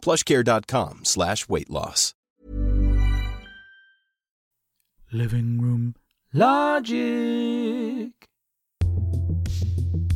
plushcare.com 0.00 1.04
slash 1.04 1.48
weight 1.48 1.70
loss. 1.70 2.14
Living 5.12 5.60
Room 5.60 5.96
Logic. 6.32 8.29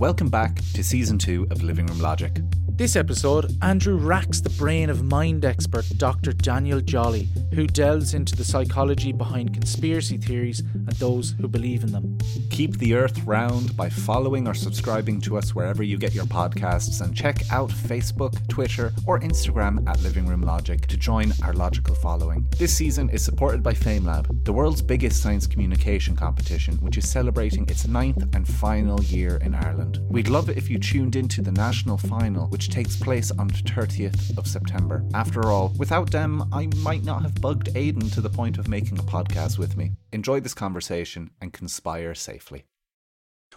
Welcome 0.01 0.29
back 0.29 0.57
to 0.75 0.83
season 0.83 1.19
two 1.19 1.47
of 1.53 1.63
Living 1.63 1.87
Room 1.87 2.01
Logic. 2.01 2.37
This 2.77 2.97
episode, 2.97 3.57
Andrew 3.63 3.97
racks 3.97 4.41
the 4.41 4.51
brain 4.51 4.91
of 4.91 5.05
mind 5.05 5.45
expert 5.45 5.85
Dr. 5.97 6.33
Daniel 6.33 6.81
Jolley, 6.81 7.29
who 7.55 7.69
delves 7.69 8.15
into 8.15 8.35
the 8.35 8.45
psychology 8.45 9.13
behind 9.13 9.55
conspiracy 9.55 10.17
theories 10.17 10.59
and 10.59 10.91
those 10.95 11.37
who 11.39 11.47
believe 11.47 11.85
in 11.85 11.93
them. 11.93 12.19
Keep 12.51 12.79
the 12.79 12.95
earth 12.95 13.23
round 13.23 13.77
by 13.77 13.89
following 13.89 14.49
or 14.49 14.55
subscribing 14.55 15.21
to 15.21 15.39
us 15.39 15.55
wherever 15.55 15.85
you 15.85 15.97
get 15.97 16.15
your 16.15 16.25
podcasts 16.25 17.01
and 17.01 17.15
check 17.15 17.43
out 17.53 17.71
Facebook, 17.71 18.49
Twitter, 18.49 18.93
or 19.07 19.21
Instagram 19.21 19.89
at 19.89 20.03
Living 20.03 20.27
Room 20.27 20.43
Logic 20.43 20.85
to 20.89 20.97
join 20.97 21.33
our 21.45 21.53
logical 21.53 21.95
following. 21.95 22.45
This 22.59 22.77
season 22.77 23.09
is 23.11 23.25
supported 23.25 23.63
by 23.63 23.75
FameLab, 23.75 24.45
the 24.45 24.53
world's 24.53 24.83
biggest 24.83 25.23
science 25.23 25.47
communication 25.47 26.17
competition, 26.17 26.75
which 26.79 26.99
is 26.99 27.09
celebrating 27.09 27.69
its 27.69 27.87
ninth 27.87 28.25
and 28.35 28.49
final 28.49 29.01
year 29.05 29.37
in 29.45 29.55
Ireland. 29.55 29.94
We'd 30.03 30.29
love 30.29 30.49
it 30.49 30.57
if 30.57 30.71
you 30.71 30.79
tuned 30.79 31.17
into 31.17 31.43
the 31.43 31.53
national 31.53 31.99
final, 31.99 32.47
which 32.49 32.71
takes 32.71 32.97
place 32.97 33.31
on 33.33 33.49
the 33.49 33.55
30th 33.55 34.37
of 34.39 34.47
September. 34.47 35.05
After 35.15 35.51
all, 35.51 35.73
without 35.79 36.11
them, 36.11 36.49
I 36.53 36.69
might 36.79 37.05
not 37.05 37.23
have 37.23 37.41
bugged 37.41 37.77
Aidan 37.77 38.11
to 38.11 38.21
the 38.21 38.31
point 38.31 38.59
of 38.59 38.69
making 38.69 38.99
a 38.99 39.03
podcast 39.03 39.59
with 39.59 39.77
me. 39.77 39.93
Enjoy 40.13 40.41
this 40.41 40.55
conversation 40.55 41.31
and 41.41 41.53
conspire 41.53 42.15
safely. 42.15 42.65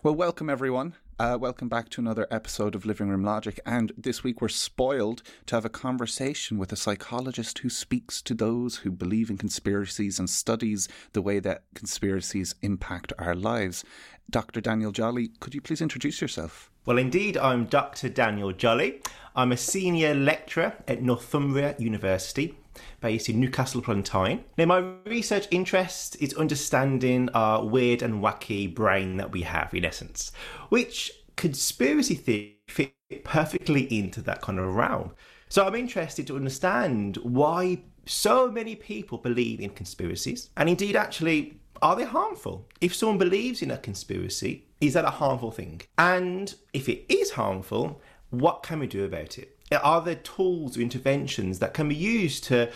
Well, 0.04 0.16
welcome 0.16 0.50
everyone. 0.50 0.94
Uh, 1.20 1.36
welcome 1.42 1.68
back 1.68 1.90
to 1.90 2.02
another 2.02 2.28
episode 2.30 2.76
of 2.76 2.86
Living 2.86 3.10
Room 3.10 3.24
Logic. 3.24 3.60
And 3.66 3.92
this 3.98 4.24
week 4.24 4.40
we're 4.40 4.50
spoiled 4.50 5.24
to 5.48 5.56
have 5.56 5.66
a 5.66 5.70
conversation 5.70 6.60
with 6.60 6.72
a 6.72 6.76
psychologist 6.76 7.58
who 7.60 7.70
speaks 7.72 8.22
to 8.22 8.36
those 8.36 8.78
who 8.78 8.92
believe 8.92 9.32
in 9.32 9.38
conspiracies 9.38 10.20
and 10.20 10.30
studies 10.30 10.88
the 11.14 11.22
way 11.24 11.40
that 11.40 11.64
conspiracies 11.74 12.54
impact 12.62 13.12
our 13.18 13.34
lives. 13.34 13.84
Dr. 14.30 14.60
Daniel 14.60 14.92
Jolley, 14.92 15.30
could 15.40 15.56
you 15.56 15.62
please 15.62 15.82
introduce 15.82 16.22
yourself? 16.22 16.70
Well, 16.86 16.98
indeed, 16.98 17.38
I'm 17.38 17.66
Dr. 17.66 18.10
Daniel 18.10 18.52
Jolley. 18.52 19.02
I'm 19.36 19.52
a 19.52 19.58
senior 19.58 20.14
lecturer 20.14 20.74
at 20.88 21.02
Northumbria 21.02 21.76
University, 21.80 22.58
based 23.00 23.30
in 23.30 23.40
Newcastle 23.40 23.80
upon 23.80 24.04
Tyne. 24.04 24.44
Now, 24.58 24.66
my 24.66 24.80
research 25.06 25.48
interest 25.50 26.18
is 26.20 26.34
understanding 26.34 27.30
our 27.34 27.66
weird 27.66 28.02
and 28.02 28.22
wacky 28.22 28.74
brain 28.74 29.18
that 29.18 29.32
we 29.32 29.44
have, 29.44 29.74
in 29.74 29.86
essence, 29.86 30.32
which 30.70 31.12
conspiracy 31.38 32.16
theory 32.16 32.58
fit 32.68 32.94
perfectly 33.24 33.84
into 33.98 34.22
that 34.22 34.42
kind 34.42 34.60
of 34.60 34.76
realm. 34.76 35.12
So 35.50 35.66
I'm 35.66 35.76
interested 35.76 36.28
to 36.28 36.36
understand 36.36 37.18
why 37.18 37.84
so 38.06 38.52
many 38.52 38.76
people 38.76 39.18
believe 39.18 39.62
in 39.62 39.70
conspiracies, 39.70 40.50
and 40.58 40.68
indeed, 40.68 40.96
actually, 40.96 41.60
are 41.82 41.96
they 41.96 42.06
harmful? 42.06 42.68
If 42.82 42.96
someone 42.96 43.18
believes 43.18 43.62
in 43.62 43.72
a 43.72 43.78
conspiracy, 43.78 44.66
is 44.82 44.94
that 44.94 45.06
a 45.06 45.10
harmful 45.10 45.52
thing? 45.52 45.82
And 45.98 46.54
if 46.74 46.88
it 46.88 47.06
is 47.10 47.32
harmful, 47.32 48.02
what 48.30 48.64
can 48.64 48.80
we 48.80 48.88
do 48.88 49.06
about 49.06 49.38
it? 49.38 49.58
Are 49.84 50.02
there 50.02 50.16
tools 50.16 50.78
or 50.78 50.82
interventions 50.82 51.60
that 51.60 51.74
can 51.74 51.90
be 51.90 51.96
used 51.96 52.44
to 52.46 52.72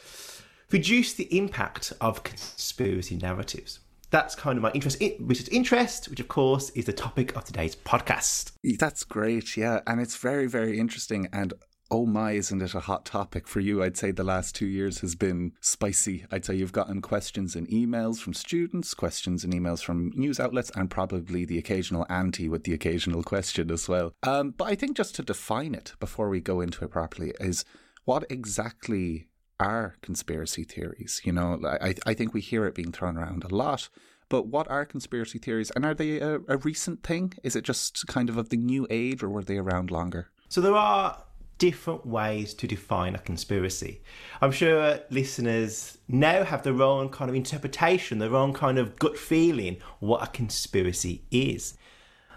reduce 0.72 1.14
the 1.14 1.36
impact 1.38 1.94
of 2.02 2.24
conspiracy 2.24 3.18
narratives? 3.18 3.80
That's 4.10 4.36
kind 4.36 4.58
of 4.58 4.62
my 4.62 4.72
interest, 4.74 5.02
research 5.22 5.48
interest, 5.54 6.10
which 6.10 6.20
of 6.20 6.28
course 6.28 6.70
is 6.72 6.84
the 6.84 6.92
topic 6.94 7.34
of 7.38 7.46
today's 7.46 7.78
podcast. 7.78 8.52
That's 8.78 9.06
great, 9.06 9.56
yeah, 9.56 9.80
and 9.88 10.02
it's 10.02 10.18
very, 10.18 10.48
very 10.48 10.78
interesting. 10.78 11.30
And 11.32 11.54
oh 11.92 12.06
my, 12.06 12.32
isn't 12.32 12.62
it 12.62 12.74
a 12.74 12.80
hot 12.80 13.06
topic 13.06 13.48
for 13.48 13.60
you? 13.60 13.84
I'd 13.84 13.98
say 13.98 14.12
the 14.12 14.24
last 14.24 14.56
two 14.56 14.66
years 14.66 15.00
has 15.02 15.14
been 15.14 15.52
spicy. 15.60 16.26
I'd 16.32 16.46
say 16.46 16.56
you've 16.56 16.72
gotten 16.72 17.02
questions 17.02 17.56
and 17.56 17.68
emails 17.68 18.20
from 18.20 18.34
students, 18.34 18.94
questions 18.94 19.44
and 19.44 19.54
emails 19.54 19.84
from 19.84 20.12
news 20.16 20.40
outlets, 20.40 20.72
and 20.74 20.90
probably 20.90 21.44
the 21.44 21.58
occasional 21.58 22.06
auntie 22.10 22.48
with 22.48 22.64
the 22.64 22.74
occasional 22.74 23.24
question 23.24 23.70
as 23.70 23.90
well. 23.90 24.14
Um, 24.24 24.52
but 24.52 24.70
I 24.70 24.76
think 24.76 24.96
just 24.96 25.16
to 25.16 25.22
define 25.22 25.76
it 25.76 25.94
before 26.00 26.30
we 26.30 26.40
go 26.40 26.62
into 26.62 26.86
it 26.86 26.92
properly 26.92 27.34
is 27.42 27.66
what 28.06 28.24
exactly 28.32 29.28
are 29.60 29.96
conspiracy 30.02 30.64
theories? 30.64 31.22
You 31.26 31.34
know, 31.34 31.60
I, 31.64 31.94
I 32.06 32.14
think 32.14 32.34
we 32.34 32.42
hear 32.42 32.66
it 32.66 32.74
being 32.74 32.94
thrown 32.94 33.18
around 33.18 33.44
a 33.44 33.54
lot. 33.54 33.90
But 34.30 34.48
what 34.48 34.72
are 34.72 34.86
conspiracy 34.86 35.40
theories, 35.40 35.72
and 35.72 35.86
are 35.86 35.94
they 35.94 36.22
a, 36.22 36.40
a 36.48 36.56
recent 36.56 37.04
thing? 37.04 37.34
Is 37.44 37.58
it 37.58 37.66
just 37.66 38.08
kind 38.08 38.30
of 38.30 38.38
of 38.38 38.48
the 38.48 38.56
new 38.56 38.88
age, 38.90 39.22
or 39.22 39.28
were 39.30 39.44
they 39.44 39.58
around 39.58 39.92
longer? 39.92 40.30
So 40.48 40.62
there 40.62 40.74
are 40.74 41.22
different 41.62 42.04
ways 42.08 42.56
to 42.56 42.66
define 42.66 43.14
a 43.14 43.20
conspiracy. 43.20 44.02
I'm 44.42 44.52
sure 44.52 45.00
listeners 45.12 46.00
now 46.08 46.44
have 46.44 46.64
their 46.64 46.82
own 46.82 47.10
kind 47.10 47.30
of 47.30 47.36
interpretation, 47.36 48.18
their 48.18 48.36
own 48.36 48.52
kind 48.52 48.80
of 48.80 48.98
gut 48.98 49.16
feeling 49.16 49.78
what 50.00 50.24
a 50.24 50.32
conspiracy 50.32 51.22
is. 51.30 51.78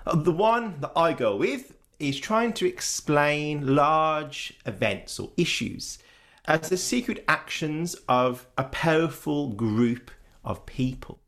Uh, 0.07 0.17
the 0.17 0.31
one 0.31 0.79
that 0.81 0.93
I 0.95 1.15
go 1.15 1.37
with 1.37 1.75
is 1.99 2.21
trying 2.21 2.53
to 2.53 2.67
explain 2.67 3.75
large 3.75 4.59
events 4.67 5.19
or 5.19 5.31
issues 5.39 5.99
as 6.45 6.69
the 6.69 6.77
secret 6.77 7.25
actions 7.27 7.95
of 8.07 8.47
a 8.59 8.65
powerful 8.65 9.49
group 9.49 10.11
of 10.45 10.67
people, 10.67 11.19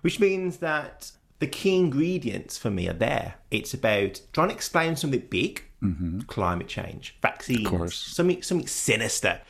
which 0.00 0.18
means 0.18 0.56
that 0.56 1.12
the 1.38 1.46
key 1.46 1.76
ingredients 1.76 2.58
for 2.58 2.68
me 2.68 2.88
are 2.88 2.94
there. 2.94 3.36
It's 3.52 3.74
about 3.74 4.22
trying 4.32 4.48
to 4.48 4.54
explain 4.56 4.96
something 4.96 5.22
big, 5.30 5.62
mm-hmm. 5.82 6.20
climate 6.20 6.68
change, 6.68 7.16
vaccines, 7.22 7.94
something 7.94 8.42
something 8.42 8.66
sinister, 8.66 9.40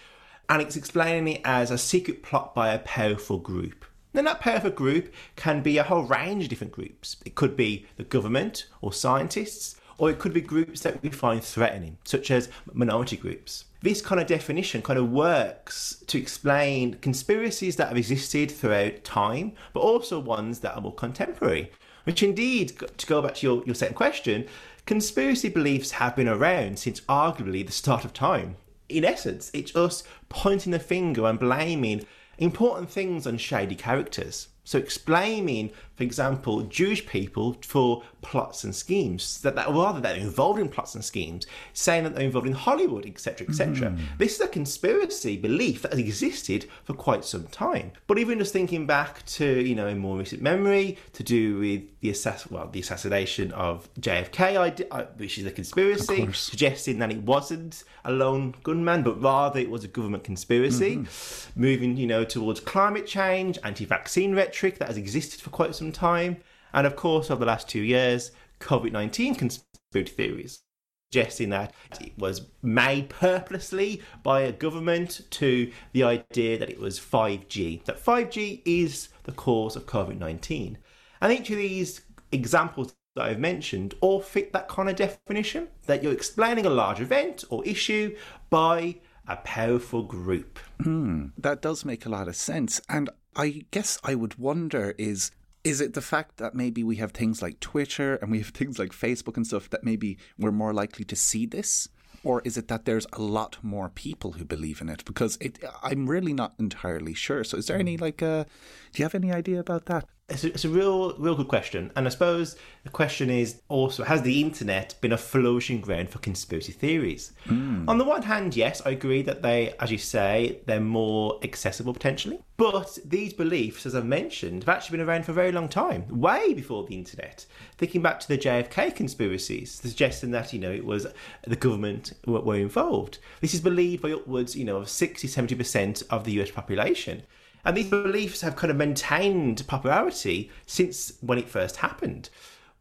and 0.49 0.62
it's 0.62 0.77
explaining 0.77 1.37
it 1.37 1.41
as 1.44 1.71
a 1.71 1.78
secret 1.78 2.22
plot 2.22 2.55
by 2.55 2.72
a 2.72 2.78
powerful 2.81 3.39
group. 3.39 3.84
Then 4.12 4.25
that 4.25 4.41
powerful 4.41 4.71
group 4.71 5.12
can 5.37 5.62
be 5.62 5.78
a 5.78 5.83
whole 5.83 6.03
range 6.03 6.44
of 6.44 6.50
different 6.50 6.72
groups. 6.72 7.17
It 7.25 7.34
could 7.34 7.56
be 7.56 7.87
the 7.97 8.05
government 8.05 8.67
or 8.81 8.93
scientists, 8.93 9.77
or 9.99 10.11
it 10.11 10.19
could 10.19 10.33
be 10.33 10.41
groups 10.41 10.81
that 10.81 11.03
we 11.03 11.11
find 11.11 11.43
threatening, 11.43 11.99
such 12.05 12.31
as 12.31 12.49
minority 12.72 13.17
groups. 13.17 13.67
This 13.83 14.00
kind 14.00 14.21
of 14.21 14.27
definition 14.27 14.83
kind 14.83 14.99
of 14.99 15.11
works 15.11 16.03
to 16.06 16.19
explain 16.19 16.94
conspiracies 16.94 17.77
that 17.77 17.88
have 17.88 17.97
existed 17.97 18.50
throughout 18.50 19.05
time, 19.05 19.53
but 19.72 19.81
also 19.81 20.19
ones 20.19 20.61
that 20.61 20.75
are 20.75 20.81
more 20.81 20.94
contemporary. 20.94 21.71
Which, 22.05 22.22
indeed, 22.22 22.78
to 22.97 23.06
go 23.06 23.21
back 23.21 23.34
to 23.37 23.47
your, 23.47 23.62
your 23.67 23.75
second 23.75 23.94
question, 23.94 24.47
conspiracy 24.88 25.50
beliefs 25.50 25.91
have 25.91 26.16
been 26.16 26.26
around 26.26 26.78
since 26.78 27.03
arguably 27.03 27.65
the 27.65 27.71
start 27.71 28.06
of 28.06 28.15
time. 28.15 28.56
In 28.88 29.04
essence, 29.04 29.50
it's 29.53 29.76
us 29.76 30.03
pointing 30.31 30.72
the 30.72 30.78
finger 30.78 31.26
and 31.26 31.38
blaming 31.38 32.06
important 32.38 32.88
things 32.88 33.26
on 33.26 33.37
shady 33.37 33.75
characters. 33.75 34.49
So 34.65 34.78
explaining, 34.78 35.72
for 35.98 36.04
example, 36.04 36.62
Jewish 36.62 37.04
people 37.04 37.56
for 37.60 38.04
plots 38.22 38.62
and 38.62 38.72
schemes 38.72 39.41
that, 39.41 39.56
that 39.56 39.69
rather 39.69 40.00
they're 40.00 40.14
involved 40.14 40.60
in 40.60 40.69
plots 40.69 40.94
and 40.94 41.04
schemes, 41.04 41.44
saying 41.72 42.04
that 42.04 42.14
they're 42.14 42.25
involved 42.25 42.47
in 42.47 42.53
Hollywood, 42.53 43.04
etc., 43.04 43.48
etc. 43.48 43.91
Mm. 43.91 43.98
This 44.16 44.37
is 44.37 44.41
a 44.41 44.47
conspiracy 44.47 45.37
belief 45.37 45.82
that 45.82 45.91
has 45.91 45.98
existed 45.98 46.66
for 46.84 46.94
quite 46.94 47.25
some 47.25 47.48
time. 47.48 47.90
But 48.06 48.19
even 48.19 48.38
just 48.38 48.52
thinking 48.52 48.87
back 48.87 49.26
to 49.26 49.44
you 49.44 49.75
know 49.75 49.88
in 49.88 49.99
more 49.99 50.17
recent 50.17 50.40
memory 50.40 50.99
to 51.14 51.25
do 51.25 51.58
with 51.58 51.82
the 52.00 52.11
assass- 52.11 52.49
well 52.49 52.69
the 52.69 52.78
assassination 52.78 53.50
of 53.50 53.93
JFK, 53.94 55.19
which 55.19 55.37
is 55.37 55.46
a 55.46 55.50
conspiracy, 55.50 56.32
suggesting 56.32 57.00
that 57.00 57.11
it 57.11 57.23
wasn't 57.25 57.82
a 58.05 58.12
lone 58.12 58.55
gunman, 58.62 59.02
but 59.02 59.20
rather 59.20 59.58
it 59.58 59.69
was 59.69 59.82
a 59.82 59.88
government 59.88 60.23
conspiracy. 60.23 60.99
Mm-hmm. 60.99 61.61
Moving 61.61 61.96
you 61.96 62.06
know 62.06 62.23
towards 62.23 62.61
climate 62.61 63.08
change, 63.08 63.58
anti-vaccine 63.64 64.37
rhetoric 64.37 64.78
that 64.78 64.87
has 64.87 64.96
existed 64.96 65.40
for 65.40 65.50
quite 65.50 65.75
some 65.75 65.88
time. 65.93 66.38
And 66.73 66.87
of 66.87 66.96
course, 66.96 67.31
over 67.31 67.40
the 67.40 67.46
last 67.46 67.69
two 67.69 67.82
years, 67.82 68.32
COVID 68.61 68.93
19 68.93 69.35
conspiracy 69.35 70.12
theories 70.14 70.62
suggesting 71.11 71.49
that 71.49 71.73
it 72.00 72.12
was 72.19 72.43
made 72.62 73.08
purposely 73.08 74.02
by 74.23 74.43
a 74.43 74.52
government 74.52 75.23
to 75.31 75.70
the 75.93 76.02
idea 76.02 76.58
that 76.58 76.69
it 76.69 76.79
was 76.79 77.00
5G, 77.00 77.82
that 77.85 78.05
5G 78.05 78.61
is 78.67 79.08
the 79.25 79.32
cause 79.32 79.75
of 79.75 79.87
COVID 79.87 80.19
19. 80.19 80.76
And 81.20 81.32
each 81.32 81.50
of 81.50 81.56
these 81.56 82.02
examples 82.31 82.94
that 83.17 83.25
I've 83.25 83.38
mentioned 83.38 83.94
all 84.00 84.20
fit 84.20 84.52
that 84.52 84.69
kind 84.69 84.88
of 84.90 84.96
definition 84.96 85.69
that 85.87 86.02
you're 86.02 86.12
explaining 86.12 86.67
a 86.67 86.70
large 86.70 87.00
event 87.00 87.43
or 87.49 87.64
issue 87.64 88.14
by 88.50 88.96
a 89.26 89.37
powerful 89.37 90.02
group. 90.02 90.58
Hmm, 90.82 91.26
that 91.38 91.62
does 91.62 91.85
make 91.85 92.06
a 92.06 92.11
lot 92.11 92.29
of 92.29 92.37
sense. 92.37 92.81
And 92.88 93.08
I 93.35 93.64
guess 93.70 93.99
I 94.05 94.14
would 94.14 94.38
wonder 94.38 94.94
is 94.99 95.31
is 95.64 95.81
it 95.81 95.94
the 95.94 96.00
fact 96.00 96.38
that 96.38 96.55
maybe 96.55 96.82
we 96.82 96.96
have 96.96 97.12
things 97.12 97.43
like 97.43 97.60
Twitter 97.60 98.16
and 98.16 98.31
we 98.31 98.38
have 98.38 98.49
things 98.60 98.78
like 98.78 98.93
Facebook 98.93 99.37
and 99.37 99.46
stuff 99.46 99.70
that 99.70 99.84
maybe 99.84 100.19
we're 100.38 100.52
more 100.52 100.72
likely 100.72 101.05
to 101.05 101.16
see 101.16 101.46
this? 101.46 101.88
Or 102.25 102.43
is 102.44 102.58
it 102.58 102.66
that 102.69 102.84
there's 102.84 103.06
a 103.12 103.22
lot 103.22 103.58
more 103.62 103.88
people 103.88 104.32
who 104.32 104.44
believe 104.44 104.81
in 104.81 104.88
it? 104.88 105.05
Because 105.05 105.38
it, 105.40 105.62
I'm 105.82 106.08
really 106.08 106.32
not 106.32 106.55
entirely 106.58 107.14
sure. 107.14 107.44
So, 107.44 107.56
is 107.56 107.69
there 107.69 107.78
any 107.78 107.96
like, 107.96 108.20
uh, 108.22 108.44
do 108.93 109.00
you 109.00 109.05
have 109.05 109.14
any 109.14 109.32
idea 109.32 109.60
about 109.60 109.87
that? 109.87 110.05
It's 110.28 110.44
a, 110.44 110.48
it's 110.48 110.64
a 110.66 110.69
real, 110.69 111.14
real 111.16 111.34
good 111.34 111.48
question. 111.48 111.90
And 111.96 112.06
I 112.06 112.10
suppose 112.10 112.56
the 112.84 112.90
question 112.90 113.30
is 113.30 113.62
also 113.69 114.04
has 114.04 114.22
the 114.22 114.42
internet 114.42 114.94
been 115.00 115.12
a 115.12 115.19
flourishing 115.19 115.80
ground 115.80 116.10
for 116.10 116.19
conspiracy 116.19 116.72
theories? 116.72 117.32
Mm. 117.46 117.88
On 117.88 117.96
the 117.96 118.04
one 118.04 118.22
hand, 118.22 118.54
yes, 118.54 118.82
I 118.84 118.90
agree 118.90 119.22
that 119.22 119.40
they, 119.40 119.75
as 119.80 119.90
you 119.90 119.96
say, 119.96 120.60
they're 120.66 120.80
more 120.80 121.38
accessible 121.42 121.94
potentially. 121.94 122.40
But 122.58 122.98
these 123.04 123.32
beliefs, 123.32 123.86
as 123.86 123.94
I've 123.94 124.04
mentioned, 124.04 124.64
have 124.64 124.76
actually 124.76 124.98
been 124.98 125.08
around 125.08 125.25
for 125.25 125.30
a 125.30 125.34
very 125.34 125.52
long 125.52 125.69
time, 125.69 126.04
way 126.08 126.52
before 126.52 126.84
the 126.84 126.96
internet. 126.96 127.46
Thinking 127.78 128.02
back 128.02 128.20
to 128.20 128.28
the 128.28 128.36
JFK 128.36 128.94
conspiracies, 128.94 129.70
suggesting 129.70 130.32
that, 130.32 130.52
you 130.52 130.58
know, 130.58 130.72
it 130.72 130.84
was 130.84 131.06
the 131.46 131.56
government 131.56 132.12
were 132.26 132.56
involved. 132.56 133.19
This 133.40 133.54
is 133.54 133.60
believed 133.60 134.02
by 134.02 134.12
upwards, 134.12 134.56
you 134.56 134.64
know, 134.64 134.78
of 134.78 134.90
60, 134.90 135.26
70% 135.26 136.02
of 136.10 136.25
the 136.25 136.32
US 136.42 136.50
population. 136.50 137.22
And 137.69 137.76
these 137.76 137.91
beliefs 137.91 138.41
have 138.41 138.56
kind 138.56 138.70
of 138.70 138.79
maintained 138.79 139.62
popularity 139.67 140.50
since 140.65 141.12
when 141.20 141.37
it 141.37 141.50
first 141.50 141.76
happened. 141.76 142.31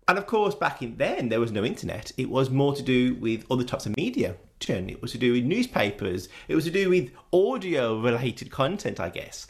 And 0.08 0.18
of 0.18 0.28
course, 0.28 0.56
back 0.56 0.82
in 0.82 0.96
then, 0.96 1.28
there 1.28 1.42
was 1.42 1.52
no 1.52 1.66
internet. 1.66 2.14
It 2.16 2.30
was 2.30 2.50
more 2.50 2.74
to 2.74 2.82
do 2.82 3.16
with 3.16 3.46
other 3.52 3.66
types 3.66 3.86
of 3.86 3.98
media. 3.98 4.38
It 4.66 5.02
was 5.02 5.12
to 5.12 5.18
do 5.18 5.34
with 5.34 5.44
newspapers. 5.44 6.30
It 6.48 6.56
was 6.56 6.64
to 6.64 6.72
do 6.72 6.90
with 6.90 7.12
audio 7.34 8.00
related 8.00 8.50
content, 8.50 9.02
I 9.02 9.10
guess, 9.10 9.46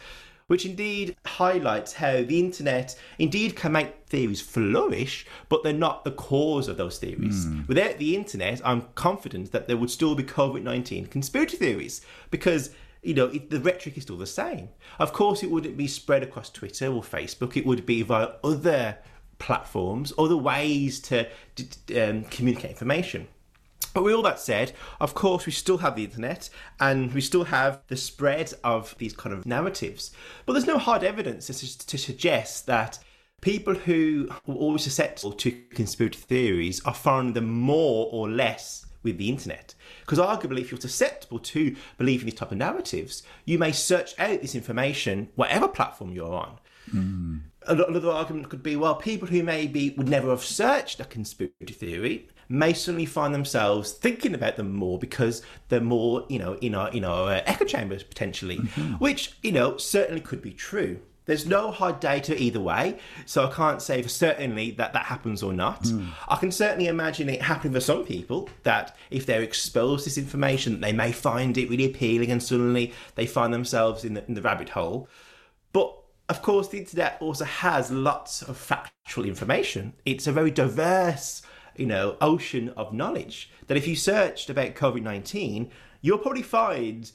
which 0.48 0.66
indeed 0.66 1.16
highlights 1.24 1.94
how 1.94 2.24
the 2.24 2.40
internet 2.40 3.00
indeed 3.20 3.56
can 3.56 3.74
make 3.74 4.08
theories 4.08 4.42
flourish, 4.42 5.28
but 5.50 5.64
they're 5.64 5.72
not 5.72 6.04
the 6.04 6.12
cause 6.12 6.68
of 6.68 6.78
those 6.78 6.98
theories. 6.98 7.46
Mm. 7.46 7.68
Without 7.68 8.00
the 8.00 8.16
internet, 8.16 8.60
I'm 8.66 8.88
confident 8.96 9.52
that 9.52 9.68
there 9.68 9.78
would 9.78 9.92
still 9.92 10.16
be 10.16 10.24
COVID 10.24 10.64
19 10.64 11.06
conspiracy 11.06 11.58
theories 11.58 12.02
because 12.32 12.72
you 13.02 13.14
know, 13.14 13.28
it, 13.28 13.50
the 13.50 13.60
rhetoric 13.60 13.98
is 13.98 14.04
still 14.04 14.18
the 14.18 14.26
same. 14.26 14.70
Of 15.00 15.14
course, 15.14 15.44
it 15.44 15.52
wouldn't 15.52 15.78
be 15.78 15.88
spread 15.88 16.24
across 16.24 16.50
Twitter 16.50 16.88
or 16.88 17.02
Facebook. 17.02 17.56
It 17.56 17.66
would 17.66 17.86
be 17.86 18.02
via 18.02 18.32
other 18.44 18.98
platforms, 19.40 20.14
other 20.18 20.38
ways 20.38 21.00
to 21.02 21.28
um, 21.96 22.24
communicate 22.26 22.72
information. 22.72 23.28
But 23.94 24.04
with 24.04 24.14
all 24.14 24.24
that 24.24 24.40
said, 24.40 24.74
of 25.00 25.14
course, 25.14 25.46
we 25.46 25.52
still 25.52 25.78
have 25.80 25.96
the 25.96 26.04
internet 26.04 26.50
and 26.80 27.14
we 27.14 27.22
still 27.22 27.46
have 27.46 27.82
the 27.88 27.98
spread 27.98 28.54
of 28.64 28.96
these 28.98 29.16
kind 29.16 29.34
of 29.34 29.46
narratives. 29.46 30.12
But 30.46 30.54
there's 30.54 30.68
no 30.68 30.78
hard 30.78 31.04
evidence 31.04 31.48
to, 31.48 31.88
to 31.88 31.98
suggest 31.98 32.68
that 32.68 33.00
people 33.42 33.74
who 33.76 34.28
are 34.48 34.54
always 34.54 34.84
susceptible 34.84 35.34
to 35.34 35.52
conspiracy 35.74 36.20
theories 36.20 36.84
are 36.86 36.94
finding 36.94 37.34
them 37.34 37.50
more 37.50 38.10
or 38.12 38.30
less 38.30 38.87
with 39.08 39.18
the 39.18 39.30
internet. 39.30 39.74
Because 40.02 40.20
arguably, 40.20 40.62
if 40.62 40.72
you're 40.72 40.80
susceptible 40.80 41.40
to 41.40 41.76
believing 41.98 42.26
these 42.26 42.36
type 42.36 42.52
of 42.52 42.58
narratives, 42.58 43.24
you 43.46 43.58
may 43.58 43.72
search 43.72 44.18
out 44.20 44.42
this 44.42 44.56
information, 44.56 45.30
whatever 45.36 45.68
platform 45.68 46.12
you're 46.12 46.34
on. 46.34 46.60
Mm. 46.94 47.42
Another 47.68 48.12
argument 48.12 48.50
could 48.50 48.64
be, 48.64 48.76
well, 48.76 48.96
people 48.96 49.28
who 49.28 49.44
maybe 49.44 49.94
would 49.98 50.08
never 50.08 50.30
have 50.30 50.44
searched 50.44 51.00
a 51.00 51.06
conspiracy 51.06 51.74
theory 51.74 52.30
may 52.50 52.72
suddenly 52.74 53.06
find 53.06 53.34
themselves 53.34 53.92
thinking 53.92 54.34
about 54.34 54.56
them 54.56 54.74
more 54.74 54.98
because 54.98 55.42
they're 55.68 55.82
more, 55.82 56.26
you 56.30 56.40
know, 56.40 56.54
in 56.56 56.74
our 56.74 56.90
in 56.92 57.04
our 57.04 57.30
uh, 57.30 57.42
echo 57.46 57.66
chambers 57.66 58.04
potentially, 58.04 58.58
mm-hmm. 58.58 58.94
which 58.94 59.38
you 59.44 59.52
know 59.52 59.76
certainly 59.78 60.22
could 60.22 60.42
be 60.42 60.54
true. 60.54 61.00
There's 61.28 61.46
no 61.46 61.72
hard 61.72 62.00
data 62.00 62.42
either 62.42 62.60
way, 62.60 62.98
so 63.26 63.46
I 63.46 63.54
can't 63.54 63.82
say 63.82 64.02
for 64.02 64.10
certainly 64.10 64.72
that 64.72 64.94
that 64.94 65.06
happens 65.06 65.44
or 65.44 65.54
not. 65.54 65.84
Mm. 65.84 66.08
I 66.28 66.38
can 66.38 66.52
certainly 66.52 66.88
imagine 66.88 67.30
it 67.30 67.42
happening 67.42 67.74
for 67.74 67.82
some 67.82 68.06
people 68.06 68.50
that 68.64 68.96
if 69.12 69.26
they're 69.26 69.44
exposed 69.44 70.06
to 70.06 70.10
this 70.10 70.18
information, 70.18 70.80
they 70.80 70.94
may 70.94 71.12
find 71.12 71.58
it 71.58 71.70
really 71.70 71.86
appealing 71.86 72.32
and 72.32 72.42
suddenly 72.42 72.94
they 73.16 73.26
find 73.26 73.54
themselves 73.54 74.06
in 74.06 74.14
the, 74.14 74.26
in 74.28 74.34
the 74.36 74.42
rabbit 74.42 74.70
hole. 74.70 75.10
But 75.74 75.94
of 76.30 76.42
course, 76.42 76.70
the 76.70 76.80
internet 76.80 77.18
also 77.20 77.44
has 77.46 77.92
lots 77.92 78.42
of 78.42 78.58
factual 78.58 79.26
information. 79.26 79.94
It's 80.06 80.28
a 80.28 80.32
very 80.32 80.52
diverse, 80.52 81.42
you 81.76 81.86
know, 81.86 82.18
ocean 82.22 82.70
of 82.78 82.94
knowledge 82.94 83.50
that 83.68 83.78
if 83.78 83.86
you 83.86 83.98
searched 83.98 84.50
about 84.50 84.76
COVID 84.76 85.02
19, 85.02 85.70
you'll 86.02 86.18
probably 86.18 86.42
find 86.42 87.12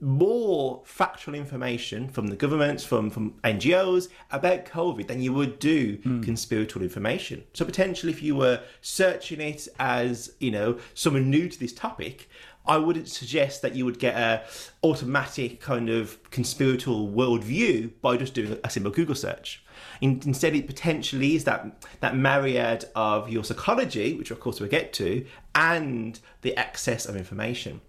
more 0.00 0.82
factual 0.84 1.34
information 1.34 2.08
from 2.08 2.26
the 2.26 2.36
governments, 2.36 2.84
from, 2.84 3.08
from 3.08 3.32
NGOs 3.44 4.08
about 4.30 4.66
COVID 4.66 5.06
than 5.06 5.22
you 5.22 5.32
would 5.32 5.58
do 5.58 5.96
mm. 5.98 6.22
conspiratorial 6.22 6.84
information. 6.84 7.44
So 7.54 7.64
potentially, 7.64 8.12
if 8.12 8.22
you 8.22 8.36
were 8.36 8.60
searching 8.82 9.40
it 9.40 9.68
as 9.78 10.34
you 10.38 10.50
know 10.50 10.78
someone 10.94 11.30
new 11.30 11.48
to 11.48 11.58
this 11.58 11.72
topic, 11.72 12.28
I 12.66 12.76
wouldn't 12.76 13.08
suggest 13.08 13.62
that 13.62 13.74
you 13.74 13.84
would 13.84 13.98
get 13.98 14.16
a 14.16 14.44
automatic 14.84 15.60
kind 15.60 15.88
of 15.88 16.18
conspiratorial 16.30 17.08
worldview 17.08 17.92
by 18.02 18.16
just 18.16 18.34
doing 18.34 18.58
a 18.62 18.70
simple 18.70 18.92
Google 18.92 19.14
search. 19.14 19.64
In, 20.00 20.20
instead, 20.24 20.54
it 20.54 20.66
potentially 20.66 21.36
is 21.36 21.44
that 21.44 21.86
that 22.00 22.16
myriad 22.16 22.86
of 22.94 23.30
your 23.30 23.44
psychology, 23.44 24.14
which 24.14 24.30
of 24.30 24.40
course 24.40 24.60
we'll 24.60 24.68
get 24.68 24.92
to, 24.94 25.24
and 25.54 26.18
the 26.42 26.56
excess 26.56 27.06
of 27.06 27.16
information. 27.16 27.80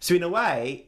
So 0.00 0.14
in 0.14 0.22
a 0.22 0.28
way, 0.28 0.86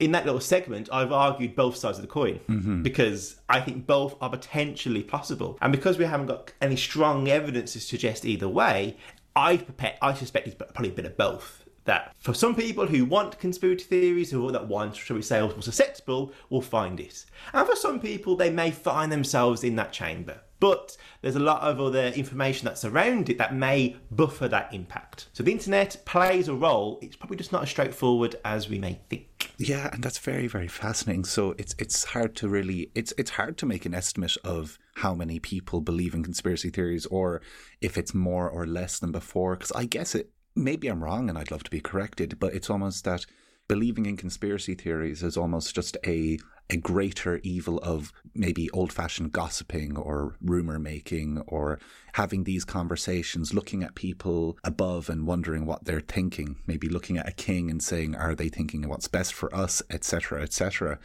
in 0.00 0.12
that 0.12 0.24
little 0.24 0.40
segment, 0.40 0.88
I've 0.92 1.12
argued 1.12 1.56
both 1.56 1.76
sides 1.76 1.98
of 1.98 2.02
the 2.02 2.08
coin 2.08 2.40
mm-hmm. 2.48 2.82
because 2.82 3.36
I 3.48 3.60
think 3.60 3.86
both 3.86 4.16
are 4.20 4.30
potentially 4.30 5.02
possible. 5.02 5.58
And 5.60 5.72
because 5.72 5.98
we 5.98 6.04
haven't 6.04 6.26
got 6.26 6.52
any 6.60 6.76
strong 6.76 7.28
evidence 7.28 7.72
to 7.72 7.80
suggest 7.80 8.24
either 8.24 8.48
way, 8.48 8.96
I, 9.34 9.64
I 10.00 10.14
suspect 10.14 10.46
it's 10.46 10.56
probably 10.56 10.90
a 10.90 10.92
bit 10.92 11.04
of 11.04 11.16
both. 11.16 11.64
That 11.84 12.14
for 12.18 12.34
some 12.34 12.54
people 12.54 12.86
who 12.86 13.06
want 13.06 13.38
conspiracy 13.38 13.84
theories, 13.84 14.34
or 14.34 14.52
that 14.52 14.68
want, 14.68 14.94
shall 14.94 15.16
we 15.16 15.22
say, 15.22 15.38
are 15.38 15.48
more 15.48 15.62
susceptible, 15.62 16.34
will 16.50 16.60
find 16.60 17.00
it. 17.00 17.24
And 17.54 17.66
for 17.66 17.76
some 17.76 17.98
people, 17.98 18.36
they 18.36 18.50
may 18.50 18.70
find 18.70 19.10
themselves 19.10 19.64
in 19.64 19.76
that 19.76 19.90
chamber. 19.90 20.42
But 20.60 20.96
there's 21.22 21.36
a 21.36 21.40
lot 21.40 21.62
of 21.62 21.80
other 21.80 22.08
information 22.08 22.66
that's 22.66 22.84
around 22.84 23.30
it 23.30 23.38
that 23.38 23.54
may 23.54 23.96
buffer 24.10 24.48
that 24.48 24.72
impact. 24.74 25.28
So 25.32 25.42
the 25.42 25.52
internet 25.52 26.02
plays 26.04 26.48
a 26.48 26.54
role. 26.54 26.98
It's 27.02 27.16
probably 27.16 27.36
just 27.36 27.52
not 27.52 27.62
as 27.62 27.70
straightforward 27.70 28.36
as 28.44 28.68
we 28.68 28.78
may 28.78 29.00
think. 29.08 29.52
Yeah, 29.58 29.90
and 29.92 30.02
that's 30.02 30.18
very, 30.18 30.46
very 30.46 30.68
fascinating. 30.68 31.24
So 31.24 31.54
it's 31.58 31.74
it's 31.78 32.04
hard 32.04 32.36
to 32.36 32.48
really 32.48 32.90
it's 32.94 33.12
it's 33.18 33.30
hard 33.30 33.58
to 33.58 33.66
make 33.66 33.86
an 33.86 33.94
estimate 33.94 34.36
of 34.44 34.78
how 34.96 35.14
many 35.14 35.38
people 35.38 35.80
believe 35.80 36.14
in 36.14 36.24
conspiracy 36.24 36.70
theories 36.70 37.06
or 37.06 37.40
if 37.80 37.96
it's 37.96 38.14
more 38.14 38.48
or 38.48 38.66
less 38.66 38.98
than 38.98 39.12
before. 39.12 39.56
Because 39.56 39.72
I 39.72 39.84
guess 39.84 40.14
it 40.14 40.30
maybe 40.56 40.88
I'm 40.88 41.02
wrong 41.02 41.28
and 41.28 41.38
I'd 41.38 41.50
love 41.50 41.62
to 41.64 41.70
be 41.70 41.80
corrected, 41.80 42.38
but 42.38 42.54
it's 42.54 42.70
almost 42.70 43.04
that 43.04 43.26
believing 43.68 44.06
in 44.06 44.16
conspiracy 44.16 44.74
theories 44.74 45.22
is 45.22 45.36
almost 45.36 45.74
just 45.74 45.96
a 46.06 46.38
a 46.70 46.76
greater 46.76 47.40
evil 47.42 47.78
of 47.78 48.12
maybe 48.34 48.70
old 48.70 48.92
fashioned 48.92 49.32
gossiping 49.32 49.96
or 49.96 50.36
rumor 50.40 50.78
making 50.78 51.42
or 51.46 51.78
having 52.14 52.44
these 52.44 52.64
conversations, 52.64 53.54
looking 53.54 53.82
at 53.82 53.94
people 53.94 54.58
above 54.62 55.08
and 55.08 55.26
wondering 55.26 55.64
what 55.64 55.84
they're 55.84 56.00
thinking, 56.00 56.56
maybe 56.66 56.88
looking 56.88 57.16
at 57.16 57.28
a 57.28 57.32
king 57.32 57.70
and 57.70 57.82
saying, 57.82 58.14
are 58.14 58.34
they 58.34 58.48
thinking 58.48 58.86
what's 58.88 59.08
best 59.08 59.32
for 59.32 59.54
us, 59.54 59.82
etc., 59.90 60.42
etc. 60.42 60.98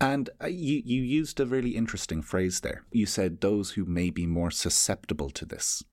And 0.00 0.30
uh, 0.42 0.46
you, 0.46 0.82
you 0.84 1.02
used 1.02 1.38
a 1.38 1.46
really 1.46 1.76
interesting 1.76 2.22
phrase 2.22 2.60
there. 2.60 2.84
You 2.90 3.06
said 3.06 3.40
those 3.40 3.72
who 3.72 3.84
may 3.84 4.10
be 4.10 4.26
more 4.26 4.50
susceptible 4.50 5.30
to 5.30 5.44
this. 5.44 5.84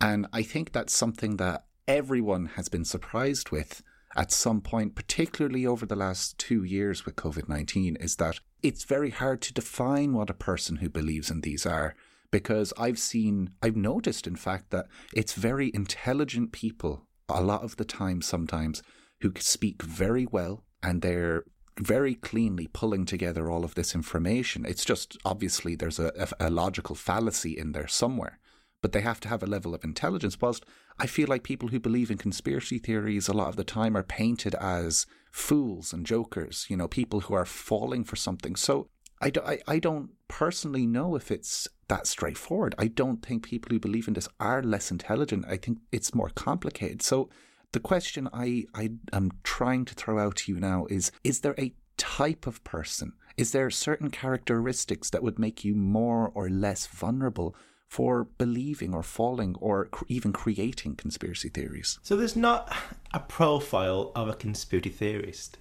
And 0.00 0.26
I 0.32 0.42
think 0.42 0.72
that's 0.72 0.94
something 0.94 1.36
that 1.38 1.64
everyone 1.88 2.46
has 2.56 2.68
been 2.68 2.84
surprised 2.84 3.50
with 3.50 3.82
at 4.16 4.32
some 4.32 4.60
point, 4.60 4.94
particularly 4.94 5.66
over 5.66 5.86
the 5.86 5.96
last 5.96 6.38
two 6.38 6.64
years 6.64 7.04
with 7.04 7.16
COVID 7.16 7.48
19, 7.48 7.96
is 7.96 8.16
that 8.16 8.40
it's 8.62 8.84
very 8.84 9.10
hard 9.10 9.40
to 9.42 9.52
define 9.52 10.12
what 10.14 10.30
a 10.30 10.34
person 10.34 10.76
who 10.76 10.88
believes 10.88 11.30
in 11.30 11.40
these 11.40 11.64
are. 11.64 11.94
Because 12.30 12.72
I've 12.78 12.98
seen, 12.98 13.50
I've 13.60 13.76
noticed, 13.76 14.26
in 14.26 14.36
fact, 14.36 14.70
that 14.70 14.86
it's 15.12 15.32
very 15.34 15.70
intelligent 15.74 16.52
people, 16.52 17.06
a 17.28 17.42
lot 17.42 17.64
of 17.64 17.76
the 17.76 17.84
time, 17.84 18.22
sometimes, 18.22 18.82
who 19.20 19.32
speak 19.38 19.82
very 19.82 20.26
well 20.26 20.62
and 20.82 21.02
they're 21.02 21.44
very 21.78 22.14
cleanly 22.14 22.68
pulling 22.72 23.04
together 23.04 23.50
all 23.50 23.64
of 23.64 23.74
this 23.74 23.94
information. 23.94 24.64
It's 24.66 24.84
just 24.84 25.16
obviously 25.24 25.74
there's 25.74 25.98
a, 25.98 26.12
a, 26.40 26.48
a 26.48 26.50
logical 26.50 26.94
fallacy 26.94 27.56
in 27.56 27.72
there 27.72 27.88
somewhere 27.88 28.39
but 28.82 28.92
they 28.92 29.00
have 29.02 29.20
to 29.20 29.28
have 29.28 29.42
a 29.42 29.46
level 29.46 29.74
of 29.74 29.84
intelligence. 29.84 30.40
Whilst 30.40 30.64
I 30.98 31.06
feel 31.06 31.28
like 31.28 31.42
people 31.42 31.68
who 31.68 31.80
believe 31.80 32.10
in 32.10 32.18
conspiracy 32.18 32.78
theories 32.78 33.28
a 33.28 33.32
lot 33.32 33.48
of 33.48 33.56
the 33.56 33.64
time 33.64 33.96
are 33.96 34.02
painted 34.02 34.54
as 34.56 35.06
fools 35.30 35.92
and 35.92 36.06
jokers, 36.06 36.66
you 36.68 36.76
know, 36.76 36.88
people 36.88 37.20
who 37.20 37.34
are 37.34 37.44
falling 37.46 38.04
for 38.04 38.16
something. 38.16 38.56
So 38.56 38.88
I, 39.20 39.30
do, 39.30 39.40
I, 39.42 39.60
I 39.68 39.78
don't 39.78 40.10
personally 40.28 40.86
know 40.86 41.14
if 41.14 41.30
it's 41.30 41.68
that 41.88 42.06
straightforward. 42.06 42.74
I 42.78 42.86
don't 42.88 43.24
think 43.24 43.44
people 43.44 43.70
who 43.70 43.78
believe 43.78 44.08
in 44.08 44.14
this 44.14 44.28
are 44.38 44.62
less 44.62 44.90
intelligent. 44.90 45.44
I 45.48 45.56
think 45.56 45.78
it's 45.92 46.14
more 46.14 46.30
complicated. 46.30 47.02
So 47.02 47.28
The 47.72 47.80
question 47.80 48.28
I, 48.32 48.64
I 48.74 48.90
am 49.12 49.30
trying 49.44 49.84
to 49.84 49.94
throw 49.94 50.18
out 50.18 50.36
to 50.36 50.52
you 50.52 50.58
now 50.58 50.86
is 50.90 51.12
Is 51.22 51.40
there 51.40 51.54
a 51.58 51.74
type 51.96 52.46
of 52.46 52.64
person? 52.64 53.12
Is 53.36 53.52
there 53.52 53.70
certain 53.70 54.10
characteristics 54.10 55.10
that 55.10 55.22
would 55.22 55.38
make 55.38 55.64
you 55.64 55.74
more 55.74 56.32
or 56.34 56.50
less 56.50 56.86
vulnerable 56.86 57.54
for 57.90 58.28
believing 58.38 58.94
or 58.94 59.02
falling 59.02 59.56
or 59.60 59.86
cr- 59.86 60.04
even 60.06 60.32
creating 60.32 60.94
conspiracy 60.94 61.48
theories? 61.48 61.98
So 62.02 62.16
there's 62.16 62.36
not 62.36 62.72
a 63.12 63.18
profile 63.18 64.12
of 64.14 64.28
a 64.28 64.34
conspiracy 64.34 64.90
theorist. 64.90 65.58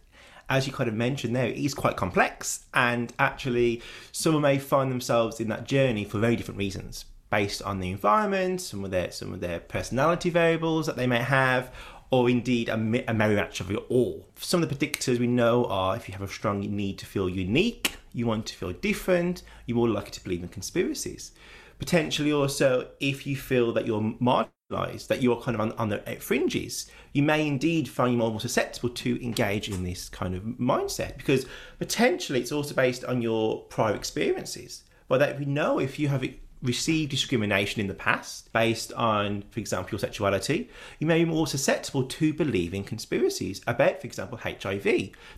As 0.48 0.68
you 0.68 0.74
kind 0.74 0.88
of 0.88 0.96
mentioned 0.96 1.36
there, 1.36 1.48
it 1.48 1.58
is 1.58 1.74
quite 1.74 1.98
complex, 1.98 2.66
and 2.74 3.14
actually, 3.20 3.82
someone 4.12 4.44
may 4.44 4.58
find 4.58 4.92
themselves 4.92 5.40
in 5.40 5.48
that 5.50 5.66
journey 5.66 6.04
for 6.06 6.20
very 6.20 6.36
different 6.36 6.58
reasons, 6.58 7.06
based 7.30 7.62
on 7.64 7.80
the 7.80 7.92
environment, 7.92 8.62
some 8.62 8.84
of 8.84 8.90
their 8.90 9.12
some 9.12 9.34
of 9.34 9.42
their 9.42 9.60
personality 9.60 10.32
variables 10.32 10.88
that 10.88 10.98
they 10.98 11.06
may 11.06 11.20
have, 11.20 11.72
or 12.10 12.30
indeed 12.30 12.68
a, 12.68 12.74
a 12.74 13.14
merry 13.14 13.36
match 13.36 13.60
of 13.60 13.70
it 13.70 13.78
all. 13.90 14.26
Some 14.38 14.64
of 14.64 14.70
the 14.70 14.76
predictors 14.76 15.20
we 15.20 15.28
know 15.28 15.66
are 15.66 15.96
if 15.96 16.08
you 16.08 16.14
have 16.14 16.24
a 16.24 16.28
strong 16.28 16.62
need 16.62 16.98
to 16.98 17.06
feel 17.06 17.30
unique, 17.30 17.98
you 18.14 18.26
want 18.26 18.48
to 18.48 18.56
feel 18.56 18.72
different, 18.72 19.44
you're 19.68 19.78
more 19.78 19.90
likely 19.90 20.12
to 20.12 20.24
believe 20.24 20.42
in 20.42 20.50
conspiracies 20.50 21.32
potentially 21.80 22.32
also 22.32 22.90
if 23.00 23.26
you 23.26 23.36
feel 23.36 23.74
that 23.74 23.88
you're 23.88 24.02
marginalized, 24.02 25.08
that 25.08 25.22
you're 25.22 25.42
kind 25.42 25.56
of 25.56 25.62
on, 25.62 25.72
on 25.74 25.90
the 25.90 25.98
fringes, 26.20 26.90
you 27.14 27.24
may 27.24 27.48
indeed 27.48 27.90
find 27.90 28.12
you 28.12 28.18
more 28.20 28.40
susceptible 28.40 28.90
to 28.90 29.24
engage 29.26 29.70
in 29.70 29.84
this 29.84 30.10
kind 30.10 30.36
of 30.36 30.44
mindset 30.44 31.18
because 31.18 31.46
potentially 31.80 32.40
it's 32.40 32.52
also 32.52 32.76
based 32.76 33.04
on 33.06 33.22
your 33.22 33.64
prior 33.64 33.96
experiences. 33.96 34.84
But 35.08 35.20
that 35.20 35.40
we 35.40 35.46
know 35.46 35.80
if 35.80 35.98
you 35.98 36.10
have 36.10 36.24
received 36.62 37.10
discrimination 37.10 37.80
in 37.80 37.88
the 37.88 37.94
past 37.94 38.52
based 38.52 38.92
on, 38.94 39.44
for 39.50 39.60
example, 39.60 39.92
your 39.92 40.00
sexuality, 40.00 40.70
you 41.00 41.08
may 41.08 41.24
be 41.24 41.30
more 41.30 41.48
susceptible 41.48 42.04
to 42.04 42.34
believing 42.34 42.84
conspiracies 42.84 43.62
about, 43.66 44.02
for 44.02 44.08
example, 44.08 44.38
HIV, 44.38 44.84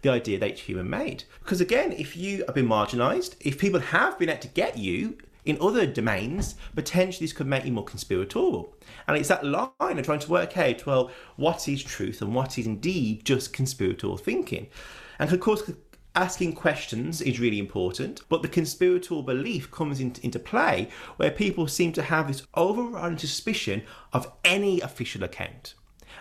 the 0.02 0.10
idea 0.10 0.40
that 0.40 0.50
it's 0.50 0.62
human 0.62 0.90
made. 0.90 1.24
Because 1.44 1.62
again, 1.62 1.92
if 1.92 2.18
you 2.18 2.44
have 2.46 2.56
been 2.56 2.68
marginalised, 2.68 3.36
if 3.40 3.60
people 3.60 3.80
have 3.80 4.18
been 4.18 4.30
able 4.30 4.42
to 4.42 4.48
get 4.50 4.78
you 4.78 5.18
in 5.46 5.58
other 5.60 5.86
domains, 5.86 6.56
potentially 6.76 7.26
this 7.26 7.34
could 7.34 7.48
make 7.48 7.66
you 7.66 7.72
more 7.72 7.84
conspiratorial. 7.84 8.76
And 9.08 9.18
it's 9.18 9.30
that 9.30 9.46
line 9.46 9.70
of 9.80 10.06
trying 10.06 10.20
to 10.20 10.30
work 10.30 10.58
out, 10.58 10.86
well, 10.86 11.12
what 11.36 11.68
is 11.68 11.84
truth 11.84 12.22
and 12.22 12.36
what 12.36 12.58
is 12.58 12.68
indeed 12.68 13.26
just 13.26 13.54
conspiratorial 13.54 14.18
thinking. 14.18 14.68
And 15.18 15.32
of 15.32 15.40
course, 15.40 15.72
asking 16.16 16.54
questions 16.54 17.22
is 17.22 17.40
really 17.40 17.60
important, 17.60 18.22
but 18.30 18.42
the 18.42 18.48
conspiratorial 18.48 19.24
belief 19.24 19.72
comes 19.72 20.00
in, 20.00 20.16
into 20.22 20.40
play 20.40 20.90
where 21.18 21.32
people 21.32 21.68
seem 21.68 21.92
to 21.94 22.04
have 22.04 22.28
this 22.28 22.46
overriding 22.54 23.18
suspicion 23.18 23.84
of 24.14 24.32
any 24.44 24.82
official 24.82 25.24
account 25.24 25.74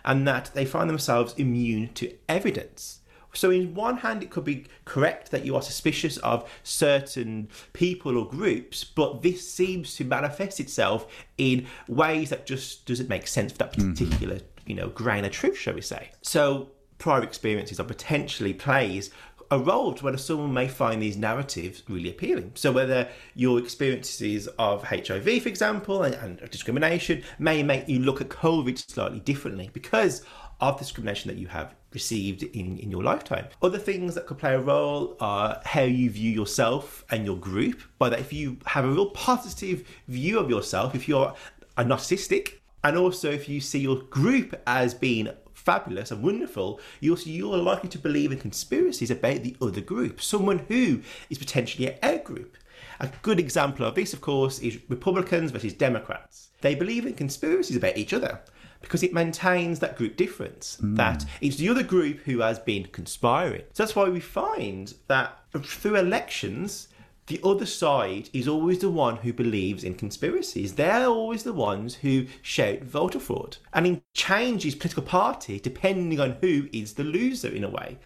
and 0.04 0.26
that 0.26 0.50
they 0.54 0.64
find 0.64 0.88
themselves 0.88 1.34
immune 1.36 1.92
to 1.94 2.14
evidence. 2.28 2.99
So, 3.32 3.50
in 3.50 3.74
one 3.74 3.98
hand, 3.98 4.22
it 4.22 4.30
could 4.30 4.44
be 4.44 4.66
correct 4.84 5.30
that 5.30 5.44
you 5.44 5.54
are 5.56 5.62
suspicious 5.62 6.16
of 6.18 6.50
certain 6.62 7.48
people 7.72 8.18
or 8.18 8.28
groups, 8.28 8.84
but 8.84 9.22
this 9.22 9.48
seems 9.48 9.94
to 9.96 10.04
manifest 10.04 10.60
itself 10.60 11.06
in 11.38 11.66
ways 11.88 12.30
that 12.30 12.46
just 12.46 12.86
doesn't 12.86 13.08
make 13.08 13.26
sense 13.26 13.52
for 13.52 13.58
that 13.58 13.72
mm-hmm. 13.72 13.92
particular, 13.92 14.36
mm-hmm. 14.36 14.70
you 14.70 14.74
know, 14.74 14.88
grain 14.88 15.24
of 15.24 15.32
truth, 15.32 15.56
shall 15.56 15.74
we 15.74 15.80
say. 15.80 16.10
So, 16.22 16.70
prior 16.98 17.22
experiences 17.22 17.80
are 17.80 17.84
potentially 17.84 18.52
plays 18.52 19.10
a 19.50 19.58
role 19.58 19.92
to 19.92 20.04
whether 20.04 20.16
someone 20.16 20.52
may 20.52 20.68
find 20.68 21.02
these 21.02 21.16
narratives 21.16 21.82
really 21.88 22.10
appealing. 22.10 22.52
So 22.54 22.70
whether 22.70 23.08
your 23.34 23.58
experiences 23.58 24.46
of 24.58 24.84
HIV, 24.84 25.42
for 25.42 25.48
example, 25.48 26.04
and, 26.04 26.14
and 26.14 26.50
discrimination 26.50 27.24
may 27.38 27.62
make 27.62 27.88
you 27.88 27.98
look 27.98 28.20
at 28.20 28.28
COVID 28.28 28.78
slightly 28.78 29.18
differently 29.18 29.70
because 29.72 30.24
of 30.60 30.78
discrimination 30.78 31.28
that 31.30 31.38
you 31.38 31.48
have 31.48 31.74
received 31.92 32.42
in, 32.42 32.78
in 32.78 32.90
your 32.90 33.02
lifetime. 33.02 33.46
Other 33.62 33.78
things 33.78 34.14
that 34.14 34.26
could 34.26 34.38
play 34.38 34.54
a 34.54 34.60
role 34.60 35.16
are 35.20 35.60
how 35.64 35.82
you 35.82 36.10
view 36.10 36.30
yourself 36.30 37.04
and 37.10 37.26
your 37.26 37.36
group. 37.36 37.82
By 37.98 38.10
that, 38.10 38.20
if 38.20 38.32
you 38.32 38.58
have 38.66 38.84
a 38.84 38.90
real 38.90 39.10
positive 39.10 39.86
view 40.08 40.38
of 40.38 40.50
yourself, 40.50 40.94
if 40.94 41.08
you're 41.08 41.34
a 41.76 41.84
narcissistic, 41.84 42.54
and 42.82 42.96
also 42.96 43.30
if 43.30 43.48
you 43.48 43.60
see 43.60 43.80
your 43.80 44.02
group 44.02 44.60
as 44.66 44.94
being 44.94 45.28
fabulous 45.52 46.10
and 46.10 46.22
wonderful, 46.22 46.80
you 47.00 47.12
also 47.12 47.28
you're 47.28 47.56
likely 47.56 47.88
to 47.90 47.98
believe 47.98 48.32
in 48.32 48.38
conspiracies 48.38 49.10
about 49.10 49.42
the 49.42 49.56
other 49.60 49.80
group, 49.80 50.20
someone 50.20 50.60
who 50.68 51.02
is 51.28 51.38
potentially 51.38 51.88
a 51.88 51.98
out 52.02 52.24
group. 52.24 52.56
A 53.00 53.10
good 53.22 53.40
example 53.40 53.86
of 53.86 53.94
this, 53.94 54.12
of 54.12 54.20
course, 54.20 54.58
is 54.58 54.78
Republicans 54.88 55.50
versus 55.50 55.72
Democrats. 55.72 56.50
They 56.60 56.74
believe 56.74 57.06
in 57.06 57.14
conspiracies 57.14 57.76
about 57.76 57.96
each 57.96 58.12
other 58.12 58.40
because 58.80 59.02
it 59.02 59.12
maintains 59.12 59.78
that 59.80 59.96
group 59.96 60.16
difference, 60.16 60.78
mm. 60.82 60.96
that 60.96 61.24
it's 61.40 61.56
the 61.56 61.68
other 61.68 61.82
group 61.82 62.20
who 62.20 62.40
has 62.40 62.58
been 62.58 62.84
conspiring. 62.84 63.62
So 63.72 63.82
that's 63.82 63.96
why 63.96 64.08
we 64.08 64.20
find 64.20 64.94
that 65.08 65.38
through 65.52 65.96
elections, 65.96 66.88
the 67.26 67.40
other 67.44 67.66
side 67.66 68.28
is 68.32 68.48
always 68.48 68.80
the 68.80 68.90
one 68.90 69.18
who 69.18 69.32
believes 69.32 69.84
in 69.84 69.94
conspiracies. 69.94 70.74
They're 70.74 71.06
always 71.06 71.44
the 71.44 71.52
ones 71.52 71.94
who 71.96 72.26
shout 72.42 72.80
voter 72.80 73.20
fraud. 73.20 73.58
And 73.72 73.86
it 73.86 74.02
changes 74.14 74.74
political 74.74 75.04
party 75.04 75.60
depending 75.60 76.18
on 76.18 76.38
who 76.40 76.68
is 76.72 76.94
the 76.94 77.04
loser 77.04 77.48
in 77.48 77.62
a 77.62 77.70
way. 77.70 77.98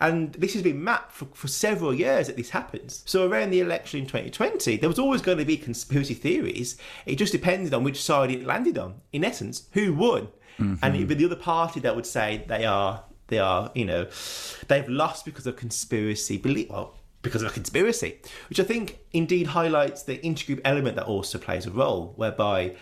And 0.00 0.32
this 0.32 0.54
has 0.54 0.62
been 0.62 0.82
mapped 0.82 1.12
for, 1.12 1.26
for 1.34 1.48
several 1.48 1.92
years 1.92 2.26
that 2.26 2.36
this 2.36 2.50
happens. 2.50 3.02
So 3.04 3.28
around 3.28 3.50
the 3.50 3.60
election 3.60 4.00
in 4.00 4.06
2020, 4.06 4.78
there 4.78 4.88
was 4.88 4.98
always 4.98 5.20
going 5.20 5.38
to 5.38 5.44
be 5.44 5.56
conspiracy 5.56 6.14
theories. 6.14 6.78
It 7.04 7.16
just 7.16 7.32
depended 7.32 7.74
on 7.74 7.84
which 7.84 8.02
side 8.02 8.30
it 8.30 8.46
landed 8.46 8.78
on. 8.78 9.00
In 9.12 9.24
essence, 9.24 9.68
who 9.72 9.92
won? 9.92 10.28
Mm-hmm. 10.58 10.76
And 10.82 10.94
it'd 10.94 11.08
be 11.08 11.14
the 11.14 11.26
other 11.26 11.36
party 11.36 11.80
that 11.80 11.94
would 11.94 12.06
say 12.06 12.44
they 12.48 12.64
are, 12.64 13.04
they 13.26 13.38
are, 13.38 13.70
you 13.74 13.84
know, 13.84 14.06
they've 14.68 14.88
lost 14.88 15.24
because 15.24 15.46
of 15.46 15.56
conspiracy 15.56 16.38
belief. 16.38 16.70
Well, 16.70 16.94
because 17.22 17.42
of 17.42 17.50
a 17.50 17.54
conspiracy, 17.54 18.18
which 18.48 18.58
I 18.58 18.64
think 18.64 18.98
indeed 19.12 19.48
highlights 19.48 20.04
the 20.04 20.16
intergroup 20.18 20.60
element 20.64 20.96
that 20.96 21.04
also 21.04 21.38
plays 21.38 21.66
a 21.66 21.70
role, 21.70 22.14
whereby 22.16 22.76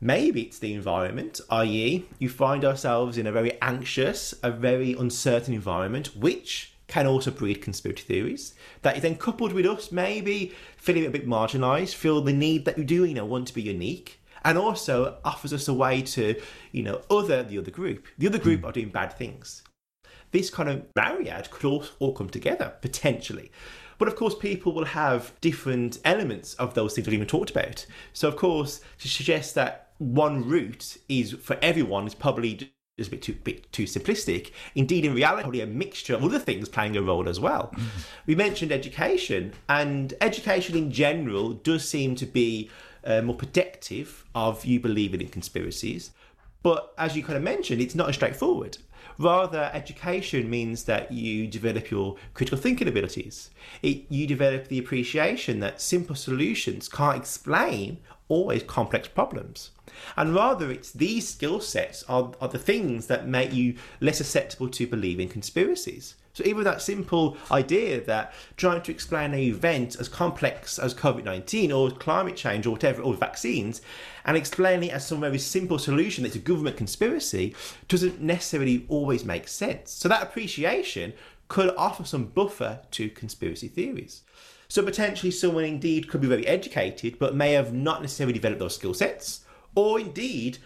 Maybe 0.00 0.42
it's 0.42 0.58
the 0.58 0.74
environment, 0.74 1.40
i.e., 1.50 2.06
you 2.18 2.28
find 2.28 2.64
ourselves 2.64 3.16
in 3.16 3.26
a 3.26 3.32
very 3.32 3.60
anxious, 3.62 4.34
a 4.42 4.50
very 4.50 4.92
uncertain 4.92 5.54
environment, 5.54 6.14
which 6.16 6.74
can 6.86 7.06
also 7.06 7.30
breed 7.30 7.62
conspiracy 7.62 8.02
theories. 8.02 8.54
That 8.82 8.96
is 8.96 9.02
then 9.02 9.16
coupled 9.16 9.52
with 9.52 9.66
us 9.66 9.90
maybe 9.90 10.52
feeling 10.76 11.06
a 11.06 11.10
bit 11.10 11.26
marginalised, 11.26 11.94
feel 11.94 12.20
the 12.20 12.32
need 12.32 12.64
that 12.66 12.76
you 12.78 12.84
do, 12.84 13.04
you 13.04 13.14
know, 13.14 13.24
want 13.24 13.48
to 13.48 13.54
be 13.54 13.62
unique, 13.62 14.20
and 14.44 14.58
also 14.58 15.18
offers 15.24 15.52
us 15.52 15.66
a 15.66 15.74
way 15.74 16.02
to, 16.02 16.40
you 16.72 16.82
know, 16.82 17.00
other 17.10 17.42
the 17.42 17.58
other 17.58 17.70
group. 17.70 18.06
The 18.18 18.26
other 18.28 18.38
group 18.38 18.64
are 18.64 18.72
doing 18.72 18.90
bad 18.90 19.14
things. 19.14 19.62
This 20.30 20.50
kind 20.50 20.68
of 20.68 20.84
myriad 20.94 21.50
could 21.50 21.64
all, 21.64 21.84
all 21.98 22.12
come 22.12 22.28
together 22.28 22.74
potentially. 22.82 23.50
But 23.98 24.08
of 24.08 24.16
course, 24.16 24.34
people 24.34 24.72
will 24.72 24.84
have 24.84 25.32
different 25.40 25.98
elements 26.04 26.54
of 26.54 26.74
those 26.74 26.94
things 26.94 27.06
we've 27.06 27.14
even 27.14 27.26
talked 27.26 27.50
about. 27.50 27.86
So, 28.12 28.28
of 28.28 28.36
course, 28.36 28.80
to 28.98 29.08
suggest 29.08 29.54
that 29.54 29.85
one 29.98 30.48
route 30.48 30.98
is 31.08 31.32
for 31.32 31.58
everyone 31.62 32.06
is 32.06 32.14
probably 32.14 32.70
just 32.98 33.08
a 33.08 33.10
bit 33.10 33.22
too 33.22 33.34
bit 33.34 33.72
too 33.72 33.84
simplistic. 33.84 34.52
Indeed, 34.74 35.04
in 35.04 35.14
reality, 35.14 35.42
probably 35.42 35.60
a 35.60 35.66
mixture 35.66 36.14
of 36.14 36.24
other 36.24 36.38
things 36.38 36.68
playing 36.68 36.96
a 36.96 37.02
role 37.02 37.28
as 37.28 37.38
well. 37.38 37.72
Mm. 37.74 37.82
We 38.26 38.34
mentioned 38.34 38.72
education, 38.72 39.52
and 39.68 40.14
education 40.20 40.76
in 40.76 40.90
general 40.90 41.52
does 41.52 41.88
seem 41.88 42.14
to 42.16 42.26
be 42.26 42.70
uh, 43.04 43.22
more 43.22 43.36
predictive 43.36 44.24
of 44.34 44.64
you 44.64 44.80
believing 44.80 45.20
in 45.20 45.28
conspiracies. 45.28 46.10
But 46.62 46.92
as 46.98 47.14
you 47.14 47.22
kind 47.22 47.36
of 47.36 47.42
mentioned, 47.42 47.80
it's 47.80 47.94
not 47.94 48.08
as 48.08 48.16
straightforward. 48.16 48.78
Rather, 49.18 49.70
education 49.72 50.50
means 50.50 50.84
that 50.84 51.12
you 51.12 51.46
develop 51.46 51.90
your 51.90 52.16
critical 52.34 52.58
thinking 52.58 52.88
abilities. 52.88 53.50
It, 53.82 54.04
you 54.10 54.26
develop 54.26 54.68
the 54.68 54.78
appreciation 54.78 55.60
that 55.60 55.80
simple 55.80 56.16
solutions 56.16 56.88
can't 56.88 57.16
explain 57.16 57.98
always 58.28 58.62
complex 58.62 59.06
problems. 59.06 59.70
And 60.16 60.34
rather, 60.34 60.70
it's 60.70 60.90
these 60.90 61.28
skill 61.28 61.60
sets 61.60 62.02
are, 62.08 62.32
are 62.40 62.48
the 62.48 62.58
things 62.58 63.06
that 63.06 63.28
make 63.28 63.52
you 63.52 63.76
less 64.00 64.18
susceptible 64.18 64.68
to 64.68 64.86
believe 64.86 65.20
in 65.20 65.28
conspiracies. 65.28 66.14
So 66.36 66.44
even 66.44 66.64
that 66.64 66.82
simple 66.82 67.38
idea 67.50 68.02
that 68.02 68.34
trying 68.58 68.82
to 68.82 68.92
explain 68.92 69.32
an 69.32 69.40
event 69.40 69.96
as 69.98 70.06
complex 70.06 70.78
as 70.78 70.92
COVID-19 70.92 71.74
or 71.74 71.90
climate 71.96 72.36
change 72.36 72.66
or 72.66 72.72
whatever, 72.72 73.00
or 73.00 73.14
vaccines, 73.14 73.80
and 74.26 74.36
explaining 74.36 74.90
it 74.90 74.92
as 74.92 75.06
some 75.06 75.22
very 75.22 75.38
simple 75.38 75.78
solution 75.78 76.24
that's 76.24 76.36
a 76.36 76.38
government 76.38 76.76
conspiracy 76.76 77.54
doesn't 77.88 78.20
necessarily 78.20 78.84
always 78.90 79.24
make 79.24 79.48
sense. 79.48 79.92
So 79.92 80.10
that 80.10 80.22
appreciation 80.22 81.14
could 81.48 81.74
offer 81.74 82.04
some 82.04 82.26
buffer 82.26 82.80
to 82.90 83.08
conspiracy 83.08 83.68
theories. 83.68 84.22
So 84.68 84.82
potentially 84.82 85.30
someone 85.30 85.64
indeed 85.64 86.06
could 86.06 86.20
be 86.20 86.26
very 86.26 86.46
educated, 86.46 87.18
but 87.18 87.34
may 87.34 87.52
have 87.52 87.72
not 87.72 88.02
necessarily 88.02 88.34
developed 88.34 88.60
those 88.60 88.74
skill 88.74 88.92
sets, 88.92 89.45
or 89.76 90.00
indeed 90.00 90.58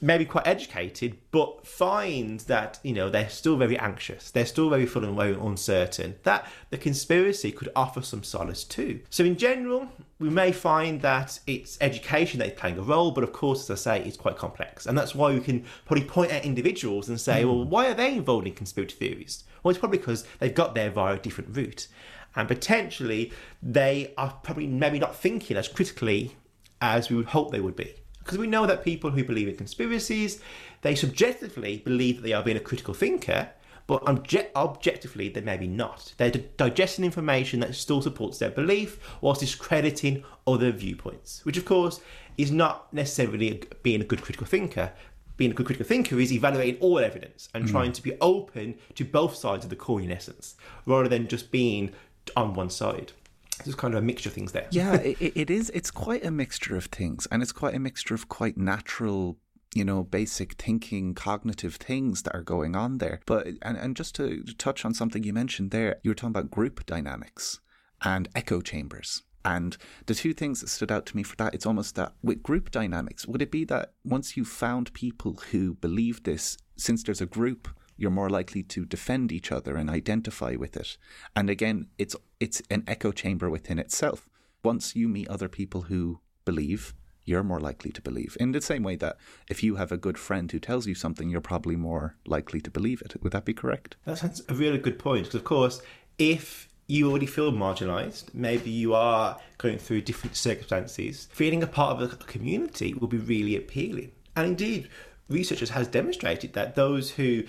maybe 0.00 0.24
quite 0.24 0.46
educated, 0.46 1.18
but 1.30 1.66
find 1.66 2.40
that, 2.40 2.78
you 2.82 2.92
know, 2.92 3.10
they're 3.10 3.28
still 3.28 3.56
very 3.56 3.76
anxious. 3.78 4.30
They're 4.30 4.46
still 4.46 4.70
very 4.70 4.86
full 4.86 5.04
and 5.04 5.16
very 5.16 5.34
uncertain. 5.34 6.16
That 6.22 6.46
the 6.70 6.78
conspiracy 6.78 7.50
could 7.50 7.70
offer 7.74 8.02
some 8.02 8.22
solace 8.22 8.64
too. 8.64 9.00
So 9.10 9.24
in 9.24 9.36
general, 9.36 9.88
we 10.20 10.30
may 10.30 10.52
find 10.52 11.02
that 11.02 11.40
it's 11.46 11.78
education 11.80 12.38
that 12.38 12.48
is 12.48 12.58
playing 12.58 12.78
a 12.78 12.82
role, 12.82 13.10
but 13.10 13.24
of 13.24 13.32
course, 13.32 13.68
as 13.68 13.86
I 13.86 13.98
say, 13.98 14.06
it's 14.06 14.16
quite 14.16 14.36
complex. 14.36 14.86
And 14.86 14.96
that's 14.96 15.14
why 15.14 15.34
we 15.34 15.40
can 15.40 15.64
probably 15.84 16.04
point 16.04 16.30
at 16.30 16.44
individuals 16.44 17.08
and 17.08 17.20
say, 17.20 17.42
mm. 17.42 17.46
well, 17.46 17.64
why 17.64 17.88
are 17.88 17.94
they 17.94 18.14
involved 18.14 18.46
in 18.46 18.54
conspiracy 18.54 18.94
theories? 18.94 19.44
Well, 19.62 19.70
it's 19.70 19.80
probably 19.80 19.98
because 19.98 20.24
they've 20.38 20.54
got 20.54 20.74
there 20.74 20.90
via 20.90 21.14
a 21.14 21.18
different 21.18 21.56
route. 21.56 21.88
And 22.36 22.46
potentially, 22.46 23.32
they 23.60 24.14
are 24.16 24.38
probably 24.44 24.68
maybe 24.68 25.00
not 25.00 25.16
thinking 25.16 25.56
as 25.56 25.66
critically 25.66 26.36
as 26.80 27.10
we 27.10 27.16
would 27.16 27.26
hope 27.26 27.50
they 27.50 27.58
would 27.58 27.74
be 27.74 27.94
because 28.28 28.38
we 28.38 28.46
know 28.46 28.66
that 28.66 28.84
people 28.84 29.10
who 29.10 29.24
believe 29.24 29.48
in 29.48 29.56
conspiracies, 29.56 30.38
they 30.82 30.94
subjectively 30.94 31.78
believe 31.78 32.16
that 32.16 32.22
they 32.24 32.34
are 32.34 32.42
being 32.42 32.58
a 32.58 32.60
critical 32.60 32.92
thinker, 32.92 33.48
but 33.86 34.04
obje- 34.04 34.54
objectively 34.54 35.30
they 35.30 35.40
may 35.40 35.56
be 35.56 35.66
not. 35.66 36.12
They're 36.18 36.32
digesting 36.58 37.06
information 37.06 37.60
that 37.60 37.74
still 37.74 38.02
supports 38.02 38.36
their 38.36 38.50
belief 38.50 38.98
whilst 39.22 39.40
discrediting 39.40 40.24
other 40.46 40.70
viewpoints, 40.72 41.42
which 41.46 41.56
of 41.56 41.64
course 41.64 42.02
is 42.36 42.52
not 42.52 42.92
necessarily 42.92 43.62
being 43.82 44.02
a 44.02 44.04
good 44.04 44.20
critical 44.20 44.46
thinker. 44.46 44.92
Being 45.38 45.52
a 45.52 45.54
good 45.54 45.64
critical 45.64 45.86
thinker 45.86 46.20
is 46.20 46.30
evaluating 46.30 46.78
all 46.82 46.98
evidence 46.98 47.48
and 47.54 47.64
mm. 47.64 47.70
trying 47.70 47.92
to 47.92 48.02
be 48.02 48.18
open 48.20 48.74
to 48.96 49.06
both 49.06 49.36
sides 49.36 49.64
of 49.64 49.70
the 49.70 49.76
coin 49.76 50.04
in 50.04 50.12
essence, 50.12 50.54
rather 50.84 51.08
than 51.08 51.28
just 51.28 51.50
being 51.50 51.92
on 52.36 52.52
one 52.52 52.68
side 52.68 53.12
there's 53.58 53.74
kind 53.74 53.94
of 53.94 54.02
a 54.02 54.06
mixture 54.06 54.28
of 54.28 54.34
things 54.34 54.52
there. 54.52 54.66
yeah, 54.70 54.94
it, 54.96 55.16
it 55.20 55.50
is. 55.50 55.70
It's 55.70 55.90
quite 55.90 56.24
a 56.24 56.30
mixture 56.30 56.76
of 56.76 56.86
things, 56.86 57.26
and 57.30 57.42
it's 57.42 57.52
quite 57.52 57.74
a 57.74 57.78
mixture 57.78 58.14
of 58.14 58.28
quite 58.28 58.56
natural 58.56 59.38
you 59.74 59.84
know, 59.84 60.02
basic 60.02 60.54
thinking, 60.54 61.14
cognitive 61.14 61.76
things 61.76 62.22
that 62.22 62.34
are 62.34 62.42
going 62.42 62.74
on 62.74 62.98
there. 62.98 63.20
But 63.26 63.48
and, 63.62 63.76
and 63.76 63.96
just 63.96 64.14
to 64.16 64.42
touch 64.56 64.84
on 64.84 64.94
something 64.94 65.22
you 65.22 65.32
mentioned 65.32 65.70
there, 65.70 66.00
you 66.02 66.10
were 66.10 66.14
talking 66.14 66.30
about 66.30 66.50
group 66.50 66.86
dynamics 66.86 67.60
and 68.02 68.28
echo 68.34 68.60
chambers. 68.60 69.22
And 69.44 69.76
the 70.06 70.14
two 70.14 70.34
things 70.34 70.60
that 70.60 70.68
stood 70.68 70.90
out 70.90 71.06
to 71.06 71.16
me 71.16 71.22
for 71.22 71.36
that, 71.36 71.54
it's 71.54 71.66
almost 71.66 71.94
that 71.94 72.12
with 72.22 72.42
group 72.42 72.70
dynamics, 72.70 73.26
would 73.26 73.40
it 73.40 73.50
be 73.50 73.64
that 73.66 73.92
once 74.04 74.36
you 74.36 74.44
found 74.44 74.92
people 74.94 75.40
who 75.50 75.74
believe 75.74 76.24
this, 76.24 76.58
since 76.76 77.02
there's 77.02 77.20
a 77.20 77.26
group 77.26 77.68
you're 77.98 78.10
more 78.10 78.30
likely 78.30 78.62
to 78.62 78.86
defend 78.86 79.30
each 79.30 79.52
other 79.52 79.76
and 79.76 79.90
identify 79.90 80.54
with 80.54 80.76
it. 80.76 80.96
And 81.36 81.50
again, 81.50 81.88
it's 81.98 82.16
it's 82.40 82.62
an 82.70 82.84
echo 82.86 83.12
chamber 83.12 83.50
within 83.50 83.78
itself. 83.78 84.28
Once 84.62 84.96
you 84.96 85.08
meet 85.08 85.28
other 85.28 85.48
people 85.48 85.82
who 85.82 86.20
believe, 86.44 86.94
you're 87.24 87.42
more 87.42 87.60
likely 87.60 87.90
to 87.92 88.00
believe. 88.00 88.36
In 88.40 88.52
the 88.52 88.60
same 88.60 88.82
way 88.82 88.96
that 88.96 89.16
if 89.48 89.62
you 89.62 89.76
have 89.76 89.92
a 89.92 89.98
good 89.98 90.16
friend 90.16 90.50
who 90.50 90.58
tells 90.58 90.86
you 90.86 90.94
something, 90.94 91.28
you're 91.28 91.40
probably 91.40 91.76
more 91.76 92.16
likely 92.26 92.60
to 92.62 92.70
believe 92.70 93.02
it. 93.02 93.22
Would 93.22 93.32
that 93.32 93.44
be 93.44 93.52
correct? 93.52 93.96
That's 94.06 94.42
a 94.48 94.54
really 94.54 94.78
good 94.78 94.98
point. 94.98 95.24
Because, 95.24 95.34
of 95.34 95.44
course, 95.44 95.82
if 96.18 96.68
you 96.86 97.10
already 97.10 97.26
feel 97.26 97.52
marginalised, 97.52 98.32
maybe 98.32 98.70
you 98.70 98.94
are 98.94 99.38
going 99.58 99.78
through 99.78 100.00
different 100.00 100.36
circumstances, 100.36 101.28
feeling 101.30 101.62
a 101.62 101.66
part 101.66 102.00
of 102.00 102.12
a 102.12 102.16
community 102.16 102.94
will 102.94 103.08
be 103.08 103.18
really 103.18 103.56
appealing. 103.56 104.10
And 104.34 104.46
indeed, 104.46 104.88
researchers 105.28 105.70
has 105.70 105.86
demonstrated 105.86 106.54
that 106.54 106.76
those 106.76 107.10
who 107.10 107.44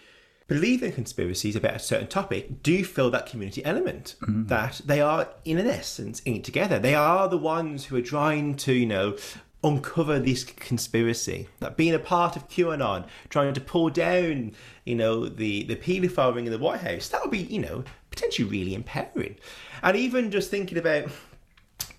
believe 0.49 0.81
in 0.81 0.91
conspiracies 0.91 1.55
about 1.55 1.75
a 1.75 1.79
certain 1.79 2.07
topic 2.07 2.61
do 2.63 2.83
feel 2.83 3.09
that 3.11 3.27
community 3.27 3.63
element 3.63 4.15
mm-hmm. 4.21 4.47
that 4.47 4.81
they 4.83 4.99
are 4.99 5.29
in 5.45 5.59
an 5.59 5.67
essence 5.67 6.19
in 6.21 6.35
it 6.35 6.43
together 6.43 6.79
they 6.79 6.95
are 6.95 7.29
the 7.29 7.37
ones 7.37 7.85
who 7.85 7.95
are 7.95 8.01
trying 8.01 8.55
to 8.55 8.73
you 8.73 8.85
know 8.85 9.15
uncover 9.63 10.19
this 10.19 10.43
conspiracy 10.43 11.47
that 11.59 11.77
being 11.77 11.93
a 11.93 11.99
part 11.99 12.35
of 12.35 12.47
qanon 12.49 13.05
trying 13.29 13.53
to 13.53 13.61
pull 13.61 13.89
down 13.89 14.51
you 14.85 14.95
know 14.95 15.27
the 15.29 15.63
the 15.63 15.75
paedophile 15.75 16.33
ring 16.33 16.45
in 16.45 16.51
the 16.51 16.57
white 16.57 16.81
house 16.81 17.09
that 17.09 17.21
would 17.21 17.31
be 17.31 17.39
you 17.39 17.59
know 17.59 17.83
potentially 18.09 18.47
really 18.47 18.73
empowering 18.73 19.35
and 19.83 19.95
even 19.95 20.31
just 20.31 20.49
thinking 20.49 20.77
about 20.77 21.09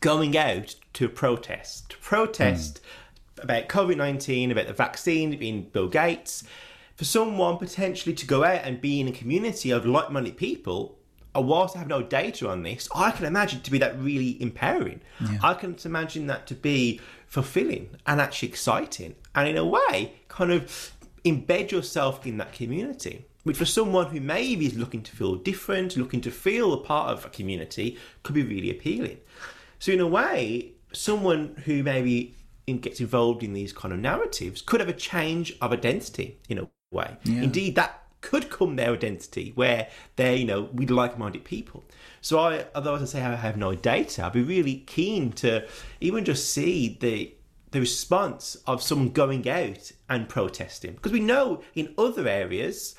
going 0.01 0.37
out 0.37 0.75
to 0.93 1.09
protest 1.09 1.91
to 1.91 1.97
protest 1.99 2.81
mm. 3.37 3.45
about 3.45 3.69
covid-19 3.69 4.51
about 4.51 4.67
the 4.67 4.73
vaccine 4.73 5.39
being 5.39 5.63
bill 5.63 5.89
gates 5.89 6.43
for 7.01 7.07
someone 7.07 7.57
potentially 7.57 8.15
to 8.15 8.27
go 8.27 8.45
out 8.45 8.61
and 8.63 8.79
be 8.79 9.01
in 9.01 9.09
a 9.09 9.11
community 9.11 9.71
of 9.71 9.87
like-minded 9.87 10.37
people 10.37 10.99
uh, 11.35 11.41
whilst 11.41 11.75
I 11.75 11.79
have 11.79 11.89
no 11.89 12.03
data 12.03 12.47
on 12.47 12.63
this, 12.63 12.91
I 12.95 13.11
can 13.11 13.25
imagine 13.25 13.63
to 13.63 13.71
be 13.71 13.79
that 13.79 13.99
really 13.99 14.37
empowering. 14.43 15.01
Yeah. 15.19 15.39
I 15.43 15.55
can 15.55 15.79
imagine 15.87 16.27
that 16.27 16.47
to 16.49 16.55
be 16.55 17.01
fulfilling 17.27 17.97
and 18.05 18.21
actually 18.21 18.51
exciting, 18.51 19.15
and 19.35 19.49
in 19.49 19.57
a 19.57 19.65
way, 19.65 20.13
kind 20.29 20.53
of 20.53 20.93
embed 21.25 21.71
yourself 21.71 22.27
in 22.27 22.37
that 22.37 22.53
community. 22.53 23.25
Which, 23.45 23.57
for 23.57 23.65
someone 23.65 24.09
who 24.09 24.21
maybe 24.21 24.67
is 24.67 24.77
looking 24.77 25.03
to 25.03 25.17
feel 25.17 25.37
different, 25.37 25.97
looking 25.97 26.21
to 26.21 26.31
feel 26.31 26.75
a 26.75 26.85
part 26.85 27.17
of 27.17 27.25
a 27.25 27.31
community, 27.31 27.97
could 28.23 28.35
be 28.35 28.43
really 28.43 28.71
appealing. 28.71 29.21
So, 29.79 29.91
in 29.91 30.01
a 30.01 30.07
way, 30.07 30.73
someone 30.93 31.63
who 31.65 31.83
maybe 31.83 32.37
gets 32.67 33.01
involved 33.01 33.43
in 33.43 33.55
these 33.55 33.73
kind 33.73 33.95
of 33.95 34.01
narratives 34.01 34.61
could 34.61 34.81
have 34.81 34.89
a 34.91 34.93
change 34.93 35.57
of 35.61 35.73
identity 35.73 36.39
you 36.47 36.57
a 36.63 36.69
way. 36.91 37.17
Yeah. 37.25 37.43
Indeed, 37.43 37.77
that 37.77 38.03
could 38.21 38.51
come 38.51 38.77
their 38.77 38.93
identity 38.93 39.53
where 39.55 39.89
they're, 40.17 40.37
you 40.37 40.45
know, 40.45 40.69
we 40.73 40.87
like-minded 40.87 41.45
people. 41.45 41.85
So 42.21 42.39
I, 42.39 42.67
although 42.75 42.97
as 42.97 43.03
I 43.03 43.07
say 43.07 43.23
I 43.23 43.35
have 43.35 43.57
no 43.57 43.75
data, 43.75 44.25
I'd 44.25 44.33
be 44.33 44.43
really 44.43 44.79
keen 44.87 45.33
to 45.33 45.67
even 46.01 46.25
just 46.25 46.53
see 46.53 46.99
the 47.01 47.35
the 47.73 47.79
response 47.79 48.57
of 48.67 48.83
someone 48.83 49.11
going 49.11 49.49
out 49.49 49.93
and 50.09 50.29
protesting 50.29 50.93
because 50.95 51.13
we 51.13 51.21
know 51.21 51.63
in 51.77 51.95
other 51.97 52.27
areas 52.27 52.97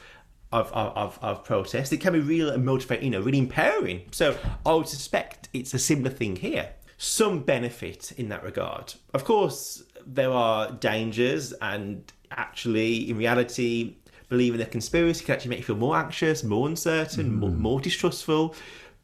of, 0.54 0.72
of, 0.72 1.20
of 1.22 1.44
protest 1.44 1.92
it 1.92 1.98
can 1.98 2.14
be 2.14 2.22
real 2.22 2.50
and 2.50 2.64
motivating, 2.64 3.04
you 3.04 3.12
know, 3.12 3.20
really 3.20 3.38
empowering. 3.38 4.04
So 4.12 4.38
I 4.66 4.74
would 4.74 4.88
suspect 4.88 5.50
it's 5.52 5.74
a 5.74 5.80
similar 5.80 6.10
thing 6.10 6.38
here. 6.38 6.70
Some 6.98 7.44
benefit 7.44 8.14
in 8.14 8.30
that 8.30 8.44
regard. 8.44 8.94
Of 9.14 9.26
course, 9.26 9.84
there 10.06 10.32
are 10.32 10.72
dangers 10.72 11.52
and 11.62 12.10
actually, 12.32 13.10
in 13.10 13.18
reality, 13.18 13.96
believing 14.30 14.60
the 14.60 14.66
conspiracy 14.66 15.26
can 15.26 15.36
actually 15.36 15.50
make 15.50 15.60
you 15.60 15.66
feel 15.66 15.76
more 15.76 15.98
anxious, 15.98 16.44
more 16.44 16.68
uncertain, 16.68 17.32
mm. 17.32 17.36
more, 17.36 17.50
more 17.50 17.82
distrustful. 17.82 18.56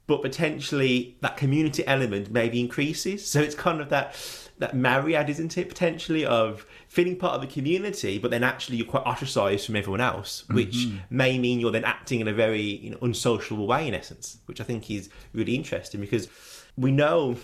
But 0.07 0.21
potentially, 0.21 1.17
that 1.19 1.35
community 1.35 1.85
element 1.85 2.31
maybe 2.31 2.61
increases. 2.61 3.29
So 3.29 3.41
it's 3.41 3.55
kind 3.55 3.81
of 3.81 3.89
that 3.89 4.15
that 4.59 4.75
myriad, 4.75 5.29
isn't 5.29 5.57
it? 5.57 5.69
Potentially 5.69 6.25
of 6.25 6.65
feeling 6.87 7.15
part 7.15 7.35
of 7.35 7.41
the 7.41 7.47
community, 7.47 8.17
but 8.17 8.31
then 8.31 8.43
actually 8.43 8.77
you're 8.77 8.87
quite 8.87 9.03
ostracized 9.05 9.65
from 9.65 9.75
everyone 9.75 10.01
else, 10.01 10.47
which 10.49 10.75
mm-hmm. 10.75 10.97
may 11.09 11.37
mean 11.37 11.59
you're 11.59 11.71
then 11.71 11.83
acting 11.83 12.21
in 12.21 12.27
a 12.27 12.33
very 12.33 12.61
you 12.61 12.89
know, 12.91 12.97
unsociable 13.01 13.67
way, 13.67 13.87
in 13.87 13.93
essence, 13.93 14.37
which 14.45 14.59
I 14.59 14.63
think 14.63 14.89
is 14.89 15.09
really 15.33 15.55
interesting 15.55 16.01
because 16.01 16.27
we 16.75 16.91
know 16.91 17.35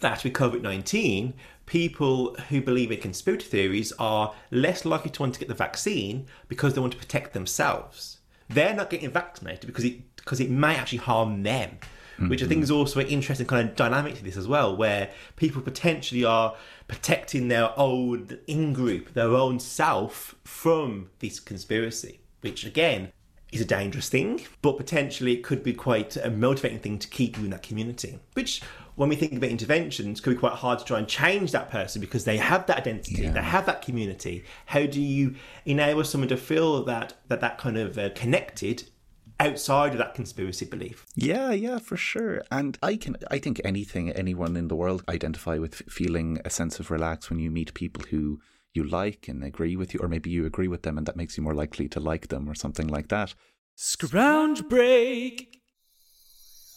that 0.00 0.24
with 0.24 0.32
COVID 0.32 0.62
19, 0.62 1.34
people 1.68 2.34
who 2.48 2.62
believe 2.62 2.90
in 2.90 2.98
conspiracy 2.98 3.46
theories 3.46 3.92
are 3.98 4.34
less 4.50 4.84
likely 4.84 5.10
to 5.10 5.22
want 5.22 5.34
to 5.34 5.40
get 5.40 5.48
the 5.48 5.54
vaccine 5.54 6.26
because 6.48 6.74
they 6.74 6.80
want 6.80 6.94
to 6.94 6.98
protect 6.98 7.34
themselves. 7.34 8.18
They're 8.48 8.74
not 8.74 8.88
getting 8.88 9.10
vaccinated 9.10 9.66
because 9.66 9.84
it 9.84 10.16
because 10.16 10.40
it 10.40 10.50
may 10.50 10.74
actually 10.74 10.98
harm 10.98 11.42
them, 11.42 11.78
mm-hmm. 12.14 12.28
which 12.28 12.42
I 12.42 12.46
think 12.46 12.62
is 12.62 12.70
mm-hmm. 12.70 12.78
also 12.78 13.00
an 13.00 13.06
interesting 13.06 13.46
kind 13.46 13.68
of 13.68 13.76
dynamic 13.76 14.14
to 14.16 14.24
this 14.24 14.36
as 14.36 14.48
well, 14.48 14.74
where 14.74 15.10
people 15.36 15.60
potentially 15.60 16.24
are 16.24 16.56
protecting 16.88 17.48
their 17.48 17.78
own 17.78 18.38
in 18.46 18.72
group, 18.72 19.12
their 19.12 19.34
own 19.34 19.60
self 19.60 20.34
from 20.44 21.10
this 21.18 21.38
conspiracy, 21.38 22.20
which 22.40 22.64
again 22.64 23.12
is 23.52 23.60
a 23.60 23.64
dangerous 23.64 24.08
thing, 24.08 24.40
but 24.62 24.76
potentially 24.76 25.32
it 25.32 25.42
could 25.42 25.62
be 25.62 25.72
quite 25.72 26.16
a 26.16 26.30
motivating 26.30 26.78
thing 26.78 26.98
to 26.98 27.08
keep 27.08 27.36
you 27.38 27.44
in 27.44 27.50
that 27.50 27.62
community, 27.62 28.18
which 28.34 28.62
when 28.98 29.08
we 29.08 29.14
think 29.14 29.32
about 29.32 29.48
interventions, 29.48 30.20
could 30.20 30.30
be 30.30 30.36
quite 30.36 30.54
hard 30.54 30.80
to 30.80 30.84
try 30.84 30.98
and 30.98 31.06
change 31.06 31.52
that 31.52 31.70
person 31.70 32.00
because 32.00 32.24
they 32.24 32.36
have 32.36 32.66
that 32.66 32.78
identity, 32.78 33.22
yeah. 33.22 33.30
they 33.30 33.40
have 33.40 33.64
that 33.66 33.80
community. 33.80 34.44
How 34.66 34.86
do 34.86 35.00
you 35.00 35.36
enable 35.64 36.02
someone 36.02 36.28
to 36.30 36.36
feel 36.36 36.84
that 36.84 37.14
that 37.28 37.40
that 37.40 37.58
kind 37.58 37.78
of 37.78 37.96
uh, 37.96 38.10
connected 38.16 38.90
outside 39.38 39.92
of 39.92 39.98
that 39.98 40.14
conspiracy 40.14 40.66
belief. 40.66 41.06
Yeah, 41.14 41.52
yeah, 41.52 41.78
for 41.78 41.96
sure. 41.96 42.42
And 42.50 42.76
I 42.82 42.96
can 42.96 43.16
I 43.30 43.38
think 43.38 43.60
anything 43.64 44.10
anyone 44.10 44.56
in 44.56 44.66
the 44.66 44.74
world 44.74 45.04
identify 45.08 45.58
with 45.58 45.76
feeling 45.88 46.40
a 46.44 46.50
sense 46.50 46.80
of 46.80 46.90
relax 46.90 47.30
when 47.30 47.38
you 47.38 47.52
meet 47.52 47.74
people 47.74 48.02
who 48.10 48.40
you 48.74 48.82
like 48.82 49.28
and 49.28 49.44
agree 49.44 49.76
with 49.76 49.94
you 49.94 50.00
or 50.00 50.08
maybe 50.08 50.28
you 50.28 50.44
agree 50.44 50.66
with 50.66 50.82
them 50.82 50.98
and 50.98 51.06
that 51.06 51.16
makes 51.16 51.36
you 51.36 51.44
more 51.44 51.54
likely 51.54 51.88
to 51.90 52.00
like 52.00 52.28
them 52.28 52.50
or 52.50 52.56
something 52.56 52.88
like 52.88 53.08
that. 53.10 53.32
Scrounge 53.76 54.68
break. 54.68 55.62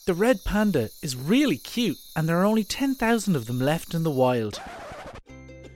The 0.05 0.15
red 0.15 0.43
panda 0.43 0.89
is 1.03 1.15
really 1.15 1.57
cute, 1.57 1.99
and 2.15 2.27
there 2.27 2.39
are 2.39 2.45
only 2.45 2.63
10,000 2.63 3.35
of 3.35 3.45
them 3.45 3.59
left 3.59 3.93
in 3.93 4.01
the 4.01 4.09
wild. 4.09 4.59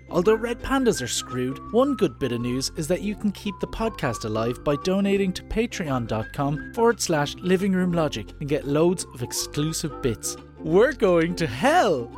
Although 0.10 0.34
red 0.34 0.60
pandas 0.64 1.00
are 1.04 1.08
screwed, 1.08 1.72
one 1.72 1.94
good 1.96 2.18
bit 2.18 2.32
of 2.32 2.42
news 2.42 2.72
is 2.76 2.88
that 2.88 3.04
you 3.04 3.14
can 3.14 3.32
keep 3.32 3.54
the 3.60 3.68
podcast 3.68 4.26
alive 4.26 4.64
by 4.64 4.78
donating 4.78 5.32
to 5.34 5.44
patreon.com 5.44 6.74
forward 6.74 7.00
slash 7.00 7.36
living 7.36 7.72
room 7.74 7.92
logic 7.92 8.30
and 8.40 8.50
get 8.50 8.66
loads 8.66 9.06
of 9.14 9.22
exclusive 9.22 10.02
bits. 10.02 10.38
We're 10.58 10.94
going 10.94 11.36
to 11.36 11.46
hell! 11.46 12.12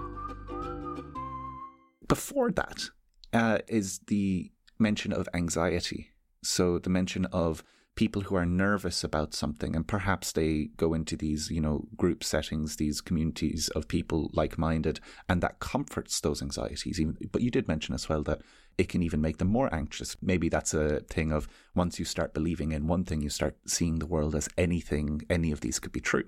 Before 2.07 2.51
that 2.51 2.89
uh, 3.33 3.57
is 3.67 3.99
the 4.07 4.49
mention 4.79 5.11
of 5.11 5.27
anxiety. 5.33 6.11
So 6.41 6.79
the 6.79 6.89
mention 6.89 7.25
of 7.25 7.65
people 7.97 8.21
who 8.21 8.35
are 8.35 8.45
nervous 8.45 9.03
about 9.03 9.33
something 9.33 9.75
and 9.75 9.87
perhaps 9.87 10.31
they 10.31 10.69
go 10.77 10.93
into 10.93 11.17
these 11.17 11.49
you 11.49 11.59
know 11.59 11.87
group 11.97 12.23
settings 12.23 12.75
these 12.75 13.01
communities 13.01 13.69
of 13.69 13.87
people 13.87 14.29
like-minded 14.33 14.99
and 15.27 15.41
that 15.41 15.59
comforts 15.59 16.21
those 16.21 16.41
anxieties. 16.41 17.01
But 17.31 17.41
you 17.41 17.51
did 17.51 17.67
mention 17.67 17.95
as 17.95 18.07
well 18.07 18.23
that 18.23 18.41
it 18.77 18.87
can 18.87 19.01
even 19.01 19.19
make 19.19 19.39
them 19.39 19.47
more 19.47 19.73
anxious. 19.73 20.15
Maybe 20.21 20.47
that's 20.47 20.75
a 20.75 20.99
thing 21.01 21.31
of 21.31 21.47
once 21.73 21.97
you 21.97 22.05
start 22.05 22.35
believing 22.35 22.71
in 22.71 22.87
one 22.87 23.03
thing 23.03 23.21
you 23.21 23.29
start 23.29 23.57
seeing 23.65 23.97
the 23.97 24.05
world 24.05 24.35
as 24.35 24.47
anything 24.57 25.23
any 25.27 25.51
of 25.51 25.61
these 25.61 25.79
could 25.79 25.91
be 25.91 25.99
true. 25.99 26.25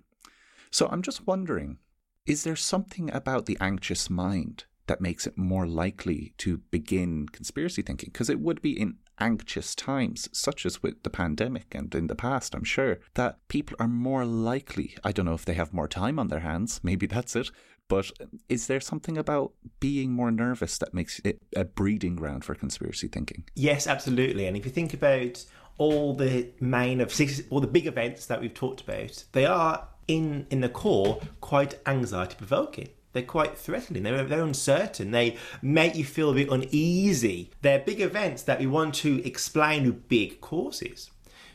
So 0.71 0.87
i'm 0.91 1.01
just 1.01 1.25
wondering 1.25 1.77
is 2.25 2.43
there 2.43 2.55
something 2.55 3.11
about 3.13 3.45
the 3.45 3.57
anxious 3.61 4.09
mind 4.09 4.65
that 4.89 5.01
makes 5.01 5.27
it 5.27 5.37
more 5.37 5.67
likely 5.67 6.33
to 6.39 6.57
begin 6.71 7.27
conspiracy 7.29 7.81
thinking? 7.83 8.09
Because 8.11 8.29
it 8.29 8.39
would 8.39 8.61
be 8.61 8.79
in 8.79 8.95
anxious 9.19 9.75
times, 9.75 10.29
such 10.31 10.65
as 10.65 10.81
with 10.81 11.03
the 11.03 11.09
pandemic 11.09 11.73
and 11.75 11.93
in 11.93 12.07
the 12.07 12.15
past, 12.15 12.55
I'm 12.55 12.63
sure, 12.63 12.99
that 13.15 13.37
people 13.47 13.75
are 13.79 13.87
more 13.87 14.25
likely, 14.25 14.95
I 15.03 15.11
don't 15.11 15.25
know 15.25 15.33
if 15.33 15.45
they 15.45 15.53
have 15.53 15.73
more 15.73 15.87
time 15.87 16.19
on 16.19 16.27
their 16.27 16.39
hands, 16.39 16.79
maybe 16.83 17.07
that's 17.07 17.35
it, 17.35 17.51
but 17.87 18.11
is 18.47 18.67
there 18.67 18.79
something 18.79 19.17
about 19.17 19.51
being 19.79 20.13
more 20.13 20.31
nervous 20.31 20.77
that 20.77 20.93
makes 20.93 21.19
it 21.23 21.41
a 21.55 21.65
breeding 21.65 22.15
ground 22.15 22.45
for 22.45 22.53
conspiracy 22.53 23.07
thinking? 23.07 23.45
Yes, 23.55 23.87
absolutely. 23.87 24.45
And 24.45 24.55
if 24.55 24.63
you 24.63 24.71
think 24.71 24.93
about 24.93 25.43
all 25.79 26.13
the 26.13 26.49
main 26.59 27.01
of 27.01 27.19
all 27.49 27.59
the 27.59 27.67
big 27.67 27.87
events 27.87 28.27
that 28.27 28.41
we've 28.41 28.53
talked 28.53 28.81
about, 28.81 29.23
they 29.31 29.45
are 29.45 29.87
in 30.07 30.45
in 30.51 30.61
the 30.61 30.69
core 30.69 31.19
quite 31.41 31.79
anxiety 31.87 32.35
provoking. 32.37 32.89
They're 33.13 33.23
quite 33.23 33.57
threatening. 33.57 34.03
They're, 34.03 34.23
they're 34.23 34.43
uncertain. 34.43 35.11
They 35.11 35.37
make 35.61 35.95
you 35.95 36.05
feel 36.05 36.29
a 36.29 36.35
bit 36.35 36.49
uneasy. 36.49 37.51
They're 37.61 37.79
big 37.79 38.01
events 38.01 38.43
that 38.43 38.59
we 38.59 38.67
want 38.67 38.95
to 38.95 39.25
explain 39.25 39.85
with 39.85 40.07
big 40.07 40.41
causes. 40.41 41.09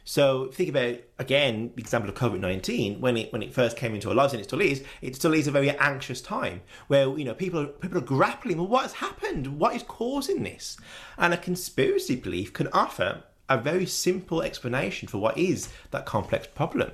So 0.07 0.49
think 0.49 0.69
about 0.69 0.97
again 1.19 1.73
the 1.77 1.81
example 1.81 2.11
of 2.11 2.17
COVID 2.17 2.39
nineteen 2.39 3.01
when 3.01 3.17
it 3.17 3.33
when 3.33 3.43
it 3.43 3.55
first 3.55 3.75
came 3.79 3.95
into 3.95 4.11
our 4.11 4.15
lives 4.15 4.35
and 4.35 4.41
it 4.41 4.45
still 4.45 4.61
is. 4.61 4.85
It 5.01 5.17
still 5.17 5.33
is 5.33 5.47
a 5.47 5.51
very 5.51 5.71
anxious 5.79 6.21
time 6.21 6.61
where 6.89 7.07
you 7.17 7.25
know 7.25 7.33
people 7.33 7.61
are, 7.61 7.67
people 7.67 7.97
are 7.97 8.03
grappling 8.03 8.59
with 8.59 8.69
what 8.69 8.83
has 8.83 8.93
happened, 8.95 9.59
what 9.59 9.75
is 9.75 9.83
causing 9.83 10.43
this, 10.43 10.77
and 11.17 11.33
a 11.33 11.39
conspiracy 11.39 12.17
belief 12.17 12.53
can 12.53 12.69
offer 12.69 13.23
a 13.49 13.57
very 13.57 13.87
simple 13.87 14.43
explanation 14.43 15.09
for 15.09 15.19
what 15.19 15.39
is 15.39 15.71
that 15.91 16.05
complex 16.05 16.49
problem. 16.49 16.91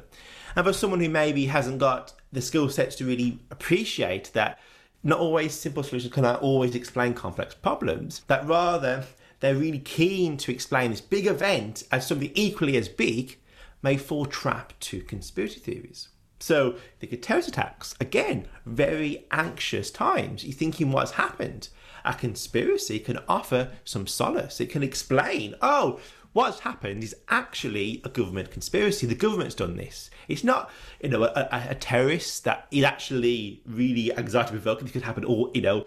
And 0.57 0.67
for 0.67 0.73
someone 0.73 1.01
who 1.01 1.09
maybe 1.09 1.47
hasn't 1.47 1.79
got 1.79 2.13
the 2.33 2.41
skill 2.41 2.69
sets 2.69 2.97
to 2.97 3.07
really 3.07 3.39
appreciate 3.51 4.33
that 4.35 4.59
not 5.03 5.19
always 5.19 5.55
simple 5.55 5.83
solutions 5.83 6.13
can 6.13 6.27
always 6.27 6.75
explain 6.75 7.15
complex 7.15 7.55
problems, 7.55 8.23
that 8.27 8.47
rather 8.47 9.05
they're 9.41 9.55
really 9.55 9.79
keen 9.79 10.37
to 10.37 10.53
explain 10.53 10.91
this 10.91 11.01
big 11.01 11.27
event 11.27 11.85
as 11.91 12.07
something 12.07 12.31
equally 12.35 12.77
as 12.77 12.89
big, 12.89 13.39
may 13.83 13.97
fall 13.97 14.27
trap 14.27 14.75
to 14.81 15.01
conspiracy 15.01 15.59
theories. 15.59 16.09
So 16.39 16.77
the 17.01 17.07
terrorist 17.07 17.49
attacks, 17.49 17.95
again, 18.01 18.47
very 18.65 19.27
anxious 19.31 19.91
times. 19.91 20.45
You're 20.45 20.55
thinking 20.55 20.91
what's 20.91 21.13
happened. 21.13 21.69
A 22.05 22.15
conspiracy 22.15 22.99
can 22.99 23.19
offer 23.29 23.71
some 23.85 24.07
solace. 24.07 24.61
It 24.61 24.71
can 24.71 24.83
explain, 24.83 25.55
oh, 25.61 26.01
what's 26.33 26.61
happened 26.61 27.03
is 27.03 27.15
actually 27.29 28.01
a 28.05 28.09
government 28.09 28.51
conspiracy. 28.51 29.07
The 29.07 29.15
government's 29.15 29.55
done 29.55 29.77
this. 29.77 30.11
It's 30.29 30.45
not, 30.45 30.71
you 31.03 31.09
know, 31.09 31.25
a, 31.25 31.49
a, 31.51 31.67
a 31.71 31.75
terrorist 31.75 32.45
that 32.45 32.67
is 32.71 32.85
actually 32.85 33.63
really 33.67 34.17
anxiety 34.17 34.51
provoking. 34.51 34.89
It 34.89 34.93
could 34.93 35.03
happen 35.03 35.25
all, 35.25 35.51
you 35.55 35.63
know, 35.63 35.87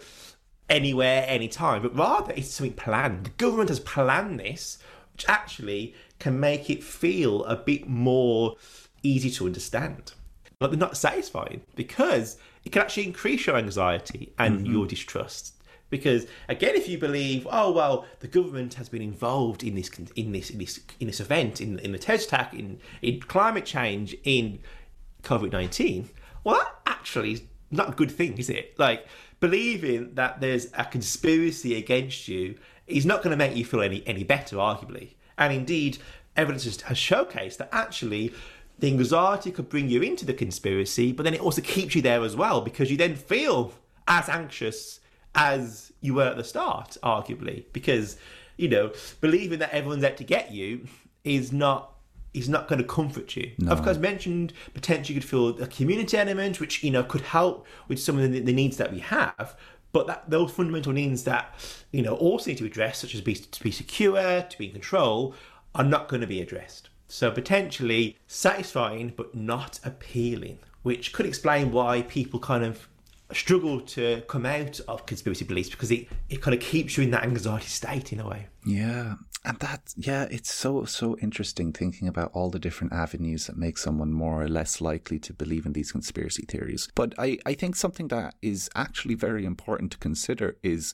anywhere, 0.70 1.26
anytime, 1.28 1.82
but 1.82 1.96
rather 1.96 2.34
it's 2.34 2.50
something 2.50 2.76
planned. 2.76 3.26
The 3.26 3.30
government 3.32 3.70
has 3.70 3.80
planned 3.80 4.40
this, 4.40 4.80
which 5.14 5.26
actually 5.28 5.94
can 6.20 6.40
make 6.40 6.70
it 6.70 6.84
feel 6.84 7.44
a 7.46 7.56
bit 7.56 7.88
more 7.88 8.56
easy 9.02 9.30
to 9.32 9.46
understand. 9.46 10.14
But 10.60 10.72
they're 10.72 10.80
not 10.80 10.98
satisfying 10.98 11.62
because 11.76 12.38
it 12.64 12.72
can 12.72 12.82
actually 12.82 13.08
increase 13.08 13.46
your 13.46 13.58
anxiety 13.58 14.34
and 14.40 14.60
mm-hmm. 14.60 14.74
your 14.74 14.88
distrust 14.88 15.56
because 15.94 16.26
again, 16.50 16.76
if 16.76 16.90
you 16.90 16.98
believe, 16.98 17.48
oh 17.52 17.72
well, 17.72 18.06
the 18.20 18.28
government 18.28 18.74
has 18.74 18.90
been 18.90 19.04
involved 19.04 19.64
in 19.64 19.76
this 19.76 19.90
in 20.16 20.32
this 20.32 20.50
in 20.50 20.58
this 20.58 20.80
in 21.00 21.06
this 21.06 21.20
event, 21.20 21.62
in 21.62 21.78
in 21.80 21.92
the 21.92 22.00
attack, 22.00 22.52
in 22.52 22.80
in 23.04 23.20
climate 23.20 23.64
change, 23.64 24.16
in 24.24 24.58
COVID 25.22 25.52
nineteen, 25.52 26.10
well, 26.44 26.56
that 26.56 26.76
actually 26.88 27.34
is 27.34 27.42
not 27.70 27.90
a 27.90 27.92
good 27.92 28.10
thing, 28.10 28.40
is 28.40 28.50
it? 28.50 28.74
Like 28.80 29.06
believing 29.40 30.16
that 30.16 30.42
there's 30.42 30.66
a 30.74 30.86
conspiracy 30.86 31.76
against 31.76 32.28
you 32.28 32.56
is 32.88 33.06
not 33.06 33.22
going 33.22 33.30
to 33.30 33.38
make 33.38 33.56
you 33.56 33.64
feel 33.64 33.84
any 33.84 34.02
any 34.08 34.24
better, 34.24 34.56
arguably. 34.56 35.14
And 35.38 35.54
indeed, 35.54 36.00
evidence 36.36 36.66
has 36.66 36.98
showcased 36.98 37.58
that 37.58 37.70
actually 37.72 38.34
the 38.80 38.88
anxiety 38.88 39.52
could 39.52 39.70
bring 39.70 39.90
you 39.90 40.02
into 40.02 40.26
the 40.26 40.34
conspiracy, 40.34 41.12
but 41.12 41.22
then 41.22 41.36
it 41.36 41.42
also 41.42 41.62
keeps 41.62 41.94
you 41.94 42.02
there 42.02 42.24
as 42.24 42.36
well 42.36 42.62
because 42.62 42.90
you 42.90 42.98
then 42.98 43.16
feel 43.16 43.74
as 44.08 44.28
anxious 44.28 45.00
as 45.36 45.92
you 46.02 46.14
were 46.14 46.28
at 46.28 46.38
the 46.38 46.44
start, 46.44 46.98
arguably, 47.04 47.66
because 47.74 48.18
you 48.58 48.70
know 48.70 48.92
believing 49.22 49.60
that 49.60 49.72
everyone's 49.72 50.04
out 50.04 50.18
to 50.18 50.24
get 50.24 50.52
you 50.52 50.88
is 51.24 51.52
not 51.52 51.94
is 52.34 52.50
not 52.50 52.68
going 52.68 52.80
to 52.80 52.88
comfort 52.88 53.36
you. 53.36 53.52
No. 53.60 53.72
Of 53.72 53.84
course, 53.84 53.98
mentioned 53.98 54.54
potentially 54.74 55.16
you 55.16 55.22
could 55.22 55.30
feel 55.30 55.62
a 55.62 55.68
community 55.68 56.18
element, 56.18 56.60
which 56.60 56.84
you 56.84 56.92
know 56.92 57.04
could 57.04 57.22
help 57.22 57.66
with 57.88 58.00
some 58.00 58.18
of 58.18 58.32
the, 58.32 58.40
the 58.40 58.54
needs 58.54 58.78
that 58.78 58.92
we 58.92 59.00
have. 59.00 59.56
But 59.92 60.08
that 60.08 60.30
those 60.30 60.52
fundamental 60.52 60.92
needs 60.92 61.24
that 61.26 61.54
you 61.92 62.02
know 62.02 62.16
also 62.16 62.50
need 62.50 62.58
to 62.58 62.64
be 62.64 62.70
addressed, 62.70 63.02
such 63.02 63.16
as 63.16 63.22
be, 63.22 63.36
to 63.36 63.64
be 63.64 63.72
secure, 63.72 64.42
to 64.42 64.58
be 64.58 64.68
in 64.68 64.72
control, 64.72 65.36
are 65.76 65.84
not 65.84 66.08
going 66.08 66.22
to 66.22 66.28
be 66.28 66.42
addressed. 66.42 66.90
So 67.08 67.30
potentially 67.30 68.18
satisfying 68.26 69.14
but 69.16 69.36
not 69.36 69.80
appealing, 69.84 70.60
which 70.82 71.14
could 71.14 71.28
explain 71.28 71.72
why 71.72 72.02
people 72.02 72.40
kind 72.40 72.64
of 72.64 72.88
struggle 73.34 73.82
to 73.82 74.22
come 74.28 74.46
out 74.46 74.80
of 74.88 75.06
conspiracy 75.06 75.46
beliefs 75.46 75.70
because 75.70 75.92
it, 75.92 76.08
it 76.30 76.42
kind 76.42 76.54
of 76.54 76.62
keeps 76.62 76.98
you 76.98 77.04
in 77.04 77.12
that 77.12 77.24
anxiety 77.24 77.68
state 77.68 78.14
in 78.14 78.20
a 78.20 78.28
way. 78.28 78.48
Yeah. 78.66 79.16
And 79.46 79.60
that, 79.60 79.94
yeah, 79.98 80.28
it's 80.32 80.54
so, 80.54 80.86
so 80.86 81.18
interesting 81.18 81.74
thinking 81.74 82.08
about 82.08 82.32
all 82.34 82.50
the 82.50 82.60
different 82.60 82.94
avenues 82.94 83.48
that 83.48 83.58
make 83.58 83.78
someone 83.78 84.14
more 84.14 84.42
or 84.42 84.48
less 84.48 84.80
likely 84.80 85.20
to 85.20 85.34
believe 85.34 85.66
in 85.66 85.74
these 85.74 85.92
conspiracy 85.92 86.46
theories. 86.48 86.88
But 86.96 87.14
I, 87.18 87.40
I 87.46 87.54
think 87.54 87.76
something 87.76 88.08
that 88.08 88.36
is 88.42 88.70
actually 88.74 89.16
very 89.16 89.46
important 89.46 89.92
to 89.92 89.98
consider 89.98 90.56
is 90.64 90.94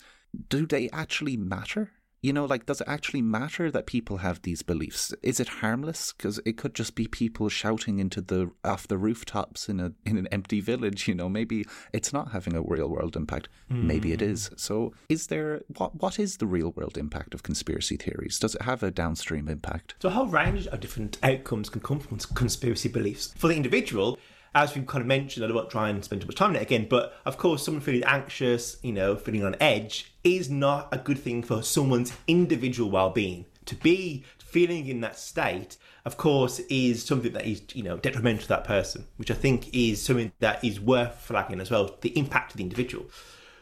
do 0.49 0.65
they 0.65 0.89
actually 0.91 1.38
matter? 1.38 1.91
You 2.21 2.34
know, 2.34 2.45
like, 2.45 2.65
does 2.65 2.82
it 2.82 2.88
actually 2.88 3.21
matter 3.21 3.71
that 3.71 3.86
people 3.86 4.17
have 4.17 4.41
these 4.41 4.62
beliefs? 4.62 5.13
Is 5.23 5.39
it 5.39 5.47
harmless? 5.47 6.13
Because 6.13 6.39
it 6.45 6.58
could 6.58 6.75
just 6.75 6.95
be 6.95 7.08
people 7.08 7.47
shouting 7.47 7.99
into 7.99 8.21
the 8.21 8.51
off 8.63 8.88
the 8.88 8.97
rooftops 8.97 9.69
in 9.69 9.79
a 9.79 9.93
in 10.05 10.17
an 10.17 10.27
empty 10.27 10.60
village. 10.60 11.08
You 11.08 11.15
know, 11.15 11.29
maybe 11.29 11.65
it's 11.93 12.12
not 12.12 12.32
having 12.32 12.55
a 12.55 12.62
real 12.62 12.89
world 12.89 13.15
impact. 13.15 13.47
Mm. 13.71 13.84
Maybe 13.84 14.12
it 14.12 14.21
is. 14.21 14.49
So, 14.58 14.93
is 15.08 15.27
there 15.27 15.62
what 15.77 15.95
what 16.01 16.19
is 16.19 16.38
the 16.38 16.47
real 16.47 16.71
world 16.71 16.97
impact 16.97 17.34
of 17.34 17.43
conspiracy 17.43 17.95
theories? 17.95 18.38
Does 18.38 18.55
it 18.55 18.63
have 18.63 18.84
a 18.84 18.91
downstream 18.91 19.47
impact? 19.47 19.95
So, 20.01 20.10
a 20.10 20.12
whole 20.12 20.27
range 20.27 20.67
of 20.67 20.79
different 20.82 21.17
outcomes 21.23 21.69
can 21.69 21.82
come 21.82 21.99
from 21.99 22.17
conspiracy 22.17 22.89
beliefs 22.89 23.34
for 23.38 23.47
the 23.47 23.55
individual 23.55 24.19
as 24.55 24.75
we've 24.75 24.88
kind 24.88 25.01
of 25.01 25.07
mentioned, 25.07 25.43
I 25.43 25.47
don't 25.47 25.55
want 25.55 25.69
to 25.69 25.71
try 25.71 25.89
and 25.89 26.03
spend 26.03 26.21
too 26.21 26.27
much 26.27 26.35
time 26.35 26.51
on 26.51 26.55
it 26.55 26.62
again, 26.62 26.88
but 26.89 27.13
of 27.25 27.38
course, 27.38 27.63
someone 27.63 27.81
feeling 27.81 28.03
anxious, 28.03 28.77
you 28.81 28.91
know, 28.91 29.15
feeling 29.15 29.43
on 29.43 29.55
edge 29.59 30.13
is 30.23 30.49
not 30.49 30.88
a 30.91 30.97
good 30.97 31.19
thing 31.19 31.43
for 31.43 31.62
someone's 31.62 32.13
individual 32.27 32.89
well 32.89 33.09
being. 33.09 33.45
To 33.65 33.75
be 33.75 34.23
feeling 34.39 34.88
in 34.88 35.01
that 35.01 35.17
state, 35.17 35.77
of 36.05 36.17
course, 36.17 36.59
is 36.59 37.05
something 37.05 37.33
that 37.33 37.45
is, 37.45 37.62
you 37.73 37.83
know, 37.83 37.97
detrimental 37.97 38.43
to 38.43 38.47
that 38.49 38.63
person, 38.63 39.05
which 39.17 39.29
I 39.29 39.35
think 39.35 39.73
is 39.73 40.01
something 40.01 40.31
that 40.39 40.63
is 40.63 40.79
worth 40.79 41.19
flagging 41.21 41.62
as 41.62 41.69
well, 41.69 41.97
the 42.01 42.17
impact 42.17 42.51
of 42.51 42.57
the 42.57 42.63
individual. 42.63 43.05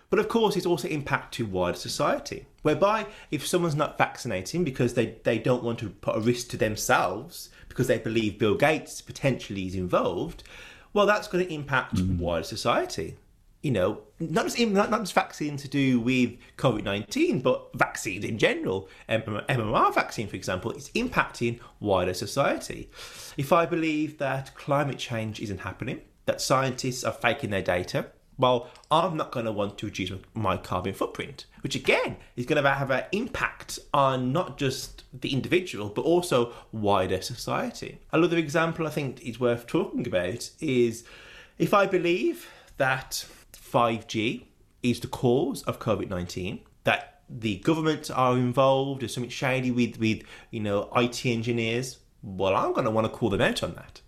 But 0.10 0.19
of 0.19 0.30
course, 0.30 0.56
it's 0.56 0.65
also 0.65 0.88
impact 0.88 1.34
to 1.34 1.45
wider 1.45 1.78
society, 1.78 2.45
whereby 2.62 3.08
if 3.30 3.45
someone's 3.45 3.76
not 3.76 3.97
vaccinating 3.97 4.63
because 4.63 4.93
they, 4.93 5.17
they 5.23 5.38
don't 5.38 5.63
want 5.63 5.80
to 5.80 5.89
put 5.89 6.15
a 6.15 6.21
risk 6.21 6.47
to 6.50 6.58
themselves 6.58 7.50
because 7.67 7.88
they 7.88 7.97
believe 7.97 8.39
Bill 8.39 8.56
Gates 8.56 9.02
potentially 9.02 9.67
is 9.67 9.76
involved, 9.76 10.43
well, 10.93 11.06
that's 11.06 11.28
going 11.28 11.45
to 11.45 11.54
impact 11.54 11.95
mm. 11.95 12.17
wider 12.17 12.43
society. 12.43 13.17
You 13.62 13.71
know, 13.71 14.02
not 14.19 14.45
just 14.45 14.60
not, 14.60 14.89
not 14.89 15.02
just 15.02 15.13
vaccine 15.13 15.58
to 15.58 15.67
do 15.67 16.00
with 16.00 16.38
COVID 16.58 16.84
nineteen, 16.84 17.41
but 17.41 17.69
vaccines 17.73 18.23
in 18.23 18.38
general. 18.38 18.88
MMR 19.10 19.93
vaccine, 19.93 20.28
for 20.28 20.36
example, 20.36 20.71
is 20.71 20.89
impacting 20.89 21.60
wider 21.80 22.13
society. 22.13 22.89
If 23.36 23.52
I 23.52 23.65
believe 23.65 24.19
that 24.19 24.56
climate 24.56 25.00
change 25.00 25.39
isn't 25.39 25.62
happening, 25.62 26.02
that 26.26 26.39
scientists 26.39 27.04
are 27.04 27.12
faking 27.12 27.50
their 27.50 27.63
data, 27.63 28.12
well, 28.38 28.69
I'm 28.91 29.17
not 29.17 29.32
going 29.32 29.45
to 29.45 29.52
want 29.52 29.78
to 29.80 29.88
reduce 29.88 30.12
my 30.34 30.58
carbon 30.58 30.93
footprint, 30.93 31.45
which 31.62 31.76
again 31.76 32.17
is 32.36 32.45
going 32.45 32.62
to 32.62 32.69
have 32.69 32.91
an 32.91 33.06
impact 33.12 33.80
on 33.93 34.32
not 34.32 34.58
just 34.58 35.04
the 35.13 35.34
individual, 35.34 35.89
but 35.89 36.04
also 36.04 36.54
wider 36.71 37.21
society. 37.21 38.00
Another 38.12 38.38
example 38.38 38.86
I 38.86 38.91
think 38.91 39.21
is 39.21 39.39
worth 39.39 39.65
talking 39.65 40.06
about 40.06 40.52
is 40.60 41.04
if 41.58 41.73
I 41.73 41.88
believe 41.88 42.50
that 42.78 43.26
5G 43.54 44.45
is 44.84 45.00
the 45.00 45.08
cause 45.08 45.63
of 45.63 45.80
COVID 45.80 46.10
19, 46.10 46.60
that 46.84 47.21
the 47.30 47.58
government 47.58 48.10
are 48.12 48.38
involved 48.38 49.04
or 49.04 49.08
something 49.08 49.30
shady 49.30 49.71
with, 49.71 50.00
with 50.00 50.23
you 50.52 50.60
know, 50.60 50.89
IT 50.95 51.26
engineers, 51.26 51.97
well, 52.21 52.56
I'm 52.56 52.73
going 52.73 52.86
to 52.86 52.91
want 52.91 53.12
to 53.12 53.17
call 53.17 53.30
them 53.30 53.41
out 53.41 53.63
on 53.63 53.73
that. 53.73 54.02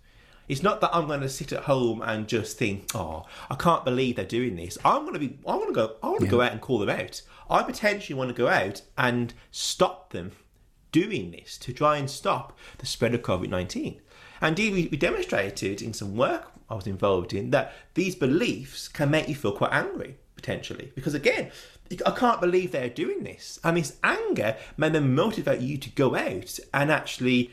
It's 0.50 0.64
not 0.64 0.80
that 0.80 0.90
I'm 0.92 1.06
going 1.06 1.20
to 1.20 1.28
sit 1.28 1.52
at 1.52 1.62
home 1.62 2.02
and 2.02 2.26
just 2.26 2.58
think, 2.58 2.94
"Oh, 2.94 3.24
I 3.48 3.54
can't 3.54 3.84
believe 3.84 4.16
they're 4.16 4.24
doing 4.24 4.56
this." 4.56 4.76
I'm 4.84 5.02
going 5.02 5.14
to 5.14 5.20
be, 5.20 5.38
I 5.46 5.54
want 5.54 5.68
to 5.68 5.72
go, 5.74 5.94
I 6.02 6.08
want 6.08 6.22
to 6.22 6.26
go 6.26 6.40
out 6.40 6.50
and 6.50 6.60
call 6.60 6.80
them 6.80 6.90
out. 6.90 7.22
I 7.48 7.62
potentially 7.62 8.18
want 8.18 8.30
to 8.30 8.34
go 8.34 8.48
out 8.48 8.82
and 8.98 9.32
stop 9.52 10.10
them 10.10 10.32
doing 10.90 11.30
this 11.30 11.56
to 11.58 11.72
try 11.72 11.98
and 11.98 12.10
stop 12.10 12.58
the 12.78 12.86
spread 12.86 13.14
of 13.14 13.22
COVID 13.22 13.48
nineteen. 13.48 14.00
And 14.40 14.58
Indeed, 14.58 14.72
we, 14.72 14.88
we 14.88 14.96
demonstrated 14.96 15.80
in 15.82 15.92
some 15.92 16.16
work 16.16 16.50
I 16.68 16.74
was 16.74 16.86
involved 16.86 17.32
in 17.32 17.50
that 17.50 17.72
these 17.94 18.14
beliefs 18.14 18.88
can 18.88 19.10
make 19.10 19.28
you 19.28 19.34
feel 19.34 19.52
quite 19.52 19.72
angry 19.72 20.16
potentially 20.36 20.90
because 20.94 21.12
again 21.12 21.50
I 22.06 22.12
can't 22.12 22.40
believe 22.40 22.70
they're 22.70 22.88
doing 22.88 23.24
this. 23.24 23.58
And 23.64 23.76
this 23.76 23.98
anger 24.04 24.56
may 24.76 24.88
then 24.88 25.14
motivate 25.14 25.60
you 25.60 25.76
to 25.78 25.90
go 25.90 26.14
out 26.14 26.58
and 26.72 26.90
actually 26.90 27.50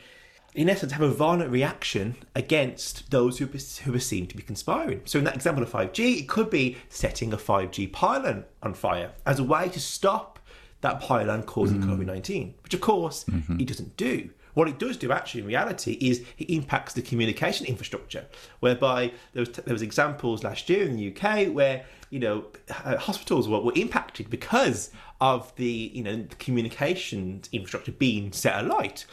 in 0.54 0.68
essence, 0.68 0.92
have 0.92 1.02
a 1.02 1.10
violent 1.10 1.50
reaction 1.50 2.16
against 2.34 3.10
those 3.10 3.38
who, 3.38 3.46
who 3.46 3.94
are 3.94 4.00
seen 4.00 4.26
to 4.26 4.36
be 4.36 4.42
conspiring. 4.42 5.02
So, 5.04 5.18
in 5.18 5.24
that 5.24 5.34
example 5.34 5.62
of 5.62 5.70
5G, 5.70 6.20
it 6.20 6.28
could 6.28 6.50
be 6.50 6.76
setting 6.88 7.32
a 7.32 7.36
5G 7.36 7.92
pylon 7.92 8.44
on 8.62 8.74
fire 8.74 9.12
as 9.26 9.38
a 9.38 9.44
way 9.44 9.68
to 9.68 9.80
stop 9.80 10.38
that 10.80 11.00
pylon 11.00 11.42
causing 11.42 11.80
mm. 11.80 11.84
COVID 11.84 12.06
19, 12.06 12.54
which 12.62 12.74
of 12.74 12.80
course 12.80 13.24
mm-hmm. 13.24 13.60
it 13.60 13.66
doesn't 13.66 13.96
do. 13.96 14.30
What 14.58 14.66
it 14.66 14.80
does 14.80 14.96
do, 14.96 15.12
actually, 15.12 15.42
in 15.42 15.46
reality, 15.46 15.92
is 16.00 16.24
it 16.36 16.50
impacts 16.50 16.92
the 16.92 17.00
communication 17.00 17.64
infrastructure, 17.64 18.26
whereby 18.58 19.12
there 19.32 19.42
was, 19.42 19.50
there 19.50 19.72
was 19.72 19.82
examples 19.82 20.42
last 20.42 20.68
year 20.68 20.82
in 20.82 20.96
the 20.96 21.14
UK 21.14 21.54
where 21.54 21.86
you 22.10 22.18
know 22.18 22.46
uh, 22.84 22.96
hospitals 22.96 23.48
were, 23.48 23.60
were 23.60 23.72
impacted 23.76 24.28
because 24.28 24.90
of 25.20 25.54
the 25.54 25.92
you 25.94 26.02
know 26.02 26.16
the 26.16 26.34
communications 26.34 27.48
infrastructure 27.52 27.92
being 27.92 28.32
set 28.32 28.64
alight. 28.64 29.06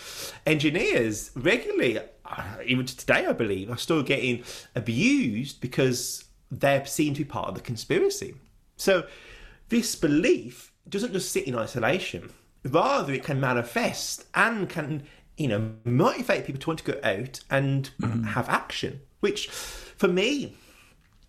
Engineers 0.48 1.30
regularly, 1.36 2.00
uh, 2.00 2.44
even 2.66 2.84
today, 2.88 3.28
I 3.28 3.34
believe, 3.34 3.70
are 3.70 3.78
still 3.78 4.02
getting 4.02 4.44
abused 4.74 5.62
because 5.62 6.26
they're 6.50 6.88
seen 6.88 7.14
to 7.14 7.20
be 7.20 7.30
part 7.30 7.50
of 7.50 7.54
the 7.54 7.62
conspiracy. 7.62 8.34
So 8.78 9.06
this 9.70 9.94
belief 9.94 10.72
doesn't 10.90 11.14
just 11.14 11.32
sit 11.32 11.46
in 11.46 11.56
isolation. 11.56 12.32
Rather, 12.64 13.14
it 13.14 13.24
can 13.24 13.40
manifest 13.40 14.26
and 14.34 14.68
can 14.68 15.04
you 15.38 15.48
know, 15.48 15.74
motivate 15.84 16.46
people 16.46 16.62
to 16.62 16.70
want 16.70 16.80
to 16.80 16.92
go 16.92 17.00
out 17.04 17.40
and 17.50 17.90
mm-hmm. 18.02 18.24
have 18.24 18.48
action, 18.50 19.02
which 19.20 19.50
for 19.50 20.08
me, 20.08 20.56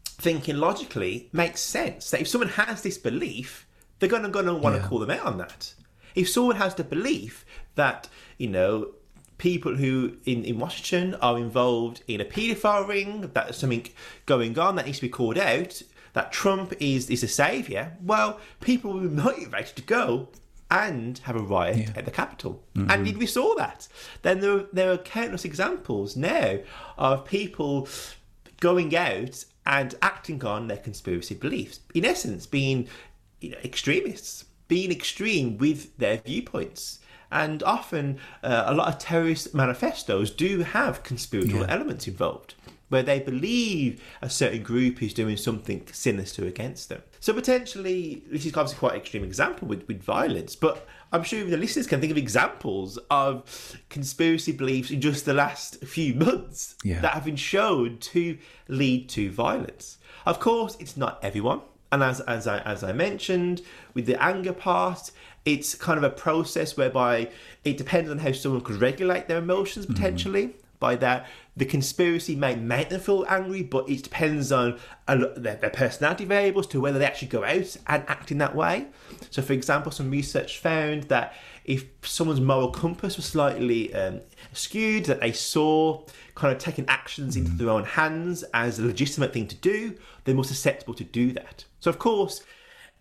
thinking 0.05 0.57
logically, 0.57 1.29
makes 1.33 1.61
sense. 1.61 2.11
That 2.11 2.21
if 2.21 2.29
someone 2.29 2.51
has 2.51 2.83
this 2.83 2.99
belief, 2.99 3.67
they're 3.99 4.09
going 4.09 4.23
to, 4.23 4.29
going 4.29 4.47
to 4.47 4.55
want 4.55 4.77
yeah. 4.77 4.83
to 4.83 4.89
call 4.89 4.99
them 4.99 5.11
out 5.11 5.25
on 5.25 5.39
that. 5.39 5.75
If 6.15 6.29
someone 6.29 6.57
has 6.57 6.75
the 6.75 6.85
belief 6.85 7.45
that, 7.75 8.09
you 8.39 8.49
know, 8.49 8.93
people 9.39 9.77
who 9.77 10.17
in, 10.25 10.45
in 10.45 10.59
Washington 10.59 11.15
are 11.17 11.39
involved 11.39 12.03
in 12.07 12.21
a 12.21 12.25
paedophile 12.25 12.89
ring, 12.89 13.21
that 13.21 13.35
there's 13.35 13.59
something 13.59 13.87
going 14.25 14.59
on 14.59 14.77
that 14.77 14.87
needs 14.87 14.99
to 14.99 15.03
be 15.03 15.09
called 15.11 15.37
out, 15.37 15.83
that 16.15 16.33
Trump 16.33 16.73
is, 16.81 17.11
is 17.11 17.23
a 17.23 17.29
saviour, 17.29 17.93
well, 18.03 18.41
people 18.61 18.93
will 18.93 19.01
be 19.01 19.09
motivated 19.09 19.77
to 19.77 19.83
go 19.83 20.29
and 20.71 21.19
have 21.19 21.37
a 21.37 21.43
riot 21.43 21.77
yeah. 21.77 21.93
at 21.95 22.05
the 22.05 22.11
Capitol. 22.11 22.63
Mm-hmm. 22.75 22.91
And 22.91 23.17
we 23.17 23.27
saw 23.27 23.55
that. 23.55 23.89
Then 24.23 24.41
there, 24.41 24.65
there 24.73 24.93
are 24.93 24.99
countless 24.99 25.45
examples 25.45 26.17
now 26.17 26.59
of 26.99 27.25
people 27.25 27.89
going 28.61 28.97
out 28.97 29.45
and 29.65 29.95
acting 30.03 30.45
on 30.45 30.69
their 30.69 30.77
conspiracy 30.77 31.35
beliefs. 31.35 31.81
In 31.95 32.05
essence, 32.05 32.47
being 32.47 32.89
you 33.41 33.51
know, 33.51 33.59
extremists, 33.65 34.45
being 34.69 34.91
extreme 34.91 35.59
with 35.59 35.97
their 35.99 36.19
viewpoints. 36.19 37.01
And 37.31 37.63
often, 37.63 38.19
uh, 38.43 38.65
a 38.67 38.75
lot 38.75 38.89
of 38.89 38.99
terrorist 38.99 39.55
manifestos 39.55 40.31
do 40.31 40.61
have 40.61 41.03
conspiratorial 41.03 41.67
yeah. 41.67 41.73
elements 41.73 42.07
involved 42.07 42.55
where 42.89 43.03
they 43.03 43.19
believe 43.19 44.03
a 44.23 44.31
certain 44.31 44.63
group 44.63 45.03
is 45.03 45.13
doing 45.13 45.37
something 45.37 45.87
sinister 45.93 46.47
against 46.47 46.89
them. 46.89 47.03
So 47.27 47.35
potentially, 47.35 48.23
this 48.31 48.47
is 48.47 48.57
obviously 48.57 48.79
quite 48.79 48.93
an 48.93 49.01
extreme 49.01 49.25
example 49.25 49.67
with, 49.67 49.89
with 49.89 50.01
violence, 50.01 50.55
but 50.55 50.87
I'm 51.11 51.25
sure 51.25 51.43
the 51.43 51.57
listeners 51.57 51.89
can 51.89 52.01
think 52.01 52.13
of 52.13 52.17
examples 52.17 52.99
of 53.11 53.81
conspiracy 53.89 54.53
beliefs 54.53 54.93
in 54.93 55.01
just 55.01 55.25
the 55.25 55.35
last 55.35 55.85
few 55.85 56.15
months 56.15 56.77
yeah. 56.85 57.01
that 57.01 57.15
have 57.15 57.25
been 57.25 57.35
shown 57.35 57.99
to 57.99 58.39
lead 58.69 59.09
to 59.09 59.33
violence. 59.33 59.99
Of 60.25 60.39
course, 60.39 60.77
it's 60.79 60.97
not 60.97 61.19
everyone. 61.21 61.63
And 61.91 62.05
as, 62.05 62.21
as, 62.21 62.47
I, 62.47 62.61
as 62.61 62.85
I 62.85 62.93
mentioned, 62.93 63.61
with 63.93 64.07
the 64.07 64.23
anger 64.23 64.53
part, 64.53 65.11
it's 65.45 65.75
kind 65.75 65.99
of 65.99 66.05
a 66.05 66.11
process 66.11 66.77
whereby 66.77 67.31
it 67.65 67.77
depends 67.77 68.09
on 68.09 68.19
how 68.19 68.31
someone 68.31 68.61
could 68.61 68.81
regulate 68.81 69.27
their 69.27 69.39
emotions 69.39 69.85
potentially. 69.85 70.47
Mm 70.47 70.55
by 70.79 70.97
that. 70.97 71.27
The 71.57 71.65
conspiracy 71.65 72.37
may 72.37 72.55
make 72.55 72.91
them 72.91 73.01
feel 73.01 73.25
angry, 73.29 73.63
but 73.63 73.89
it 73.89 74.03
depends 74.03 74.53
on 74.53 74.79
their, 75.09 75.57
their 75.57 75.71
personality 75.71 76.27
variables 76.27 76.67
to 76.69 76.81
whether 76.81 76.99
they 76.99 77.07
actually 77.07 77.29
go 77.29 77.45
out 77.45 77.77
and 77.87 78.05
act 78.09 78.31
in 78.31 78.39
that 78.39 78.55
way. 78.55 78.89
So, 79.31 79.41
for 79.41 79.55
example, 79.55 79.91
some 79.91 80.11
research 80.11 80.59
found 80.59 81.05
that 81.05 81.35
if 81.65 81.87
someone's 82.03 82.43
moral 82.43 82.71
compass 82.71 83.17
was 83.17 83.25
slightly 83.25 83.95
um, 83.95 84.21
skewed, 84.53 85.07
that 85.07 85.21
they 85.21 85.33
saw 85.33 86.05
kind 86.35 86.53
of 86.53 86.59
taking 86.59 86.85
actions 86.89 87.37
into 87.37 87.53
their 87.53 87.71
own 87.71 87.85
hands 87.85 88.45
as 88.53 88.79
a 88.79 88.85
legitimate 88.85 89.33
thing 89.33 89.49
to 89.49 89.57
do, 89.57 89.97
they're 90.25 90.35
more 90.35 90.45
susceptible 90.45 90.95
to 90.95 91.05
do 91.05 91.33
that. 91.33 91.65
So, 91.81 91.89
of 91.89 91.99
course, 91.99 92.43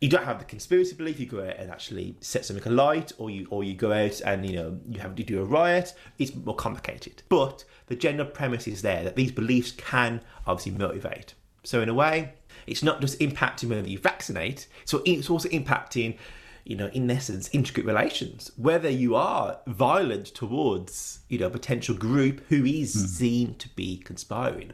you 0.01 0.09
don't 0.09 0.25
have 0.25 0.39
the 0.39 0.45
conspiracy 0.45 0.95
belief. 0.95 1.19
You 1.19 1.25
go 1.25 1.39
out 1.39 1.57
and 1.57 1.71
actually 1.71 2.15
set 2.19 2.45
something 2.45 2.71
alight, 2.71 3.13
or 3.17 3.29
you 3.29 3.47
or 3.49 3.63
you 3.63 3.73
go 3.73 3.91
out 3.91 4.21
and 4.21 4.45
you 4.45 4.55
know 4.55 4.79
you 4.89 4.99
have 4.99 5.15
to 5.15 5.23
do 5.23 5.41
a 5.41 5.45
riot. 5.45 5.93
It's 6.17 6.35
more 6.35 6.55
complicated, 6.55 7.23
but 7.29 7.63
the 7.87 7.95
general 7.95 8.27
premise 8.27 8.67
is 8.67 8.81
there 8.81 9.03
that 9.03 9.15
these 9.15 9.31
beliefs 9.31 9.71
can 9.71 10.21
obviously 10.45 10.73
motivate. 10.73 11.33
So 11.63 11.81
in 11.81 11.89
a 11.89 11.93
way, 11.93 12.33
it's 12.67 12.83
not 12.83 13.01
just 13.01 13.19
impacting 13.19 13.69
whether 13.69 13.87
you 13.87 13.97
vaccinate. 13.97 14.67
So 14.83 15.01
it's 15.05 15.29
also 15.29 15.49
impacting, 15.49 16.17
you 16.63 16.75
know, 16.75 16.87
in 16.87 17.09
essence, 17.09 17.49
intricate 17.53 17.85
relations. 17.85 18.51
Whether 18.57 18.89
you 18.89 19.15
are 19.15 19.59
violent 19.65 20.27
towards 20.27 21.19
you 21.29 21.39
know 21.39 21.47
a 21.47 21.51
potential 21.51 21.95
group 21.95 22.41
who 22.49 22.65
is 22.65 22.95
mm. 22.95 23.07
seen 23.07 23.55
to 23.55 23.69
be 23.69 23.97
conspiring 23.97 24.73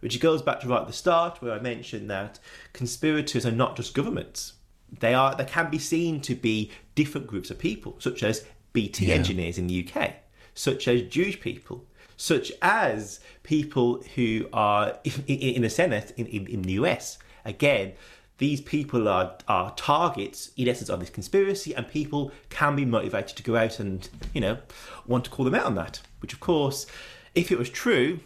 which 0.00 0.20
goes 0.20 0.42
back 0.42 0.60
to 0.60 0.68
right 0.68 0.82
at 0.82 0.86
the 0.86 0.92
start 0.92 1.42
where 1.42 1.52
I 1.52 1.58
mentioned 1.58 2.08
that 2.08 2.38
conspirators 2.72 3.44
are 3.44 3.50
not 3.50 3.74
just 3.74 3.94
governments 3.94 4.52
they 5.00 5.14
are 5.14 5.34
they 5.34 5.44
can 5.44 5.70
be 5.70 5.78
seen 5.78 6.20
to 6.22 6.34
be 6.34 6.70
different 6.94 7.26
groups 7.26 7.50
of 7.50 7.58
people, 7.58 7.96
such 7.98 8.22
as 8.22 8.44
BT 8.72 9.06
yeah. 9.06 9.14
engineers 9.14 9.58
in 9.58 9.66
the 9.66 9.88
UK, 9.88 10.14
such 10.54 10.88
as 10.88 11.02
Jewish 11.02 11.40
people, 11.40 11.84
such 12.16 12.52
as 12.62 13.20
people 13.42 14.02
who 14.14 14.46
are 14.52 14.98
in, 15.04 15.24
in 15.26 15.62
the 15.62 15.70
Senate 15.70 16.12
in, 16.16 16.26
in, 16.26 16.46
in 16.46 16.62
the 16.62 16.72
US. 16.72 17.18
Again, 17.44 17.92
these 18.38 18.60
people 18.60 19.08
are, 19.08 19.36
are 19.46 19.72
targets 19.72 20.50
in 20.56 20.68
essence 20.68 20.88
of 20.88 21.00
this 21.00 21.10
conspiracy 21.10 21.74
and 21.74 21.86
people 21.86 22.32
can 22.48 22.74
be 22.76 22.84
motivated 22.84 23.36
to 23.36 23.42
go 23.42 23.56
out 23.56 23.78
and 23.78 24.08
you 24.32 24.40
know 24.40 24.58
want 25.06 25.24
to 25.24 25.30
call 25.30 25.44
them 25.44 25.54
out 25.54 25.66
on 25.66 25.74
that 25.74 26.00
which 26.20 26.32
of 26.32 26.40
course 26.40 26.86
if 27.34 27.50
it 27.52 27.58
was 27.58 27.68
true 27.68 28.20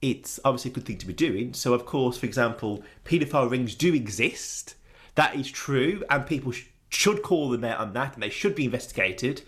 it's 0.00 0.40
obviously 0.44 0.70
a 0.70 0.74
good 0.74 0.86
thing 0.86 0.98
to 0.98 1.06
be 1.06 1.12
doing 1.12 1.52
so 1.52 1.74
of 1.74 1.84
course 1.84 2.16
for 2.16 2.26
example 2.26 2.82
paedophile 3.04 3.50
rings 3.50 3.74
do 3.74 3.94
exist 3.94 4.74
that 5.18 5.34
is 5.34 5.50
true, 5.50 6.04
and 6.08 6.24
people 6.24 6.52
sh- 6.52 6.66
should 6.90 7.22
call 7.22 7.50
them 7.50 7.64
out 7.64 7.80
on 7.80 7.92
that, 7.94 8.14
and 8.14 8.22
they 8.22 8.30
should 8.30 8.54
be 8.54 8.66
investigated. 8.66 9.42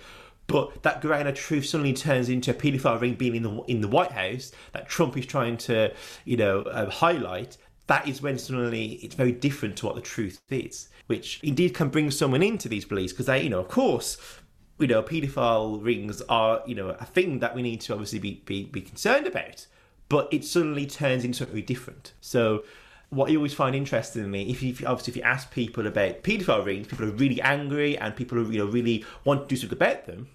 But 0.48 0.82
that 0.82 1.00
grain 1.00 1.28
of 1.28 1.36
truth 1.36 1.64
suddenly 1.64 1.92
turns 1.92 2.28
into 2.28 2.50
a 2.50 2.54
paedophile 2.54 3.00
ring 3.00 3.14
being 3.14 3.36
in 3.36 3.44
the 3.44 3.62
in 3.68 3.80
the 3.80 3.86
White 3.86 4.10
House 4.10 4.50
that 4.72 4.88
Trump 4.88 5.16
is 5.16 5.26
trying 5.26 5.56
to, 5.58 5.94
you 6.24 6.36
know, 6.36 6.62
uh, 6.62 6.90
highlight. 6.90 7.56
That 7.86 8.08
is 8.08 8.20
when 8.20 8.36
suddenly 8.36 8.94
it's 8.94 9.14
very 9.14 9.30
different 9.30 9.76
to 9.76 9.86
what 9.86 9.94
the 9.94 10.00
truth 10.00 10.40
is, 10.50 10.88
which 11.06 11.38
indeed 11.44 11.72
can 11.72 11.88
bring 11.88 12.10
someone 12.10 12.42
into 12.42 12.68
these 12.68 12.84
beliefs 12.84 13.12
because 13.12 13.26
they, 13.26 13.44
you 13.44 13.50
know, 13.50 13.60
of 13.60 13.68
course, 13.68 14.18
you 14.80 14.88
know, 14.88 15.04
paedophile 15.04 15.84
rings 15.84 16.20
are, 16.22 16.62
you 16.66 16.74
know, 16.74 16.96
a 16.98 17.04
thing 17.04 17.38
that 17.38 17.54
we 17.54 17.62
need 17.62 17.80
to 17.82 17.92
obviously 17.92 18.18
be, 18.18 18.42
be, 18.44 18.64
be 18.64 18.80
concerned 18.80 19.28
about. 19.28 19.68
But 20.08 20.32
it 20.32 20.44
suddenly 20.44 20.86
turns 20.86 21.24
into 21.24 21.38
something 21.38 21.64
different. 21.64 22.14
So 22.20 22.64
what 23.10 23.30
you 23.30 23.38
always 23.38 23.54
find 23.54 23.74
interesting 23.74 24.24
in 24.24 24.30
me, 24.30 24.50
if 24.50 24.62
you 24.62 24.74
obviously 24.86 25.12
if 25.12 25.16
you 25.16 25.22
ask 25.22 25.50
people 25.50 25.86
about 25.86 26.22
paedophile 26.22 26.64
rings, 26.64 26.86
people 26.86 27.06
are 27.06 27.12
really 27.12 27.40
angry 27.42 27.98
and 27.98 28.16
people 28.16 28.38
are 28.38 28.50
you 28.50 28.58
know 28.58 28.66
really 28.66 29.04
want 29.24 29.48
to 29.48 29.54
do 29.54 29.56
something 29.60 29.76
about 29.76 30.06
them. 30.06 30.28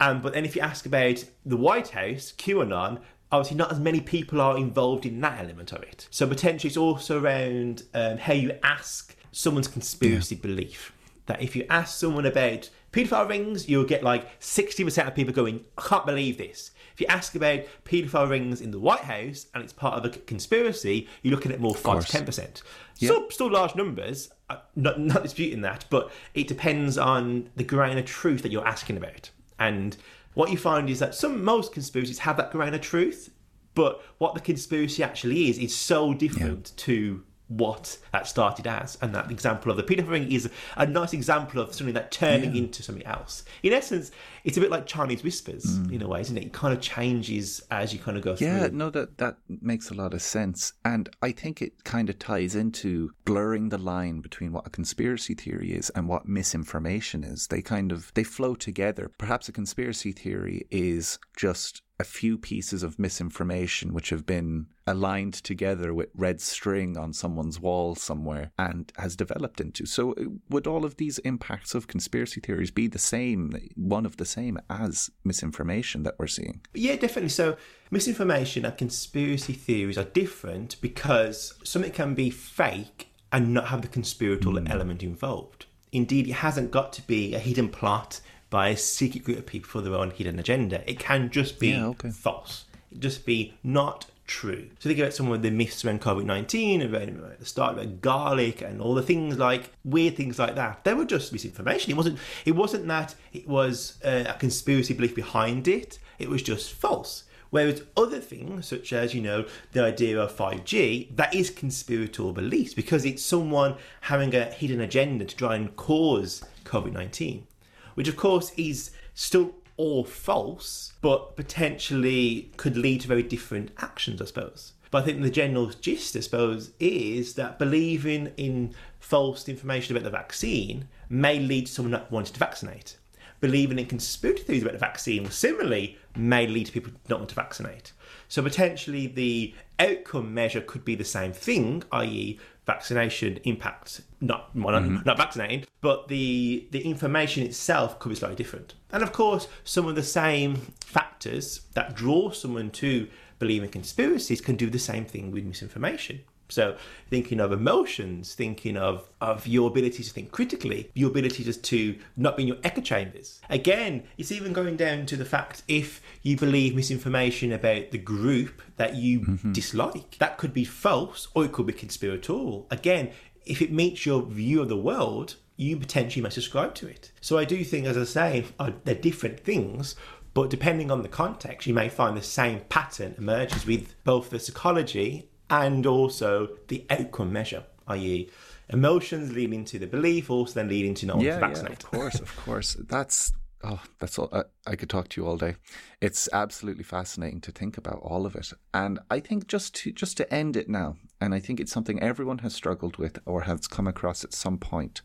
Um, 0.00 0.20
but 0.20 0.32
then 0.32 0.44
if 0.44 0.56
you 0.56 0.62
ask 0.62 0.86
about 0.86 1.24
the 1.44 1.56
White 1.56 1.90
House, 1.90 2.32
QAnon, 2.36 3.00
obviously 3.30 3.56
not 3.56 3.70
as 3.70 3.78
many 3.78 4.00
people 4.00 4.40
are 4.40 4.56
involved 4.56 5.06
in 5.06 5.20
that 5.20 5.38
element 5.38 5.72
of 5.72 5.82
it. 5.82 6.08
So 6.10 6.26
potentially 6.26 6.68
it's 6.68 6.76
also 6.76 7.20
around 7.22 7.84
um, 7.94 8.18
how 8.18 8.32
you 8.32 8.58
ask 8.62 9.14
someone's 9.30 9.68
conspiracy 9.68 10.34
yeah. 10.34 10.42
belief. 10.42 10.92
That 11.26 11.42
if 11.42 11.54
you 11.54 11.64
ask 11.68 11.98
someone 11.98 12.26
about 12.26 12.70
Paedophile 12.92 13.28
rings, 13.28 13.68
you'll 13.68 13.84
get 13.84 14.02
like 14.02 14.40
60% 14.40 15.06
of 15.06 15.14
people 15.14 15.32
going, 15.32 15.64
I 15.78 15.82
can't 15.82 16.06
believe 16.06 16.38
this. 16.38 16.72
If 16.92 17.00
you 17.00 17.06
ask 17.08 17.34
about 17.34 17.60
paedophile 17.84 18.28
rings 18.28 18.60
in 18.60 18.70
the 18.70 18.78
White 18.78 19.00
House 19.00 19.46
and 19.54 19.62
it's 19.62 19.72
part 19.72 19.94
of 19.94 20.04
a 20.04 20.08
conspiracy, 20.10 21.08
you're 21.22 21.34
looking 21.34 21.52
at 21.52 21.60
more 21.60 21.74
5 21.74 22.06
to 22.06 22.18
10%. 22.18 22.62
Still, 22.94 23.30
still 23.30 23.50
large 23.50 23.74
numbers, 23.74 24.30
uh, 24.50 24.58
not, 24.76 25.00
not 25.00 25.22
disputing 25.22 25.62
that, 25.62 25.84
but 25.90 26.10
it 26.34 26.48
depends 26.48 26.98
on 26.98 27.50
the 27.56 27.64
grain 27.64 27.98
of 27.98 28.04
truth 28.04 28.42
that 28.42 28.52
you're 28.52 28.66
asking 28.66 28.96
about. 28.96 29.30
And 29.58 29.96
what 30.34 30.50
you 30.50 30.58
find 30.58 30.88
is 30.90 30.98
that 30.98 31.14
some 31.14 31.42
most 31.44 31.72
conspiracies 31.72 32.20
have 32.20 32.36
that 32.36 32.50
grain 32.50 32.74
of 32.74 32.80
truth, 32.80 33.30
but 33.74 34.02
what 34.18 34.34
the 34.34 34.40
conspiracy 34.40 35.02
actually 35.02 35.48
is 35.48 35.58
is 35.58 35.74
so 35.74 36.12
different 36.12 36.76
to 36.78 37.22
what 37.50 37.98
that 38.12 38.26
started 38.26 38.66
as. 38.66 38.96
And 39.02 39.12
that 39.14 39.30
example 39.30 39.70
of 39.70 39.76
the 39.76 39.82
paedophile 39.82 40.08
ring 40.10 40.32
is 40.32 40.48
a 40.76 40.86
nice 40.86 41.12
example 41.12 41.60
of 41.60 41.74
something 41.74 41.94
that 41.94 42.10
turning 42.12 42.54
Yeah. 42.54 42.62
into 42.62 42.82
something 42.82 43.04
else. 43.04 43.44
In 43.64 43.72
essence, 43.72 44.12
it's 44.44 44.56
a 44.56 44.60
bit 44.60 44.70
like 44.70 44.86
Chinese 44.86 45.22
whispers 45.24 45.64
Mm. 45.78 45.92
in 45.92 46.02
a 46.02 46.08
way, 46.08 46.20
isn't 46.20 46.36
it? 46.38 46.44
It 46.46 46.52
kind 46.52 46.72
of 46.72 46.80
changes 46.80 47.60
as 47.70 47.92
you 47.92 47.98
kind 47.98 48.16
of 48.16 48.22
go 48.22 48.36
Yeah, 48.38 48.68
through. 48.68 48.76
no, 48.78 48.88
that 48.90 49.18
that 49.18 49.36
makes 49.48 49.90
a 49.90 49.94
lot 49.94 50.14
of 50.14 50.22
sense, 50.22 50.72
and 50.84 51.08
I 51.20 51.32
think 51.32 51.60
it 51.60 51.82
kind 51.84 52.08
of 52.08 52.18
ties 52.20 52.54
into 52.54 53.10
blurring 53.24 53.68
the 53.70 53.78
line 53.78 54.20
between 54.20 54.52
what 54.52 54.66
a 54.66 54.70
conspiracy 54.70 55.34
theory 55.34 55.72
is 55.72 55.90
and 55.90 56.06
what 56.08 56.28
misinformation 56.28 57.24
is. 57.24 57.48
They 57.48 57.62
kind 57.62 57.90
of 57.92 58.12
they 58.14 58.24
flow 58.24 58.54
together. 58.54 59.10
Perhaps 59.18 59.48
a 59.48 59.52
conspiracy 59.52 60.12
theory 60.12 60.66
is 60.70 61.18
just 61.36 61.82
a 62.00 62.04
few 62.04 62.38
pieces 62.38 62.82
of 62.82 62.98
misinformation 62.98 63.92
which 63.92 64.08
have 64.08 64.24
been 64.24 64.66
aligned 64.86 65.34
together 65.34 65.92
with 65.92 66.08
red 66.16 66.40
string 66.40 66.96
on 66.96 67.12
someone's 67.12 67.60
wall 67.60 67.94
somewhere 67.94 68.50
and 68.58 68.90
has 68.96 69.14
developed 69.14 69.60
into. 69.60 69.84
So, 69.84 70.12
uh, 70.12 70.24
would 70.48 70.66
all 70.66 70.84
of 70.86 70.96
these 70.96 71.18
impacts 71.18 71.74
of 71.74 71.86
conspiracy 71.86 72.40
theories 72.40 72.70
be 72.70 72.86
the 72.88 72.98
same, 72.98 73.40
one 73.76 74.06
of 74.06 74.16
the 74.16 74.24
same 74.24 74.58
as 74.70 75.10
misinformation 75.24 76.02
that 76.04 76.16
we're 76.18 76.26
seeing? 76.26 76.62
Yeah, 76.74 76.96
definitely. 76.96 77.28
So, 77.28 77.56
misinformation 77.90 78.64
and 78.64 78.76
conspiracy 78.78 79.52
theories 79.52 79.98
are 79.98 80.04
different 80.04 80.80
because 80.80 81.54
something 81.62 81.92
can 81.92 82.14
be 82.14 82.30
fake 82.30 83.08
and 83.30 83.52
not 83.52 83.66
have 83.68 83.82
the 83.82 83.88
conspiratorial 83.88 84.62
Hmm. 84.62 84.72
element 84.72 85.02
involved. 85.02 85.66
Indeed, 85.92 86.28
it 86.28 86.34
hasn't 86.34 86.70
got 86.70 86.92
to 86.94 87.02
be 87.06 87.34
a 87.34 87.38
hidden 87.38 87.68
plot 87.68 88.20
by 88.50 88.68
a 88.68 88.76
secret 88.76 89.24
group 89.24 89.38
of 89.38 89.46
people 89.46 89.70
for 89.70 89.80
their 89.80 89.94
own 89.94 90.10
hidden 90.10 90.38
agenda. 90.38 90.88
It 90.90 90.98
can 90.98 91.30
just 91.30 91.58
be 91.58 91.70
Yeah, 91.70 91.86
okay. 91.86 92.10
false. 92.10 92.64
It 92.92 92.98
just 93.00 93.24
be 93.24 93.54
not 93.62 94.06
true. 94.26 94.68
So 94.78 94.88
think 94.88 94.98
about 95.00 95.14
some 95.14 95.30
of 95.32 95.42
the 95.42 95.50
myths 95.50 95.84
around 95.84 96.00
COVID 96.02 96.24
nineteen, 96.24 96.82
around 96.82 97.22
the 97.38 97.44
start 97.44 97.74
about 97.74 98.00
garlic 98.00 98.60
and 98.62 98.80
all 98.80 98.94
the 98.94 99.02
things 99.02 99.38
like 99.38 99.72
weird 99.84 100.16
things 100.16 100.38
like 100.38 100.56
that. 100.56 100.84
They 100.84 100.94
were 100.94 101.04
just 101.04 101.32
misinformation. 101.32 101.90
It 101.90 101.96
wasn't. 101.96 102.18
It 102.44 102.56
wasn't 102.56 102.86
that 102.88 103.14
it 103.32 103.48
was 103.48 103.98
uh, 104.04 104.24
a 104.28 104.34
conspiracy 104.34 104.94
belief 104.94 105.14
behind 105.14 105.66
it. 105.68 105.98
It 106.18 106.28
was 106.28 106.42
just 106.42 106.72
false. 106.72 107.24
Whereas 107.50 107.82
other 107.96 108.20
things, 108.20 108.66
such 108.66 108.92
as 108.92 109.12
you 109.14 109.20
know 109.22 109.44
the 109.72 109.82
idea 109.82 110.20
of 110.20 110.30
five 110.30 110.64
G, 110.64 111.08
that 111.16 111.34
is 111.34 111.50
conspiratorial 111.50 112.32
beliefs 112.32 112.74
because 112.74 113.04
it's 113.04 113.24
someone 113.24 113.74
having 114.02 114.32
a 114.36 114.44
hidden 114.44 114.80
agenda 114.80 115.24
to 115.24 115.36
try 115.36 115.56
and 115.56 115.74
cause 115.76 116.44
COVID 116.64 116.92
nineteen 116.92 117.46
which 117.94 118.08
of 118.08 118.16
course 118.16 118.52
is 118.56 118.90
still 119.14 119.54
all 119.76 120.04
false, 120.04 120.92
but 121.00 121.36
potentially 121.36 122.50
could 122.56 122.76
lead 122.76 123.00
to 123.00 123.08
very 123.08 123.22
different 123.22 123.70
actions, 123.78 124.20
I 124.20 124.26
suppose. 124.26 124.74
But 124.90 125.02
I 125.02 125.06
think 125.06 125.22
the 125.22 125.30
general 125.30 125.68
gist, 125.68 126.16
I 126.16 126.20
suppose, 126.20 126.72
is 126.80 127.34
that 127.34 127.58
believing 127.58 128.32
in 128.36 128.74
false 128.98 129.48
information 129.48 129.96
about 129.96 130.04
the 130.04 130.10
vaccine 130.10 130.88
may 131.08 131.38
lead 131.38 131.66
to 131.66 131.72
someone 131.72 131.92
not 131.92 132.10
wanting 132.10 132.34
to 132.34 132.38
vaccinate. 132.38 132.98
Believing 133.40 133.78
in 133.78 133.86
conspiracy 133.86 134.42
theories 134.42 134.62
about 134.62 134.74
the 134.74 134.78
vaccine, 134.78 135.30
similarly, 135.30 135.96
may 136.14 136.46
lead 136.46 136.66
to 136.66 136.72
people 136.72 136.92
not 137.08 137.20
want 137.20 137.30
to 137.30 137.34
vaccinate. 137.34 137.92
So 138.28 138.42
potentially 138.42 139.06
the 139.06 139.54
outcome 139.78 140.34
measure 140.34 140.60
could 140.60 140.84
be 140.84 140.94
the 140.94 141.04
same 141.04 141.32
thing, 141.32 141.84
i.e., 141.92 142.38
vaccination 142.66 143.38
impacts 143.44 144.02
not 144.20 144.50
well, 144.54 144.72
not, 144.72 144.82
mm-hmm. 144.82 145.02
not 145.04 145.16
vaccinating, 145.16 145.64
but 145.80 146.08
the 146.08 146.68
the 146.70 146.80
information 146.80 147.42
itself 147.42 147.98
could 147.98 148.10
be 148.10 148.14
slightly 148.14 148.36
different. 148.36 148.74
And 148.92 149.02
of 149.02 149.12
course, 149.12 149.48
some 149.64 149.86
of 149.86 149.94
the 149.94 150.02
same 150.02 150.72
factors 150.84 151.62
that 151.74 151.94
draw 151.94 152.30
someone 152.30 152.70
to 152.72 153.08
believe 153.38 153.62
in 153.62 153.70
conspiracies 153.70 154.40
can 154.40 154.56
do 154.56 154.68
the 154.68 154.78
same 154.78 155.04
thing 155.04 155.30
with 155.30 155.44
misinformation. 155.44 156.20
So 156.50 156.76
thinking 157.08 157.40
of 157.40 157.52
emotions, 157.52 158.34
thinking 158.34 158.76
of, 158.76 159.08
of 159.20 159.46
your 159.46 159.68
ability 159.68 160.02
to 160.02 160.10
think 160.10 160.32
critically, 160.32 160.90
your 160.94 161.10
ability 161.10 161.44
just 161.44 161.62
to 161.64 161.98
not 162.16 162.36
be 162.36 162.42
in 162.42 162.48
your 162.48 162.58
echo 162.64 162.80
chambers. 162.80 163.40
Again, 163.48 164.04
it's 164.18 164.32
even 164.32 164.52
going 164.52 164.76
down 164.76 165.06
to 165.06 165.16
the 165.16 165.24
fact 165.24 165.62
if 165.68 166.00
you 166.22 166.36
believe 166.36 166.74
misinformation 166.74 167.52
about 167.52 167.90
the 167.90 167.98
group 167.98 168.62
that 168.76 168.94
you 168.94 169.38
dislike, 169.52 170.16
that 170.18 170.38
could 170.38 170.52
be 170.52 170.64
false 170.64 171.28
or 171.34 171.44
it 171.44 171.52
could 171.52 171.66
be 171.66 171.72
conspiratorial. 171.72 172.66
Again, 172.70 173.10
if 173.46 173.62
it 173.62 173.72
meets 173.72 174.06
your 174.06 174.22
view 174.22 174.60
of 174.62 174.68
the 174.68 174.76
world, 174.76 175.36
you 175.56 175.76
potentially 175.76 176.22
may 176.22 176.30
subscribe 176.30 176.74
to 176.74 176.86
it. 176.86 177.12
So 177.20 177.36
I 177.36 177.44
do 177.44 177.62
think, 177.64 177.86
as 177.86 177.96
I 177.96 178.04
say, 178.04 178.46
uh, 178.58 178.70
they're 178.84 178.94
different 178.94 179.40
things, 179.40 179.94
but 180.32 180.50
depending 180.50 180.90
on 180.90 181.02
the 181.02 181.08
context, 181.08 181.66
you 181.66 181.74
may 181.74 181.88
find 181.88 182.16
the 182.16 182.22
same 182.22 182.60
pattern 182.68 183.14
emerges 183.18 183.66
with 183.66 183.94
both 184.04 184.30
the 184.30 184.38
psychology 184.38 185.28
and 185.50 185.84
also 185.86 186.48
the 186.68 186.86
outcome 186.88 187.32
measure, 187.32 187.64
i.e., 187.88 188.30
emotions 188.68 189.32
leading 189.32 189.64
to 189.64 189.78
the 189.78 189.86
belief, 189.86 190.30
also 190.30 190.54
then 190.54 190.68
leading 190.68 190.94
to 190.94 191.06
not 191.06 191.16
wanting 191.16 191.32
to 191.32 191.62
yeah, 191.62 191.66
of 191.72 191.78
course, 191.90 192.20
of 192.20 192.36
course. 192.36 192.74
That's 192.74 193.32
oh, 193.64 193.82
that's 193.98 194.18
all. 194.18 194.28
I, 194.32 194.44
I 194.66 194.76
could 194.76 194.88
talk 194.88 195.08
to 195.08 195.20
you 195.20 195.26
all 195.26 195.36
day. 195.36 195.56
It's 196.00 196.28
absolutely 196.32 196.84
fascinating 196.84 197.40
to 197.42 197.52
think 197.52 197.76
about 197.76 197.98
all 198.02 198.26
of 198.26 198.36
it, 198.36 198.52
and 198.72 199.00
I 199.10 199.20
think 199.20 199.48
just 199.48 199.74
to 199.76 199.92
just 199.92 200.16
to 200.18 200.32
end 200.32 200.56
it 200.56 200.68
now, 200.68 200.96
and 201.20 201.34
I 201.34 201.40
think 201.40 201.60
it's 201.60 201.72
something 201.72 202.00
everyone 202.00 202.38
has 202.38 202.54
struggled 202.54 202.96
with 202.96 203.18
or 203.26 203.42
has 203.42 203.66
come 203.66 203.86
across 203.86 204.24
at 204.24 204.32
some 204.32 204.58
point. 204.58 205.02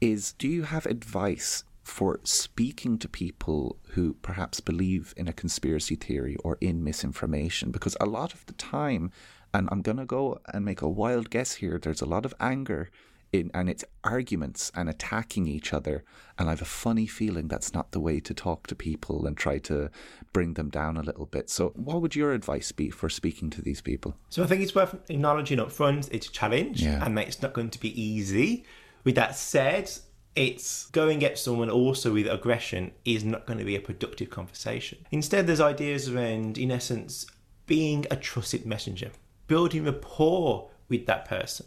Is 0.00 0.32
do 0.32 0.48
you 0.48 0.62
have 0.62 0.86
advice 0.86 1.64
for 1.82 2.20
speaking 2.24 2.98
to 2.98 3.08
people 3.08 3.76
who 3.90 4.14
perhaps 4.22 4.60
believe 4.60 5.12
in 5.16 5.28
a 5.28 5.32
conspiracy 5.32 5.96
theory 5.96 6.36
or 6.44 6.56
in 6.60 6.84
misinformation? 6.84 7.70
Because 7.70 7.96
a 8.00 8.06
lot 8.06 8.32
of 8.32 8.46
the 8.46 8.52
time, 8.54 9.10
and 9.52 9.68
I'm 9.70 9.82
going 9.82 9.96
to 9.98 10.04
go 10.06 10.40
and 10.52 10.64
make 10.64 10.82
a 10.82 10.88
wild 10.88 11.30
guess 11.30 11.54
here, 11.54 11.78
there's 11.82 12.00
a 12.02 12.06
lot 12.06 12.24
of 12.24 12.34
anger 12.40 12.90
in, 13.32 13.50
and 13.54 13.70
it's 13.70 13.84
arguments 14.02 14.72
and 14.74 14.88
attacking 14.88 15.46
each 15.46 15.72
other. 15.72 16.02
And 16.38 16.48
I 16.48 16.52
have 16.52 16.62
a 16.62 16.64
funny 16.64 17.06
feeling 17.06 17.46
that's 17.48 17.72
not 17.72 17.92
the 17.92 18.00
way 18.00 18.18
to 18.20 18.34
talk 18.34 18.66
to 18.68 18.74
people 18.74 19.26
and 19.26 19.36
try 19.36 19.58
to 19.58 19.90
bring 20.32 20.54
them 20.54 20.68
down 20.68 20.96
a 20.96 21.02
little 21.02 21.26
bit. 21.26 21.48
So, 21.50 21.68
what 21.76 22.00
would 22.02 22.16
your 22.16 22.32
advice 22.32 22.72
be 22.72 22.90
for 22.90 23.08
speaking 23.08 23.50
to 23.50 23.62
these 23.62 23.80
people? 23.80 24.16
So 24.30 24.42
I 24.42 24.46
think 24.46 24.62
it's 24.62 24.74
worth 24.74 24.94
acknowledging 25.08 25.60
up 25.60 25.70
front 25.70 26.08
it's 26.12 26.26
a 26.28 26.32
challenge 26.32 26.82
Yeah. 26.82 27.04
and 27.04 27.16
that 27.18 27.28
it's 27.28 27.42
not 27.42 27.52
going 27.52 27.70
to 27.70 27.78
be 27.80 28.00
easy. 28.00 28.64
With 29.04 29.14
that 29.14 29.36
said, 29.36 29.90
it's 30.36 30.86
going 30.90 31.24
at 31.24 31.38
someone 31.38 31.70
also 31.70 32.12
with 32.12 32.26
aggression 32.26 32.92
is 33.04 33.24
not 33.24 33.46
going 33.46 33.58
to 33.58 33.64
be 33.64 33.76
a 33.76 33.80
productive 33.80 34.30
conversation. 34.30 34.98
Instead, 35.10 35.46
there's 35.46 35.60
ideas 35.60 36.08
around, 36.08 36.56
in 36.58 36.70
essence, 36.70 37.26
being 37.66 38.06
a 38.10 38.16
trusted 38.16 38.66
messenger, 38.66 39.10
building 39.50 39.84
rapport 39.84 40.70
with 40.88 41.06
that 41.06 41.24
person. 41.24 41.66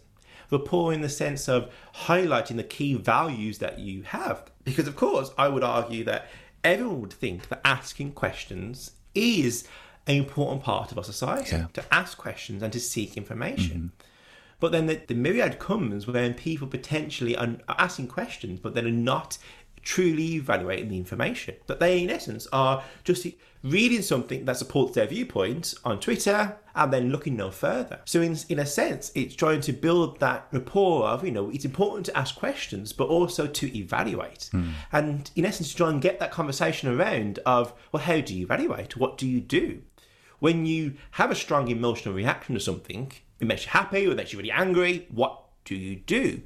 Rapport 0.50 0.94
in 0.94 1.02
the 1.02 1.10
sense 1.10 1.50
of 1.50 1.70
highlighting 2.08 2.56
the 2.56 2.64
key 2.64 2.94
values 2.94 3.58
that 3.58 3.78
you 3.80 4.04
have. 4.04 4.50
Because, 4.64 4.88
of 4.88 4.96
course, 4.96 5.32
I 5.38 5.50
would 5.50 5.64
argue 5.66 6.06
that 6.06 6.30
everyone 6.64 7.02
would 7.02 7.12
think 7.14 7.50
that 7.50 7.60
asking 7.66 8.14
questions 8.14 8.92
is 9.14 9.68
an 10.08 10.16
important 10.16 10.64
part 10.64 10.92
of 10.94 10.98
our 10.98 11.04
society 11.04 11.58
Yeah. 11.58 11.68
to 11.74 11.84
ask 11.94 12.18
questions 12.18 12.64
and 12.64 12.72
to 12.72 12.80
seek 12.80 13.18
information. 13.18 13.78
Mm-hmm. 13.78 14.08
But 14.62 14.72
then 14.72 14.86
the, 14.86 15.02
the 15.06 15.14
myriad 15.16 15.60
comes 15.60 16.08
when 16.08 16.34
people 16.36 16.68
potentially 16.68 17.36
are, 17.36 17.58
are 17.68 17.76
asking 17.78 18.08
questions, 18.08 18.62
but 18.62 18.76
then 18.76 18.86
are 18.86 18.92
not 18.92 19.38
truly 19.84 20.36
evaluating 20.36 20.90
the 20.90 20.98
information. 20.98 21.56
That 21.68 21.80
they, 21.80 22.04
in 22.04 22.10
essence, 22.10 22.48
are 22.52 22.84
just 23.04 23.28
reading 23.64 24.02
something 24.02 24.46
that 24.46 24.58
supports 24.58 24.96
their 24.96 25.08
viewpoint 25.08 25.74
on 25.86 26.00
Twitter 26.00 26.58
and 26.76 26.92
then 26.92 27.10
looking 27.12 27.38
no 27.38 27.52
further. 27.52 28.02
So, 28.06 28.22
in, 28.22 28.38
in 28.50 28.60
a 28.60 28.66
sense, 28.66 29.12
it's 29.16 29.36
trying 29.36 29.62
to 29.62 29.74
build 29.74 30.20
that 30.20 30.48
rapport 30.52 31.06
of, 31.06 31.24
you 31.24 31.32
know, 31.32 31.50
it's 31.50 31.66
important 31.66 32.06
to 32.08 32.18
ask 32.18 32.36
questions, 32.36 32.92
but 32.94 33.08
also 33.08 33.48
to 33.48 33.78
evaluate. 33.78 34.50
Hmm. 34.52 34.72
And 34.92 35.32
in 35.36 35.46
essence, 35.46 35.70
to 35.72 35.76
try 35.78 35.90
and 35.90 36.02
get 36.02 36.20
that 36.20 36.32
conversation 36.32 36.90
around 36.90 37.40
of, 37.46 37.74
well, 37.92 38.04
how 38.04 38.22
do 38.22 38.36
you 38.36 38.44
evaluate? 38.46 38.98
What 38.98 39.18
do 39.18 39.28
you 39.28 39.40
do? 39.40 39.84
when 40.44 40.66
you 40.66 40.94
have 41.12 41.32
a 41.32 41.36
strong 41.36 41.70
emotional 41.70 42.14
reaction 42.14 42.54
to 42.54 42.60
something, 42.60 43.10
it 43.40 43.48
makes 43.48 43.64
you 43.64 43.72
happy 43.72 44.06
or 44.06 44.12
it 44.12 44.18
makes 44.18 44.34
you 44.34 44.38
really 44.38 44.52
angry, 44.52 45.08
what 45.10 45.42
do 45.64 45.74
you 45.74 45.96
do? 45.96 46.42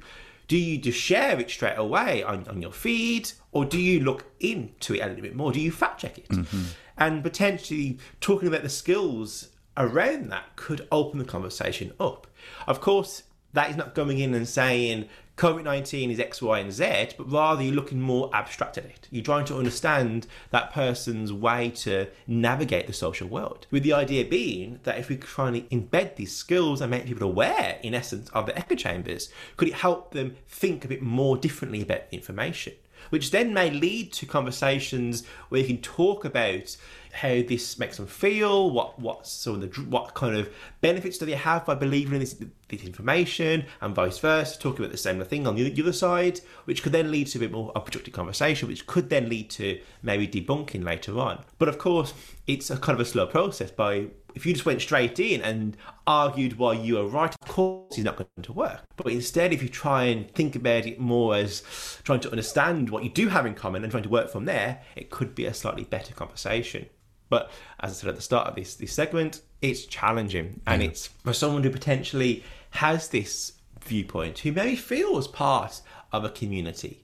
Do 0.48 0.56
you 0.56 0.78
just 0.78 0.98
share 0.98 1.38
it 1.38 1.50
straight 1.50 1.76
away 1.76 2.22
on, 2.22 2.48
on 2.48 2.60
your 2.60 2.72
feed 2.72 3.30
or 3.52 3.64
do 3.64 3.78
you 3.78 4.00
look 4.00 4.24
into 4.40 4.94
it 4.94 5.00
a 5.00 5.06
little 5.06 5.22
bit 5.22 5.36
more? 5.36 5.52
Do 5.52 5.60
you 5.60 5.70
fact 5.70 6.00
check 6.00 6.18
it? 6.18 6.28
Mm-hmm. 6.28 6.62
And 6.96 7.22
potentially 7.22 7.98
talking 8.20 8.48
about 8.48 8.62
the 8.62 8.68
skills 8.68 9.50
around 9.76 10.30
that 10.30 10.56
could 10.56 10.88
open 10.90 11.18
the 11.18 11.24
conversation 11.24 11.92
up. 12.00 12.26
Of 12.66 12.80
course, 12.80 13.22
that 13.52 13.70
is 13.70 13.76
not 13.76 13.94
going 13.94 14.18
in 14.18 14.34
and 14.34 14.48
saying 14.48 15.08
COVID 15.38 15.62
19 15.62 16.10
is 16.10 16.18
X, 16.18 16.42
Y, 16.42 16.58
and 16.58 16.72
Z, 16.72 17.10
but 17.16 17.30
rather 17.30 17.62
you're 17.62 17.72
looking 17.72 18.00
more 18.00 18.28
abstract 18.34 18.76
at 18.76 18.84
it. 18.84 19.06
You're 19.12 19.22
trying 19.22 19.44
to 19.44 19.56
understand 19.56 20.26
that 20.50 20.72
person's 20.72 21.32
way 21.32 21.70
to 21.76 22.08
navigate 22.26 22.88
the 22.88 22.92
social 22.92 23.28
world. 23.28 23.68
With 23.70 23.84
the 23.84 23.92
idea 23.92 24.24
being 24.24 24.80
that 24.82 24.98
if 24.98 25.08
we 25.08 25.16
try 25.16 25.52
to 25.52 25.60
embed 25.68 26.16
these 26.16 26.34
skills 26.34 26.80
and 26.80 26.90
make 26.90 27.06
people 27.06 27.28
aware, 27.28 27.78
in 27.84 27.94
essence, 27.94 28.28
of 28.30 28.46
the 28.46 28.58
echo 28.58 28.74
chambers, 28.74 29.28
could 29.56 29.68
it 29.68 29.74
help 29.74 30.10
them 30.10 30.34
think 30.48 30.84
a 30.84 30.88
bit 30.88 31.02
more 31.02 31.36
differently 31.36 31.82
about 31.82 32.10
the 32.10 32.16
information? 32.16 32.72
Which 33.10 33.30
then 33.30 33.52
may 33.54 33.70
lead 33.70 34.12
to 34.14 34.26
conversations 34.26 35.24
where 35.48 35.60
you 35.60 35.66
can 35.66 35.78
talk 35.78 36.24
about 36.24 36.76
how 37.12 37.42
this 37.42 37.78
makes 37.78 37.96
them 37.96 38.06
feel, 38.06 38.70
what 38.70 38.98
what 38.98 39.26
so 39.26 39.56
the 39.56 39.66
what 39.82 40.14
kind 40.14 40.36
of 40.36 40.52
benefits 40.80 41.18
do 41.18 41.26
they 41.26 41.32
have 41.32 41.66
by 41.66 41.74
believing 41.74 42.14
in 42.14 42.20
this, 42.20 42.36
this 42.68 42.84
information, 42.84 43.64
and 43.80 43.94
vice 43.94 44.18
versa, 44.18 44.58
talking 44.58 44.80
about 44.80 44.92
the 44.92 44.98
same 44.98 45.22
thing 45.24 45.46
on 45.46 45.56
the, 45.56 45.68
the 45.68 45.82
other 45.82 45.92
side, 45.92 46.40
which 46.64 46.82
could 46.82 46.92
then 46.92 47.10
lead 47.10 47.26
to 47.28 47.38
a 47.38 47.40
bit 47.40 47.52
more 47.52 47.70
of 47.70 47.76
a 47.76 47.80
productive 47.84 48.14
conversation, 48.14 48.68
which 48.68 48.86
could 48.86 49.10
then 49.10 49.28
lead 49.28 49.50
to 49.50 49.80
maybe 50.02 50.28
debunking 50.28 50.84
later 50.84 51.18
on. 51.18 51.44
But 51.58 51.68
of 51.68 51.78
course, 51.78 52.14
it's 52.46 52.70
a 52.70 52.76
kind 52.76 52.98
of 52.98 53.06
a 53.06 53.08
slow 53.08 53.26
process. 53.26 53.70
By 53.70 54.08
if 54.38 54.46
you 54.46 54.52
just 54.52 54.64
went 54.64 54.80
straight 54.80 55.18
in 55.18 55.42
and 55.42 55.76
argued 56.06 56.58
why 56.58 56.72
you 56.72 56.96
are 56.96 57.06
right, 57.06 57.34
of 57.42 57.48
course, 57.48 57.98
it's 57.98 58.04
not 58.04 58.16
going 58.16 58.28
to 58.40 58.52
work. 58.52 58.84
But 58.96 59.10
instead, 59.10 59.52
if 59.52 59.64
you 59.64 59.68
try 59.68 60.04
and 60.04 60.30
think 60.32 60.54
about 60.54 60.86
it 60.86 61.00
more 61.00 61.34
as 61.34 61.64
trying 62.04 62.20
to 62.20 62.30
understand 62.30 62.88
what 62.88 63.02
you 63.02 63.10
do 63.10 63.28
have 63.30 63.46
in 63.46 63.54
common 63.54 63.82
and 63.82 63.90
trying 63.90 64.04
to 64.04 64.08
work 64.08 64.30
from 64.30 64.44
there, 64.44 64.80
it 64.94 65.10
could 65.10 65.34
be 65.34 65.44
a 65.46 65.52
slightly 65.52 65.82
better 65.82 66.14
conversation. 66.14 66.86
But 67.28 67.50
as 67.80 67.90
I 67.90 67.94
said 67.94 68.10
at 68.10 68.16
the 68.16 68.22
start 68.22 68.46
of 68.46 68.54
this 68.54 68.76
this 68.76 68.92
segment, 68.92 69.42
it's 69.60 69.84
challenging, 69.86 70.60
and 70.68 70.82
yeah. 70.82 70.90
it's 70.90 71.08
for 71.08 71.32
someone 71.32 71.64
who 71.64 71.70
potentially 71.70 72.44
has 72.70 73.08
this 73.08 73.54
viewpoint, 73.84 74.38
who 74.38 74.52
maybe 74.52 74.76
feels 74.76 75.26
part 75.26 75.82
of 76.12 76.24
a 76.24 76.30
community. 76.30 77.02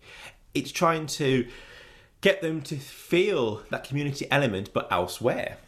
It's 0.55 0.71
trying 0.71 1.07
to 1.07 1.49
get 2.21 2.43
them 2.43 2.63
to 2.63 2.77
feel 2.77 3.65
that 3.71 3.83
community 3.83 4.29
element, 4.31 4.73
but 4.73 4.87
elsewhere. 4.93 5.59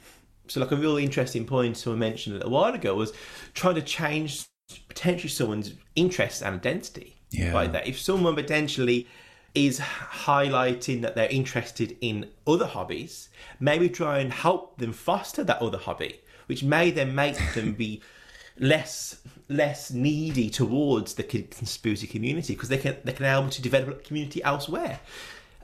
So, 0.49 0.61
like 0.61 0.73
a 0.73 0.77
really 0.77 1.05
interesting 1.05 1.47
point 1.47 1.77
someone 1.77 2.01
mentioned 2.01 2.37
a 2.37 2.39
little 2.39 2.53
while 2.53 2.75
ago 2.75 2.95
was 2.95 3.13
trying 3.55 3.75
to 3.77 3.83
change 3.83 4.47
potentially 4.89 5.29
someone's 5.29 5.75
interests 5.95 6.43
and 6.43 6.55
identity 6.55 7.17
yeah. 7.31 7.53
by 7.53 7.67
that. 7.69 7.87
If 7.87 8.01
someone 8.01 8.35
potentially 8.35 9.07
is 9.55 9.81
highlighting 9.81 11.01
that 11.03 11.15
they're 11.15 11.31
interested 11.31 11.97
in 12.01 12.29
other 12.47 12.67
hobbies, 12.67 13.31
maybe 13.59 13.89
try 13.89 14.19
and 14.19 14.33
help 14.33 14.79
them 14.79 14.93
foster 14.93 15.43
that 15.45 15.61
other 15.63 15.79
hobby, 15.79 16.21
which 16.47 16.63
may 16.63 16.91
then 16.91 17.15
make 17.15 17.39
them 17.55 17.73
be 17.73 18.03
less 18.59 19.21
less 19.49 19.93
needy 19.93 20.51
towards 20.51 21.15
the 21.15 21.23
conspiracy 21.23 22.07
community 22.07 22.55
because 22.55 22.69
they 22.69 22.79
can 22.79 22.97
they 23.05 23.13
can 23.13 23.25
able 23.25 23.49
to 23.49 23.63
develop 23.63 23.89
a 23.89 23.93
community 23.95 24.43
elsewhere. 24.43 25.01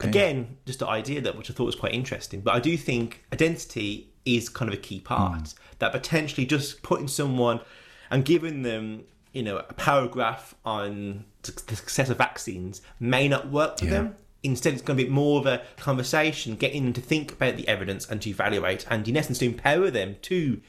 Again, 0.01 0.57
just 0.67 0.81
the 0.81 0.89
idea 0.89 1.21
that 1.21 1.39
which 1.39 1.49
I 1.49 1.55
thought 1.55 1.67
was 1.67 1.77
quite 1.77 1.95
interesting, 1.95 2.41
but 2.41 2.55
I 2.55 2.59
do 2.59 2.77
think 2.77 3.25
identity 3.33 4.12
is 4.25 4.49
kind 4.49 4.69
of 4.69 4.79
a 4.79 4.81
key 4.81 5.01
part 5.01 5.43
mm. 5.43 5.55
that 5.79 5.93
potentially 5.93 6.47
just 6.47 6.83
putting 6.83 7.09
someone 7.09 7.61
and 8.11 8.25
giving 8.25 8.63
them 8.63 9.05
you 9.33 9.43
know 9.43 9.57
a 9.57 9.73
paragraph 9.75 10.55
on 10.65 11.25
the 11.43 11.77
success 11.77 12.11
of 12.11 12.19
vaccines 12.19 12.83
may 13.01 13.29
not 13.29 13.51
work 13.51 13.79
for 13.79 13.87
yeah. 13.87 13.91
them. 13.91 14.17
Instead, 14.45 14.73
it's 14.73 14.83
going 14.83 14.99
to 14.99 15.05
be 15.05 15.11
more 15.11 15.39
of 15.39 15.47
a 15.47 15.63
conversation, 15.77 16.57
getting 16.57 16.83
them 16.83 16.93
to 16.93 17.01
think 17.01 17.31
about 17.31 17.57
the 17.57 17.67
evidence 17.69 18.09
and 18.11 18.21
to 18.23 18.31
evaluate, 18.31 18.85
and 18.91 19.07
in 19.07 19.17
essence, 19.17 19.39
to 19.39 19.45
empower 19.45 19.89
them 19.89 20.17
to 20.23 20.61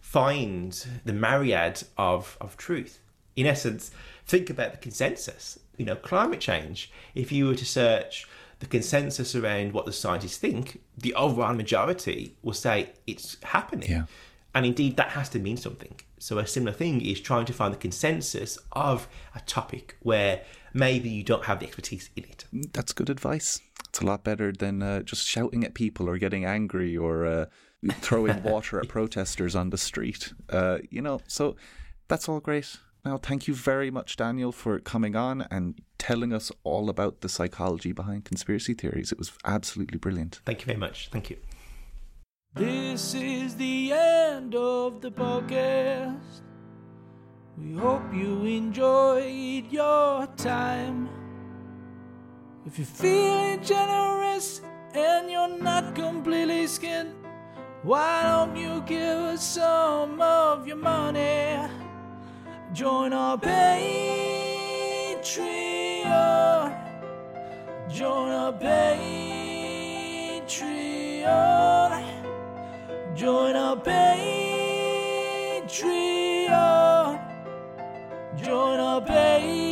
find 0.00 0.86
the 1.04 1.12
myriad 1.12 1.84
of, 1.96 2.36
of 2.40 2.56
truth. 2.56 2.98
In 3.36 3.46
essence, 3.46 3.92
think 4.26 4.50
about 4.50 4.72
the 4.72 4.78
consensus. 4.78 5.58
You 5.76 5.84
know, 5.86 5.94
climate 5.94 6.40
change. 6.40 6.90
If 7.14 7.30
you 7.30 7.46
were 7.46 7.54
to 7.54 7.64
search 7.64 8.26
the 8.62 8.68
consensus 8.68 9.34
around 9.34 9.72
what 9.72 9.86
the 9.86 9.92
scientists 9.92 10.38
think, 10.38 10.80
the 10.96 11.12
overall 11.14 11.52
majority 11.52 12.36
will 12.42 12.52
say 12.52 12.92
it's 13.08 13.36
happening. 13.42 13.90
Yeah. 13.90 14.04
And 14.54 14.64
indeed, 14.64 14.96
that 14.98 15.10
has 15.10 15.28
to 15.30 15.40
mean 15.40 15.56
something. 15.56 16.00
So, 16.20 16.38
a 16.38 16.46
similar 16.46 16.72
thing 16.72 17.00
is 17.00 17.20
trying 17.20 17.46
to 17.46 17.52
find 17.52 17.74
the 17.74 17.78
consensus 17.78 18.58
of 18.70 19.08
a 19.34 19.40
topic 19.40 19.96
where 20.02 20.42
maybe 20.72 21.08
you 21.08 21.24
don't 21.24 21.44
have 21.46 21.58
the 21.58 21.66
expertise 21.66 22.08
in 22.14 22.22
it. 22.22 22.44
That's 22.72 22.92
good 22.92 23.10
advice. 23.10 23.60
It's 23.88 24.00
a 24.00 24.06
lot 24.06 24.22
better 24.22 24.52
than 24.52 24.80
uh, 24.80 25.02
just 25.02 25.26
shouting 25.26 25.64
at 25.64 25.74
people 25.74 26.08
or 26.08 26.16
getting 26.16 26.44
angry 26.44 26.96
or 26.96 27.26
uh, 27.26 27.46
throwing 27.94 28.42
water 28.44 28.78
at 28.78 28.88
protesters 28.88 29.56
on 29.56 29.70
the 29.70 29.78
street. 29.78 30.32
Uh, 30.48 30.78
you 30.88 31.02
know, 31.02 31.20
so 31.26 31.56
that's 32.06 32.28
all 32.28 32.38
great. 32.38 32.76
Now, 33.04 33.18
thank 33.18 33.48
you 33.48 33.54
very 33.54 33.90
much, 33.90 34.16
Daniel, 34.16 34.52
for 34.52 34.78
coming 34.78 35.16
on 35.16 35.46
and 35.50 35.80
telling 35.98 36.32
us 36.32 36.52
all 36.62 36.88
about 36.88 37.20
the 37.20 37.28
psychology 37.28 37.92
behind 37.92 38.24
conspiracy 38.24 38.74
theories. 38.74 39.10
It 39.10 39.18
was 39.18 39.32
absolutely 39.44 39.98
brilliant. 39.98 40.40
Thank 40.46 40.60
you 40.60 40.66
very 40.66 40.78
much. 40.78 41.08
Thank 41.10 41.30
you. 41.30 41.38
This 42.54 43.14
is 43.14 43.56
the 43.56 43.92
end 43.92 44.54
of 44.54 45.00
the 45.00 45.10
podcast. 45.10 46.42
We 47.58 47.74
hope 47.74 48.14
you 48.14 48.44
enjoyed 48.44 49.72
your 49.72 50.26
time. 50.36 51.08
If 52.64 52.78
you're 52.78 52.86
feeling 52.86 53.64
generous 53.64 54.60
and 54.94 55.28
you're 55.28 55.58
not 55.58 55.96
completely 55.96 56.68
skinned, 56.68 57.14
why 57.82 58.22
don't 58.22 58.56
you 58.56 58.80
give 58.86 59.18
us 59.34 59.42
some 59.42 60.20
of 60.20 60.68
your 60.68 60.76
money? 60.76 61.81
Join 62.72 63.12
our 63.12 63.36
Patreon. 63.36 63.52
Join 67.90 68.30
our 68.30 68.52
Patreon. 68.54 69.12
Join 73.14 73.56
our 73.56 73.76
Patreon. 73.76 74.40
Join 78.42 78.80
our 78.80 79.02
Patreon. 79.02 79.71